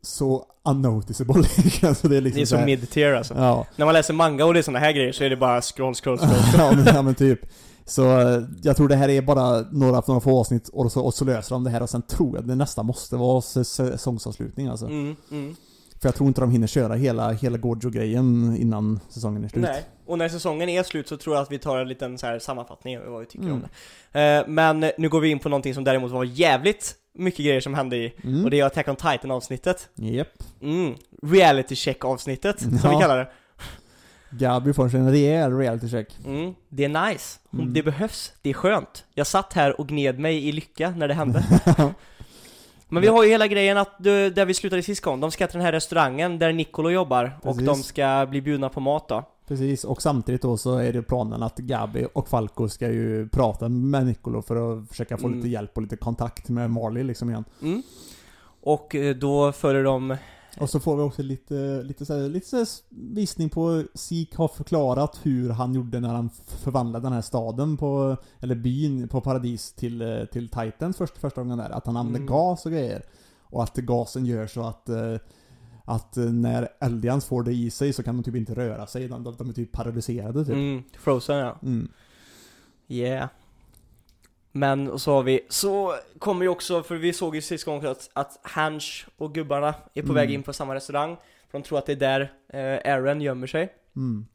[0.03, 1.43] så unnoticeable
[1.87, 3.33] alltså det är liksom Det är så här- mid-tier alltså.
[3.37, 5.61] Ja, När man läser manga och det är såna här grejer så är det bara
[5.61, 6.29] scroll, scroll, scroll.
[6.57, 7.39] ja, men, ja men typ.
[7.85, 11.13] Så eh, jag tror det här är bara några, några få avsnitt och så, och
[11.13, 14.67] så löser de det här och sen tror jag det nästa måste vara sä- säsongsavslutning
[14.67, 14.85] alltså.
[14.85, 15.55] Mm, mm.
[16.01, 19.61] För jag tror inte de hinner köra hela, hela Gorgio-grejen innan säsongen är slut.
[19.63, 22.25] Nej, och när säsongen är slut så tror jag att vi tar en liten så
[22.27, 23.53] här sammanfattning av vad vi tycker Mm.
[23.55, 23.63] om
[24.11, 24.21] det.
[24.21, 27.73] Eh, men nu går vi in på någonting som däremot var jävligt mycket grejer som
[27.73, 28.43] hände i, Mm.
[28.43, 29.89] och det är Attack on Titan avsnittet.
[29.95, 30.27] Japp.
[30.61, 30.93] Mm.
[31.23, 32.89] Reality check avsnittet, som Ja.
[32.89, 33.29] vi kallar det.
[34.33, 36.17] Gabi får sig en rejäl reality check.
[36.25, 36.53] Mm.
[36.69, 37.73] Det är nice, Mm.
[37.73, 39.05] det behövs, det är skönt.
[39.13, 41.45] Jag satt här och gned mig i lycka när det hände.
[42.91, 45.47] Men vi har ju hela grejen att, du, där vi slutade sist gång, de ska
[45.47, 47.65] till den här restaurangen där Nicolo jobbar, och Precis.
[47.65, 49.23] de ska bli bjudna på mat då.
[49.47, 53.69] Precis, och samtidigt då så är det planen att Gabi och Falco ska ju prata
[53.69, 55.37] med Nicolo för att försöka få Mm.
[55.37, 57.43] lite hjälp och lite kontakt med Marley liksom igen.
[57.61, 57.83] Mm.
[58.61, 60.15] Och eh, då följer de
[60.59, 64.47] Och så får vi också lite, lite, så här, lite så visning på Sik har
[64.47, 69.73] förklarat hur han gjorde när han förvandlade den här staden på, eller byn på Paradis
[69.73, 71.69] till, eh, till Titans först, första gången där.
[71.69, 72.27] Att han använde Mm.
[72.27, 73.03] gas och grejer.
[73.43, 75.15] Och att gasen gör så att eh,
[75.85, 79.07] att eh, när Eldians får det i sig så kan de typ inte röra sig,
[79.07, 80.53] de, de är typ paralyserade typ.
[80.53, 81.57] Mm, Frozen ja.
[81.63, 81.91] Mm.
[82.87, 83.29] Yeah.
[84.51, 87.85] Men och så har vi, så kommer ju också, för vi såg ju sist gång
[87.85, 90.15] att, att Hansch och gubbarna är på Mm.
[90.15, 91.15] väg in på samma restaurang.
[91.51, 92.31] För de tror att det är där
[92.83, 93.73] eh, Aaron gömmer sig.
[93.95, 94.25] Mm.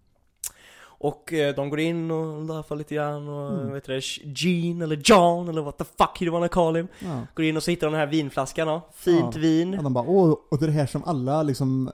[0.99, 3.73] Och eh, de går in och laffar lite grann och Mm.
[3.73, 6.89] vet du Gene eller John eller what the fuck you wanna call him.
[6.99, 7.27] Ja.
[7.35, 8.81] Går in och så hittar de den här vinflaskan då.
[8.95, 9.41] Fint Ja.
[9.41, 9.75] vin.
[9.79, 11.91] Och de bara åh, och det är det här som alla liksom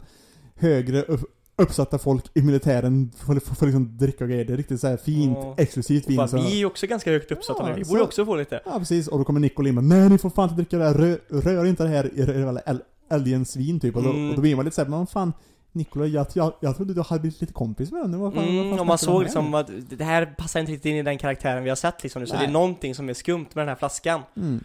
[0.55, 1.21] högre upp,
[1.57, 4.45] uppsatta folk i militären får, får, får liksom dricka och grejer.
[4.45, 5.55] Det är riktigt så här fint, Ja.
[5.59, 6.29] exklusivt vin.
[6.29, 8.37] Så, vi är ju också ganska högt uppsatta Ja, nu, vi så- borde också få
[8.37, 8.61] lite.
[8.65, 10.95] Ja precis, och då kommer Nicol in nej ni får fan inte dricka det här,
[10.95, 12.81] rör, rör inte det här i i- i-
[13.11, 13.97] Eldens svin typ.
[13.97, 14.29] Och då, Mm.
[14.31, 15.33] och då blir man lite såhär, men vad fan
[15.75, 18.55] Nikola, jag, jag, jag trodde du hade blivit lite kompis med den, vad fan, vad
[18.55, 21.19] Mm, fan och man såg liksom att det här passar inte riktigt in i den
[21.19, 22.47] karaktären vi har sett liksom nu, så Nej.
[22.47, 24.21] det är någonting som är skumt med den här flaskan.
[24.37, 24.65] Mm.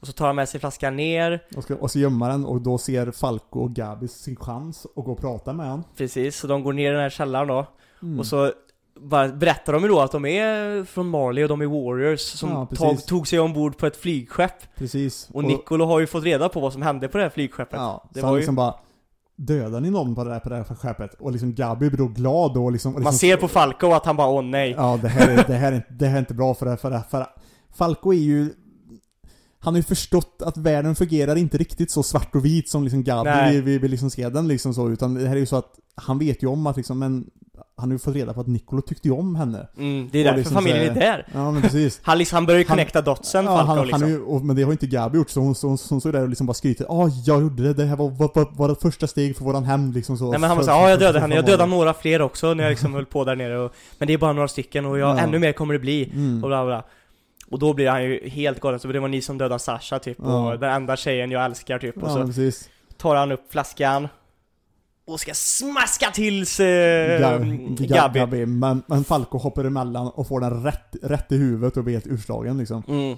[0.00, 2.60] Och så tar han med sig flaskan ner, Och, ska, och så gömmer den och
[2.60, 5.84] då ser Falco och Gabi sin chans att gå och prata med han.
[5.96, 7.66] precis, så de går ner i den här källaren då.
[8.02, 8.18] Mm.
[8.18, 8.52] Och så
[9.00, 12.50] bara berättar de ju då att de är från Marley och de är warriors som
[12.50, 14.74] Ja, tog, tog sig ombord på ett flygskepp.
[14.76, 15.28] Precis.
[15.32, 17.78] Och Nicolo har ju fått reda på vad som hände på det här flygskeppet.
[17.80, 18.74] Ja, Det så var han ju- liksom bara
[19.36, 21.14] Dödar ni någon på det här, på det här skeppet?
[21.14, 24.06] Och liksom Gabi blir då glad och liksom, och liksom Man ser på Falco att
[24.06, 24.74] han bara åh nej.
[24.76, 26.76] Ja, det här är, det här är, inte- det här är inte bra för det,
[26.76, 27.26] för det, för
[27.74, 28.52] Falco är ju
[29.60, 33.04] han har ju förstått att världen fungerar inte riktigt så svart och vit som liksom
[33.04, 35.72] Gabi vill, vill liksom se den liksom så, utan det här är ju så att
[35.94, 37.24] han vet ju om att liksom, men
[37.76, 39.66] han har ju fått reda på att Nicolo tyckte ju om henne.
[39.78, 41.26] Mm, det är därför liksom familjen är där.
[41.34, 42.00] Ja men precis.
[42.04, 44.02] Han, liksom, han börjar ju connecta dotsen, ja, Falco han, liksom.
[44.02, 45.78] han är ju, och, men det har ju inte Gabi gjort, så hon, så hon,
[45.90, 48.68] hon där och liksom bara skryter Ja, jag gjorde det, det här var, var, var,
[48.68, 50.30] var första steg för våran hämnd liksom så.
[50.30, 52.54] Nej men han var såhär, ja jag för- dödade henne, jag dödade några fler också
[52.54, 54.98] när jag liksom höll på där nere och, Men det är bara några stycken och
[54.98, 55.20] jag, Ja.
[55.20, 56.44] ännu mer kommer det bli, Mm.
[56.44, 56.84] och bla bla
[57.50, 60.16] Och då blir han ju helt galen, så det var ni som dödade Sasha typ,
[60.22, 60.52] Ja.
[60.52, 62.68] och den enda tjejen jag älskar typ, och Ja, så precis.
[62.96, 64.08] tar han upp flaskan
[65.06, 66.66] och ska smaska till sig
[67.20, 68.18] Ga- Gabi.
[68.18, 68.46] Gabi.
[68.46, 72.06] Men, men Falco hoppar emellan och får den rätt, rätt i huvudet och blir helt
[72.06, 72.82] urslagen liksom.
[72.88, 73.16] Mm.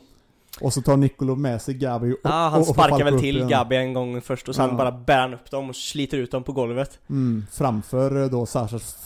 [0.60, 3.46] Och så tar Niccolo med sig Gabi och, Ja, han och, sparkar väl till.
[3.46, 4.76] Gabi en gång först och sen Ja.
[4.76, 6.98] bara bär han upp dem och sliter ut dem på golvet.
[7.10, 8.96] Mm, framför eh, då Sashas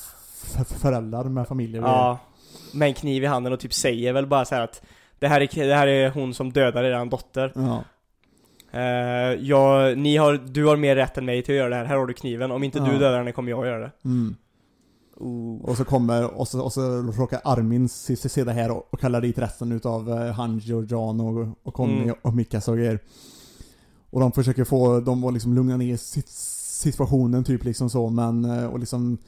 [0.81, 2.19] föräldrar med familjer Ja,
[2.75, 4.83] med en kniv i handen och typ säger väl bara så här att
[5.19, 7.53] det här är, det här är hon som dödade eran dotter.
[7.55, 7.85] Ja.
[8.73, 11.85] Eh, jag, ni har, du har mer rätt än mig till att göra det här,
[11.85, 12.51] här har du kniven.
[12.51, 12.85] Om inte Ja.
[12.85, 13.91] du dödar henne kommer jag göra det.
[14.05, 14.37] Mm.
[15.17, 15.65] Oh.
[15.65, 18.89] Och så kommer, och så, och så råkar Armin se, se se det här och,
[18.91, 22.15] och kallar dit resten utav uh, Hanji och Jan och, och Conny Mm.
[22.23, 22.99] och Mikas och grejer.
[24.11, 28.45] Och de försöker få dem att liksom lugna ner sit, situationen typ liksom så men,
[28.45, 29.19] eh, och liksom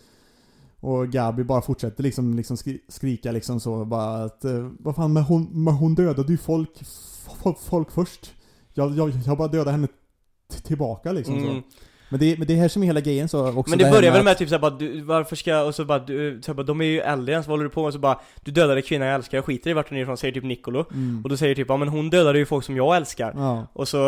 [0.80, 5.12] och Gabi bara fortsätter liksom, liksom skri, skrika liksom så bara att eh, Vad fan
[5.12, 6.82] men hon, men hon dödade ju folk,
[7.42, 8.34] folk, folk först.
[8.74, 9.88] Jag, jag, jag bara dödade henne
[10.62, 11.62] tillbaka liksom Mm.
[11.62, 11.62] så.
[12.10, 14.10] Men det, men det är här som är hela grejen så också Men det börjar
[14.12, 16.62] väl att- med typ såhär bara, du, varför ska, och så bara, du, så bara,
[16.62, 17.86] de är ju aliens, vad håller du på med?
[17.86, 20.16] Och så bara, du dödade kvinnan jag älskar, jag skiter i vart hon är ifrån,
[20.16, 20.84] säger typ Niccolo.
[20.92, 21.20] mm.
[21.24, 23.32] Och då säger typ, ja men hon dödade ju folk som jag älskar.
[23.36, 23.66] Ja.
[23.72, 23.98] Och så,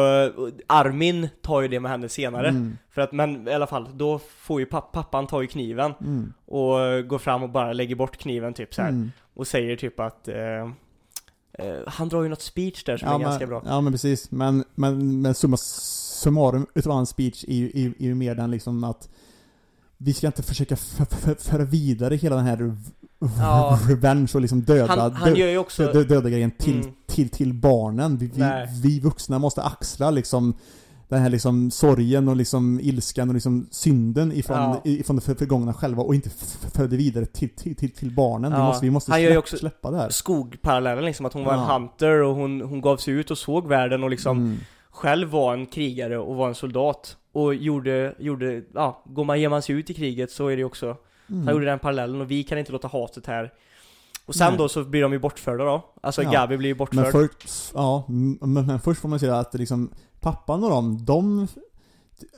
[0.67, 2.49] Armin tar ju det med henne senare.
[2.49, 2.77] Mm.
[2.91, 6.33] För att, men i alla fall, då får ju papp, pappan tar ju kniven Mm.
[6.47, 9.13] och går fram och bara lägger bort kniven typ så här Mm.
[9.35, 10.37] Och säger typ att eh,
[11.59, 13.63] eh, Han drar ju något speech där som Ja, är men, ganska bra.
[13.67, 15.57] ja men precis, men, men, men summa
[16.21, 19.09] summarum utav hans speech är ju, är, är ju mer den liksom att
[19.99, 22.77] vi ska inte försöka f- f- föra vidare hela den här
[23.39, 23.79] Ja.
[23.89, 26.93] revenge och liksom döda, Han, han dö, också dö, döda grejen till, Mm.
[27.07, 28.17] till, till barnen.
[28.17, 28.43] Vi, vi,
[28.83, 30.55] vi vuxna måste axla liksom
[31.09, 34.81] den här liksom sorgen och liksom ilskan och liksom synden ifrån, Ja.
[34.85, 36.31] ifrån det för- förgångna själva och inte
[36.73, 38.53] föra det vidare till, till, till, till barnen.
[38.53, 38.65] Vi Ja.
[38.67, 40.11] måste, vi måste Han gör ju också- släppa det här.
[40.11, 41.73] skogparallellen liksom, att hon var en Ja.
[41.79, 44.57] hunter och hon, hon gav sig ut och såg världen och liksom Mm.
[44.91, 49.49] Själv var en krigare och var en soldat och gjorde, gjorde, ja, går man, ger
[49.49, 50.97] man sig ut i kriget så är det ju också
[51.31, 51.45] Mm.
[51.47, 53.53] Han gjorde den parallellen och vi kan inte låta hatet här
[54.27, 54.59] Och sen Nej.
[54.59, 56.31] då så blir de ju bortförda då Alltså Ja.
[56.31, 59.91] Gabi blir ju Men, bortförd först, ja, men, men först får man säga att liksom
[60.21, 61.49] pappan och dem, de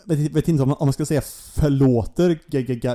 [0.05, 1.23] vet, vet inte om, om man ska säga
[1.55, 2.39] förlåter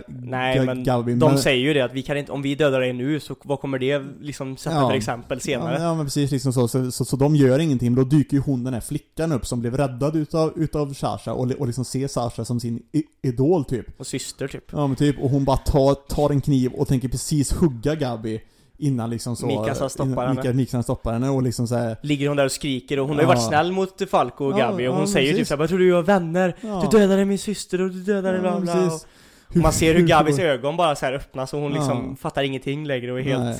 [0.07, 2.79] Nej men Gabi, de men, säger ju det att vi kan inte, om vi dödar
[2.79, 4.89] dig nu så vad kommer det liksom sätta Ja.
[4.89, 5.75] för exempel senare?
[5.75, 8.37] Ja, ja men precis liksom så, så, så, så de gör ingenting, men då dyker
[8.37, 11.85] ju hon den här flickan upp som blev räddad utav, utav Sasha och, och liksom
[11.85, 12.81] ser Sasha som sin
[13.23, 13.99] idol typ.
[13.99, 17.07] Och syster typ Ja men typ, och hon bara tar, tar en kniv och tänker
[17.07, 18.41] precis hugga Gabi
[18.77, 19.45] innan liksom så...
[19.45, 20.41] Mikasa stoppar innan, henne.
[20.41, 23.23] Mika, Mikasa stoppar henne och liksom såhär Ligger hon där och skriker och hon har
[23.23, 23.33] ju Ja.
[23.35, 25.39] varit snäll mot Falco och Ja, Gabi och hon ja, säger precis.
[25.39, 26.87] typ såhär 'Jag tror du var vänner, ja.
[26.91, 29.07] du dödade min syster och du dödade bla bla' och precis.
[29.49, 32.15] och Man ser hur Gabis ögon bara så här öppnas och hon liksom Ja.
[32.15, 33.59] fattar ingenting längre och är helt Nej.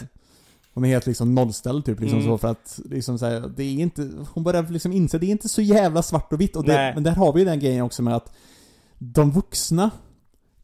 [0.74, 2.32] Hon är helt liksom nollställd typ liksom Mm.
[2.32, 5.32] så för att liksom så här, det är inte, hon börjar liksom inse, det är
[5.32, 7.82] inte så jävla svart och vitt och det, men där har vi ju den grejen
[7.82, 8.34] också med att
[9.00, 9.92] de vuxna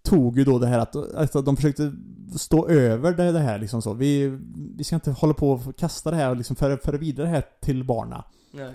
[0.03, 1.93] tog ju då det här att, alltså de försökte
[2.37, 3.93] stå över det, det här liksom så.
[3.93, 4.39] Vi,
[4.75, 7.31] vi ska inte hålla på och kasta det här och liksom föra, föra vidare det
[7.31, 8.23] här till barna.
[8.51, 8.73] Nej.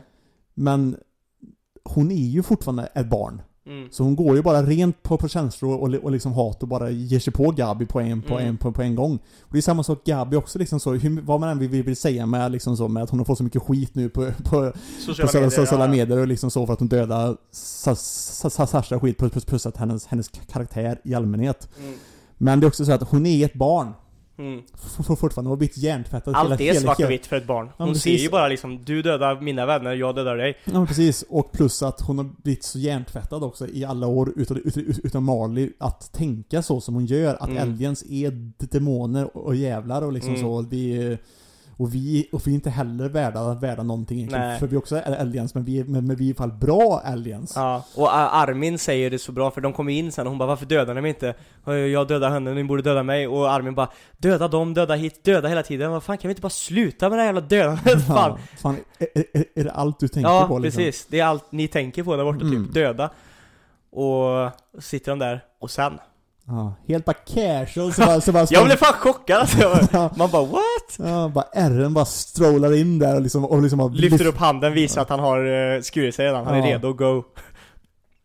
[0.55, 0.97] Men
[1.85, 3.43] hon är ju fortfarande ett barn.
[3.69, 3.89] Mm.
[3.91, 6.91] Så hon går ju bara rent på, på känslor och, och liksom hat och bara
[6.91, 8.49] ger sig på Gabi på en, på Mm.
[8.49, 9.15] en, på, på en gång.
[9.41, 11.97] Och det är samma sak Gabi också liksom så, hur, vad man än vill, vill
[11.97, 14.73] säga med liksom så, med att hon har fått så mycket skit nu på, på,
[15.07, 15.91] Sociala på medier, sociala ja.
[15.91, 20.07] medier och liksom så för att hon Sa- Sasha skit plus, plus, plus att hennes,
[20.07, 21.69] hennes karaktär i allmänhet.
[21.81, 21.95] Mm.
[22.39, 23.93] Men det är också så att hon är ett barn.
[24.39, 24.59] Mm.
[24.75, 27.47] F- f- fortfarande, hon har blivit hjärntvättad Allt är svart och hela- vitt för ett
[27.47, 27.69] barn.
[27.77, 28.25] Hon men ser precis.
[28.27, 30.57] ju bara liksom, du dödar mina vänner, jag dödar dig.
[30.65, 34.33] Ja men precis, och plus att hon har blivit så hjärntvättad också i alla år
[34.37, 37.63] utav, utav, utav Marley att tänka så som hon gör, att Mm.
[37.63, 40.43] aliens är demoner och jävlar och liksom Mm.
[40.43, 40.67] så.
[40.71, 41.19] Vi,
[41.79, 44.49] och vi, och vi är inte heller värda, värda någonting egentligen.
[44.49, 44.59] Nej.
[44.59, 47.03] För vi också är aliens, men vi, men, men vi är i alla fall bra
[47.05, 47.53] aliens.
[47.57, 50.39] Ja, och Ar- Armin säger det så bra för de kommer in sen och hon
[50.39, 51.35] bara 'Varför dödar ni mig inte?'
[51.93, 53.89] Jag dödar henne, ni borde döda mig och Armin bara
[54.19, 57.19] 'Döda dem, döda hit, döda hela tiden' Vad fan kan vi inte bara sluta med
[57.19, 58.07] det här jävla dödandet?
[58.07, 58.31] fan!
[58.31, 60.79] Ja, fan är, är, är det allt du tänker Ja, på liksom?
[60.85, 61.07] precis.
[61.11, 62.65] Det är allt ni tänker på där borta, Mm.
[62.65, 63.11] typ döda.
[63.91, 64.51] Och
[64.83, 65.99] sitter de där, och sen?
[66.49, 70.11] Ja, helt bara casual så bara, så bara Jag blev fan chockad alltså.
[70.17, 73.89] Man bara 'What?' Ja, bara R'n bara strålar in där och liksom, och liksom bara
[73.89, 77.23] Lyfter upp handen, visar att han har uh, skurit sig redan, han är redo go.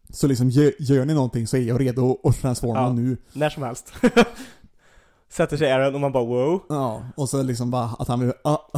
[0.09, 2.93] Så liksom, gör, gör ni någonting så är jag redo att transforma Ja.
[2.93, 3.17] nu.
[3.33, 3.93] När som helst.
[5.29, 8.31] Sätter sig Aaron och man bara 'Wow' Ja, och så liksom bara att han vill,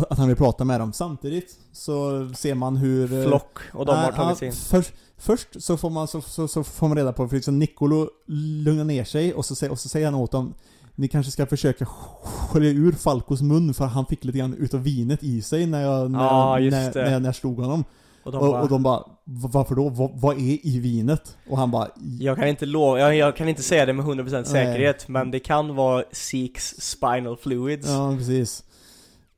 [0.09, 0.93] att han vill prata med dem.
[0.93, 3.19] Samtidigt så ser man hur...
[3.21, 4.53] eh, Flock, och de har nej, tagit sig in.
[4.53, 8.09] Först, först så får man, så, så, så får man reda på, för liksom Nicolo
[8.27, 10.53] lugnar ner sig och så, och så säger han åt dem
[10.95, 15.23] Ni kanske ska försöka skölja ur Falcos mun för han fick lite grann utav vinet
[15.23, 17.83] i sig när jag, när, Ja, just när, när, när jag slog honom.
[18.23, 19.89] Och de Och, bara, och de bara "Va- varför då?
[19.89, 21.37] Va, vad är i vinet?
[21.49, 21.87] Och han bara
[22.19, 24.45] Jag kan inte lova, jag, jag kan inte säga det med 100% Nej.
[24.45, 27.87] säkerhet, men det kan vara Seeks spinal fluids.
[27.89, 28.63] Ja, precis.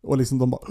[0.07, 0.61] Och liksom de bara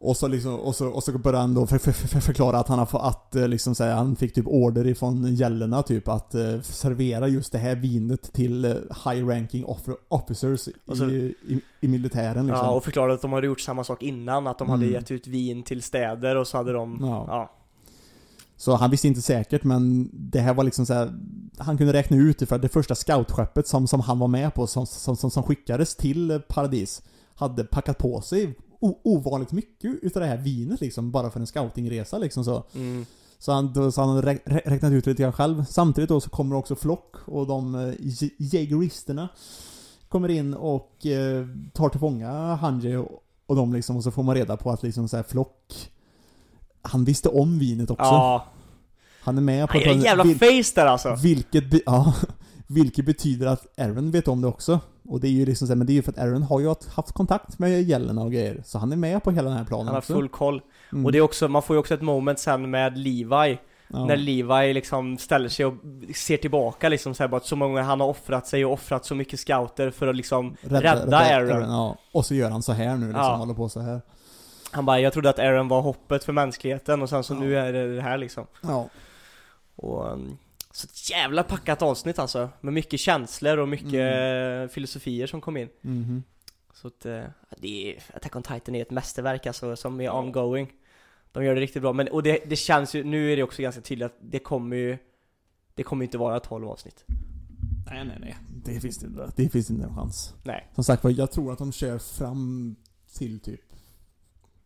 [0.00, 2.68] Och så liksom, och så, och så börjar han då för, för, för, förklara att
[2.68, 6.34] han har fått, att eh, liksom säga, han fick typ order ifrån gällorna typ att
[6.34, 8.70] eh, servera just det här vinet till eh,
[9.04, 9.64] high ranking
[10.08, 12.66] officers så- i, i, i militären liksom.
[12.66, 14.94] Ja, och förklarade att de hade gjort samma sak innan, att de hade Mm.
[14.94, 17.24] gett ut vin till städer och så hade de, Ja.
[17.28, 17.50] ja.
[18.56, 21.12] Så han visste inte säkert men det här var liksom så här,
[21.58, 24.54] Han kunde räkna ut det för att det första scoutskeppet som, som han var med
[24.54, 27.02] på som, som, som, som skickades till Paradis
[27.34, 28.54] Hade packat på sig
[29.04, 32.64] ovanligt mycket utav det här vinet liksom bara för en scoutingresa liksom så.
[32.74, 33.06] Mm.
[33.38, 35.64] Så han, så han rä, rä, räknat ut det lite grann själv.
[35.64, 37.94] Samtidigt då så kommer också Flock och de eh,
[38.38, 39.28] jägeristerna
[40.08, 44.22] Kommer in och eh, tar till fånga Hanji och, och de liksom och så får
[44.22, 45.90] man reda på att liksom så här Flock
[46.82, 48.04] Han visste om vinet också.
[48.04, 48.46] Ja,
[49.20, 51.16] han är med på han gör en jävla vil- face där alltså.
[51.22, 52.14] vilket, ja,
[52.74, 54.80] vilket betyder att Aaron vet om det också.
[55.08, 56.60] Och det är ju liksom så här, men det är ju för att Aaron har
[56.60, 58.62] ju haft kontakt med gällorna och grejer.
[58.64, 60.14] Så han är med på hela den här planen Han har också.
[60.14, 60.62] full koll.
[60.92, 61.06] Mm.
[61.06, 64.04] Och det är också, man får ju också ett moment sen med Levi, ja.
[64.06, 65.74] när Levi liksom ställer sig och
[66.14, 69.04] ser tillbaka liksom så här, bara att så många han har offrat sig och offrat
[69.06, 71.62] så mycket scouter för att liksom rädda, Aaron.
[71.70, 71.96] ja.
[72.12, 73.36] Och så gör han så här nu liksom, Ja.
[73.36, 74.00] håller på så här.
[74.70, 77.38] Han bara, jag trodde att Aaron var hoppet för mänskligheten och sen så Ja.
[77.40, 78.46] nu är det det här liksom.
[78.60, 78.88] Ja.
[79.76, 80.36] Och, um,
[80.76, 84.68] så ett jävla packat avsnitt alltså, med mycket känslor och mycket Mm.
[84.68, 85.68] filosofier som kom in.
[85.80, 86.22] Mhm.
[86.72, 87.24] Så att, eh,
[87.58, 90.72] det är, Attack on Titan är ett mästerverk alltså, som är ongoing.
[91.32, 93.62] De gör det riktigt bra, men och det, det känns ju, nu är det också
[93.62, 94.98] ganska tydligt att det kommer ju
[95.74, 97.04] Det kommer ju inte vara 12 avsnitt.
[97.86, 98.36] Nej, nej, nej.
[98.64, 99.32] Det finns inte.
[99.36, 100.34] Det finns inte en chans.
[100.44, 100.70] Nej.
[100.74, 102.76] Som sagt jag tror att de kör fram
[103.14, 103.60] till typ...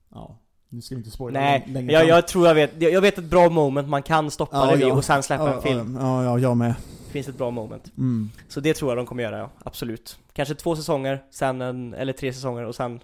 [0.08, 0.38] Ja.
[0.70, 3.24] Nu ska vi inte spoila Nej, längre jag, jag tror jag vet, jag vet ett
[3.24, 4.92] bra moment man kan stoppa Ja, det vid ja.
[4.94, 5.98] och sen släppa ja, en film.
[6.00, 6.74] Ja, ja, jag med.
[7.06, 7.92] Det finns ett bra moment.
[7.98, 8.30] Mm.
[8.48, 9.50] Så det tror jag de kommer göra, ja.
[9.64, 10.18] Absolut.
[10.32, 13.00] Kanske två säsonger, sen en, eller tre säsonger och sen,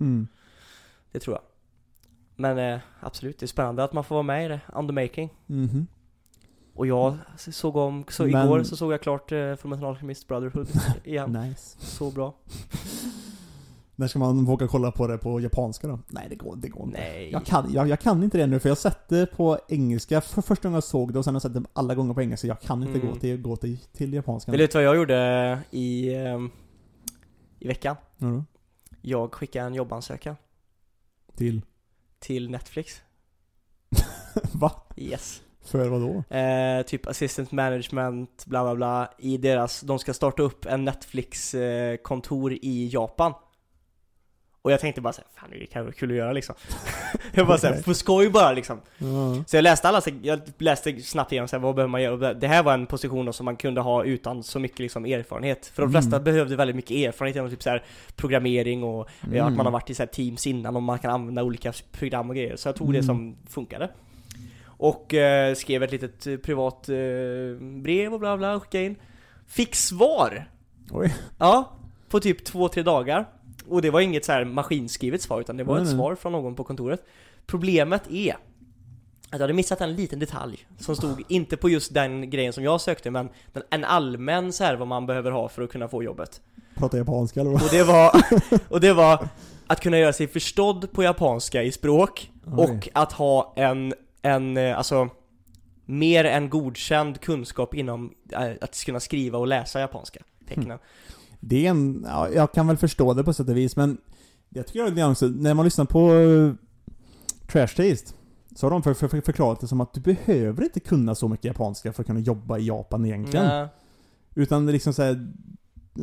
[0.00, 0.28] Mm.
[1.12, 1.42] det tror jag.
[2.36, 4.92] Men eh, absolut, det är spännande att man får vara med i det, on the
[4.92, 5.30] making.
[5.46, 5.86] Mhm.
[6.74, 10.68] Och jag såg om, så Men- igår så såg jag klart eh, Fullmetal Alchemist Brotherhood
[11.04, 11.32] igen.
[11.32, 11.76] Nice.
[11.78, 12.34] Så bra.
[13.98, 15.98] När ska man våga kolla på det på japanska då?
[16.08, 16.98] Nej, det går, det går inte.
[17.00, 17.30] Nej.
[17.32, 20.20] Jag kan, jag, jag kan inte det nu för jag har sett det på engelska
[20.20, 22.22] för första gången jag såg det och sen har jag sett det alla gånger på
[22.22, 22.46] engelska.
[22.46, 23.12] Jag kan inte Mm.
[23.12, 24.50] gå till, gå till, till japanska.
[24.52, 26.50] Vill du veta vad jag gjorde i, ehm,
[27.58, 27.96] i veckan?
[28.18, 28.44] Då.
[29.02, 30.36] Jag skickade en jobbansökan
[31.36, 31.62] Till?
[32.18, 33.00] till Netflix.
[34.52, 34.72] Va?
[34.96, 35.42] Yes.
[35.64, 36.36] För vad då?
[36.36, 39.10] Eh, typ assistant management, bla bla bla.
[39.18, 43.32] I deras, de ska starta upp en Netflix-kontor i Japan.
[44.66, 46.54] Och jag tänkte bara såhär, fan det kan vara kul att göra liksom.
[47.32, 48.80] jag bara såhär, på skoj bara liksom.
[48.98, 49.44] Ja.
[49.46, 52.34] Så jag läste alla, jag läste snabbt igenom så här, vad behöver man göra?
[52.34, 55.66] Det här var en position då som man kunde ha utan så mycket liksom erfarenhet.
[55.66, 56.02] För de Mm.
[56.02, 57.84] flesta behövde väldigt mycket erfarenhet genom typ så här
[58.16, 59.46] programmering och Mm.
[59.46, 62.30] att man har varit i så här teams innan och man kan använda olika program
[62.30, 62.56] och grejer.
[62.56, 63.06] Så jag tog det Mm.
[63.06, 63.90] som funkade.
[64.66, 66.96] Och eh, skrev ett litet eh, privat eh,
[67.82, 68.96] brev och bla bla skickade in.
[69.46, 70.50] Fick svar!
[70.90, 71.14] Oj.
[71.38, 71.72] Ja,
[72.08, 73.26] på typ två, tre dagar.
[73.68, 76.32] Och det var inget så här maskinskrivet svar utan det var Nej, ett svar från
[76.32, 77.04] någon på kontoret.
[77.46, 78.38] Problemet är att
[79.30, 82.80] jag hade missat en liten detalj som stod inte på just den grejen som jag
[82.80, 86.02] sökte men den, en allmän så här vad man behöver ha för att kunna få
[86.02, 86.40] jobbet.
[86.74, 87.62] Prata japanska eller vad?
[87.62, 88.22] Och det var,
[88.68, 89.28] och det var
[89.66, 92.64] att kunna göra sig förstådd på japanska i språk Oj.
[92.64, 95.08] och att ha en, en eh, alltså
[95.84, 100.78] mer än godkänd kunskap inom eh, att kunna skriva och läsa japanska tecknen.
[101.48, 103.98] Det är en, ja, jag kan väl förstå det på sätt och vis men
[104.48, 106.54] Jag tycker det är också, när man lyssnar på uh,
[107.46, 108.14] Trash Taste
[108.56, 111.28] Så har de för, för, för, förklarat det som att du behöver inte kunna så
[111.28, 113.68] mycket japanska för att kunna jobba i Japan egentligen Nej.
[114.34, 115.32] Utan liksom såhär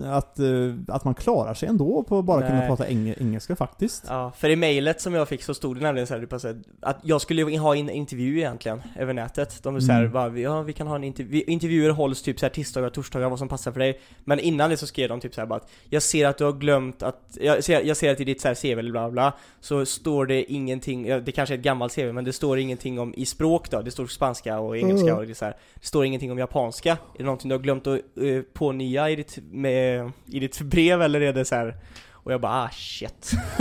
[0.06, 0.46] att, eh,
[0.88, 2.68] att man klarar sig ändå på att bara kunna Nej.
[2.68, 4.04] prata eng engelska faktiskt.
[4.08, 6.48] Ja, för i mejlet som jag fick så stod det nämligen så här, typ så
[6.48, 9.64] här, att jag skulle ha en intervju egentligen över nätet.
[9.64, 10.12] De vill säga, Mm.
[10.12, 13.40] bara, ja vi kan ha en intervju, intervjuer hålls typ så här tisdagar, torsdagar, vad
[13.40, 14.00] som passar för dig.
[14.24, 16.44] Men innan det så skrev de typ så här bara att jag ser att du
[16.44, 19.10] har glömt att, jag ser, jag ser att i ditt så här CV eller bla
[19.12, 23.00] bla, så står det ingenting, det kanske är ett gammalt CV, men det står ingenting
[23.00, 25.18] om i språk då, det står spanska och engelska Mm.
[25.18, 26.92] och det så här, det står ingenting om japanska.
[26.92, 29.83] Är det någonting du har glömt att uh, pånya i ditt, med,
[30.26, 31.78] i ditt brev eller är det så här
[32.12, 33.32] och jag bara ah shit.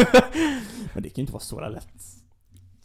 [0.95, 2.03] Men det kan ju inte vara så lätt.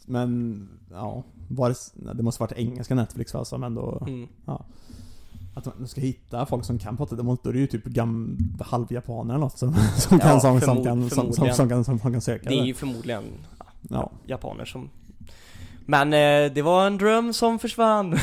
[0.06, 1.22] Men, ja.
[1.48, 4.04] Var det, det måste varit engelska Netflix va, som ändå...
[4.06, 4.28] Mm.
[5.54, 9.34] Att man ska hitta folk som kan prata, då är det ju typ gam, halvjapaner
[9.34, 12.48] eller något som, som, Ja, kan, som, som, kan, som, som, kan, som, kan söka
[12.48, 13.24] Det är ju förmodligen
[13.88, 14.10] Ja.
[14.26, 14.90] japaner som
[15.90, 18.10] Men eh, det var en dröm som försvann.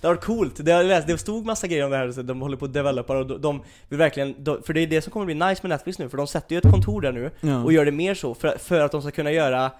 [0.00, 0.64] det var coolt.
[0.64, 2.72] Det, jag läste, det stod massa grejer om det här, så de håller på att
[2.72, 5.60] developa och de, de vill verkligen, de, för det är det som kommer bli nice
[5.62, 7.64] med Netflix nu, för de sätter ju ett kontor där nu Ja.
[7.64, 9.70] och gör det mer så, för, för att de ska kunna göra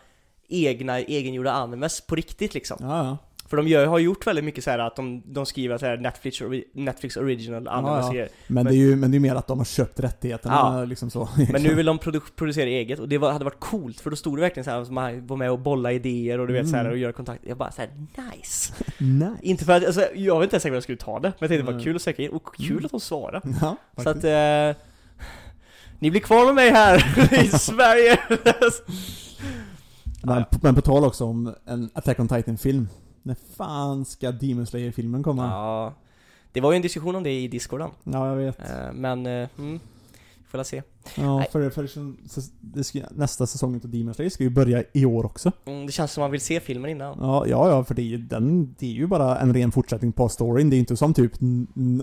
[0.48, 2.76] egna, egengjorda animes på riktigt liksom.
[2.80, 3.16] Ja, ja.
[3.50, 5.96] För de gör, har gjort väldigt mycket så här att de, de skriver så här
[5.96, 6.38] Netflix,
[6.72, 8.28] Netflix original animes Ja, grejer.
[8.46, 10.84] Men, det är ju men det är mer att de har köpt rättigheterna Ja.
[10.84, 11.28] liksom så.
[11.52, 14.16] Men nu vill de produ producera eget och det var, hade varit coolt för då
[14.16, 16.68] stod det verkligen så här som man var med och bolla idéer och du vet
[16.68, 16.92] så här Mm.
[16.92, 17.42] och göra kontakt.
[17.46, 17.90] Jag bara så här:
[18.34, 18.72] nice!
[18.98, 19.30] Nej.
[19.42, 21.32] Inte för att, alltså, jag vet inte ens säkert vad jag skulle ta det, men
[21.38, 21.84] jag tänkte det var Nej.
[21.84, 22.84] kul att söka in, och kul Mm.
[22.84, 23.40] att de svarade.
[23.60, 24.82] Ja, Så att, eh,
[25.98, 26.96] ni blir kvar med mig här
[27.44, 28.18] i Sverige!
[30.22, 32.88] men, men på tal också om en Attack on Titan-film.
[33.28, 35.42] När fan ska Demon Slayer-filmen komma?
[35.42, 35.84] Ja.
[35.84, 35.92] ja,
[36.52, 37.90] det var ju en diskussion om det i discorden.
[38.26, 38.60] jag vet.
[38.60, 39.80] Eh, men, eh, mm,
[40.48, 40.82] får se.
[41.16, 41.48] Ja, Nej.
[41.52, 45.26] för, för så- det ska, nästa säsong av Demon Slayer ska ju börja i år
[45.26, 45.52] också.
[45.66, 47.18] Mm, det känns som man vill se filmen innan.
[47.20, 50.12] Ja, ja, ja för det är, ju, den, det är ju bara en ren fortsättning
[50.12, 50.70] på storyn.
[50.70, 51.32] Det är inte som typ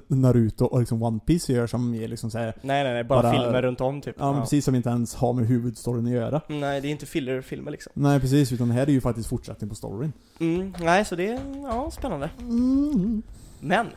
[0.07, 3.31] Naruto och liksom One Piece gör som är liksom såhär, Nej nej nej, bara, Bara-
[3.43, 4.15] filmer runt om typ.
[4.19, 6.41] ja, men precis som inte ens har med huvudstoryn att göra.
[6.47, 7.91] Nej, det är inte filler-filmer liksom.
[7.95, 10.13] Nej precis, utan det här är ju faktiskt fortsättning på storyn.
[10.39, 12.29] Mm, nej, så det är, ja, spännande.
[12.39, 13.21] Mm.
[13.59, 13.87] Men,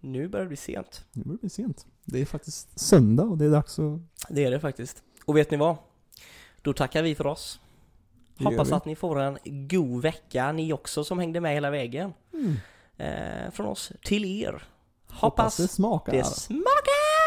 [0.00, 1.04] nu börjar det bli sent.
[1.12, 1.86] Nu börjar det bli sent.
[2.10, 4.00] Det är faktiskt söndag och det är dags att...
[4.28, 5.02] Det är det faktiskt.
[5.24, 5.76] Och vet ni vad?
[6.62, 7.60] Då tackar vi för oss.
[8.38, 12.12] Hoppas att ni får en god vecka, ni också som hängde med hela vägen.
[12.32, 12.56] Mm.
[12.96, 14.62] Eh, från oss till er.
[15.06, 16.12] Hoppas Hoppas det smakar.
[16.12, 17.17] det smakar!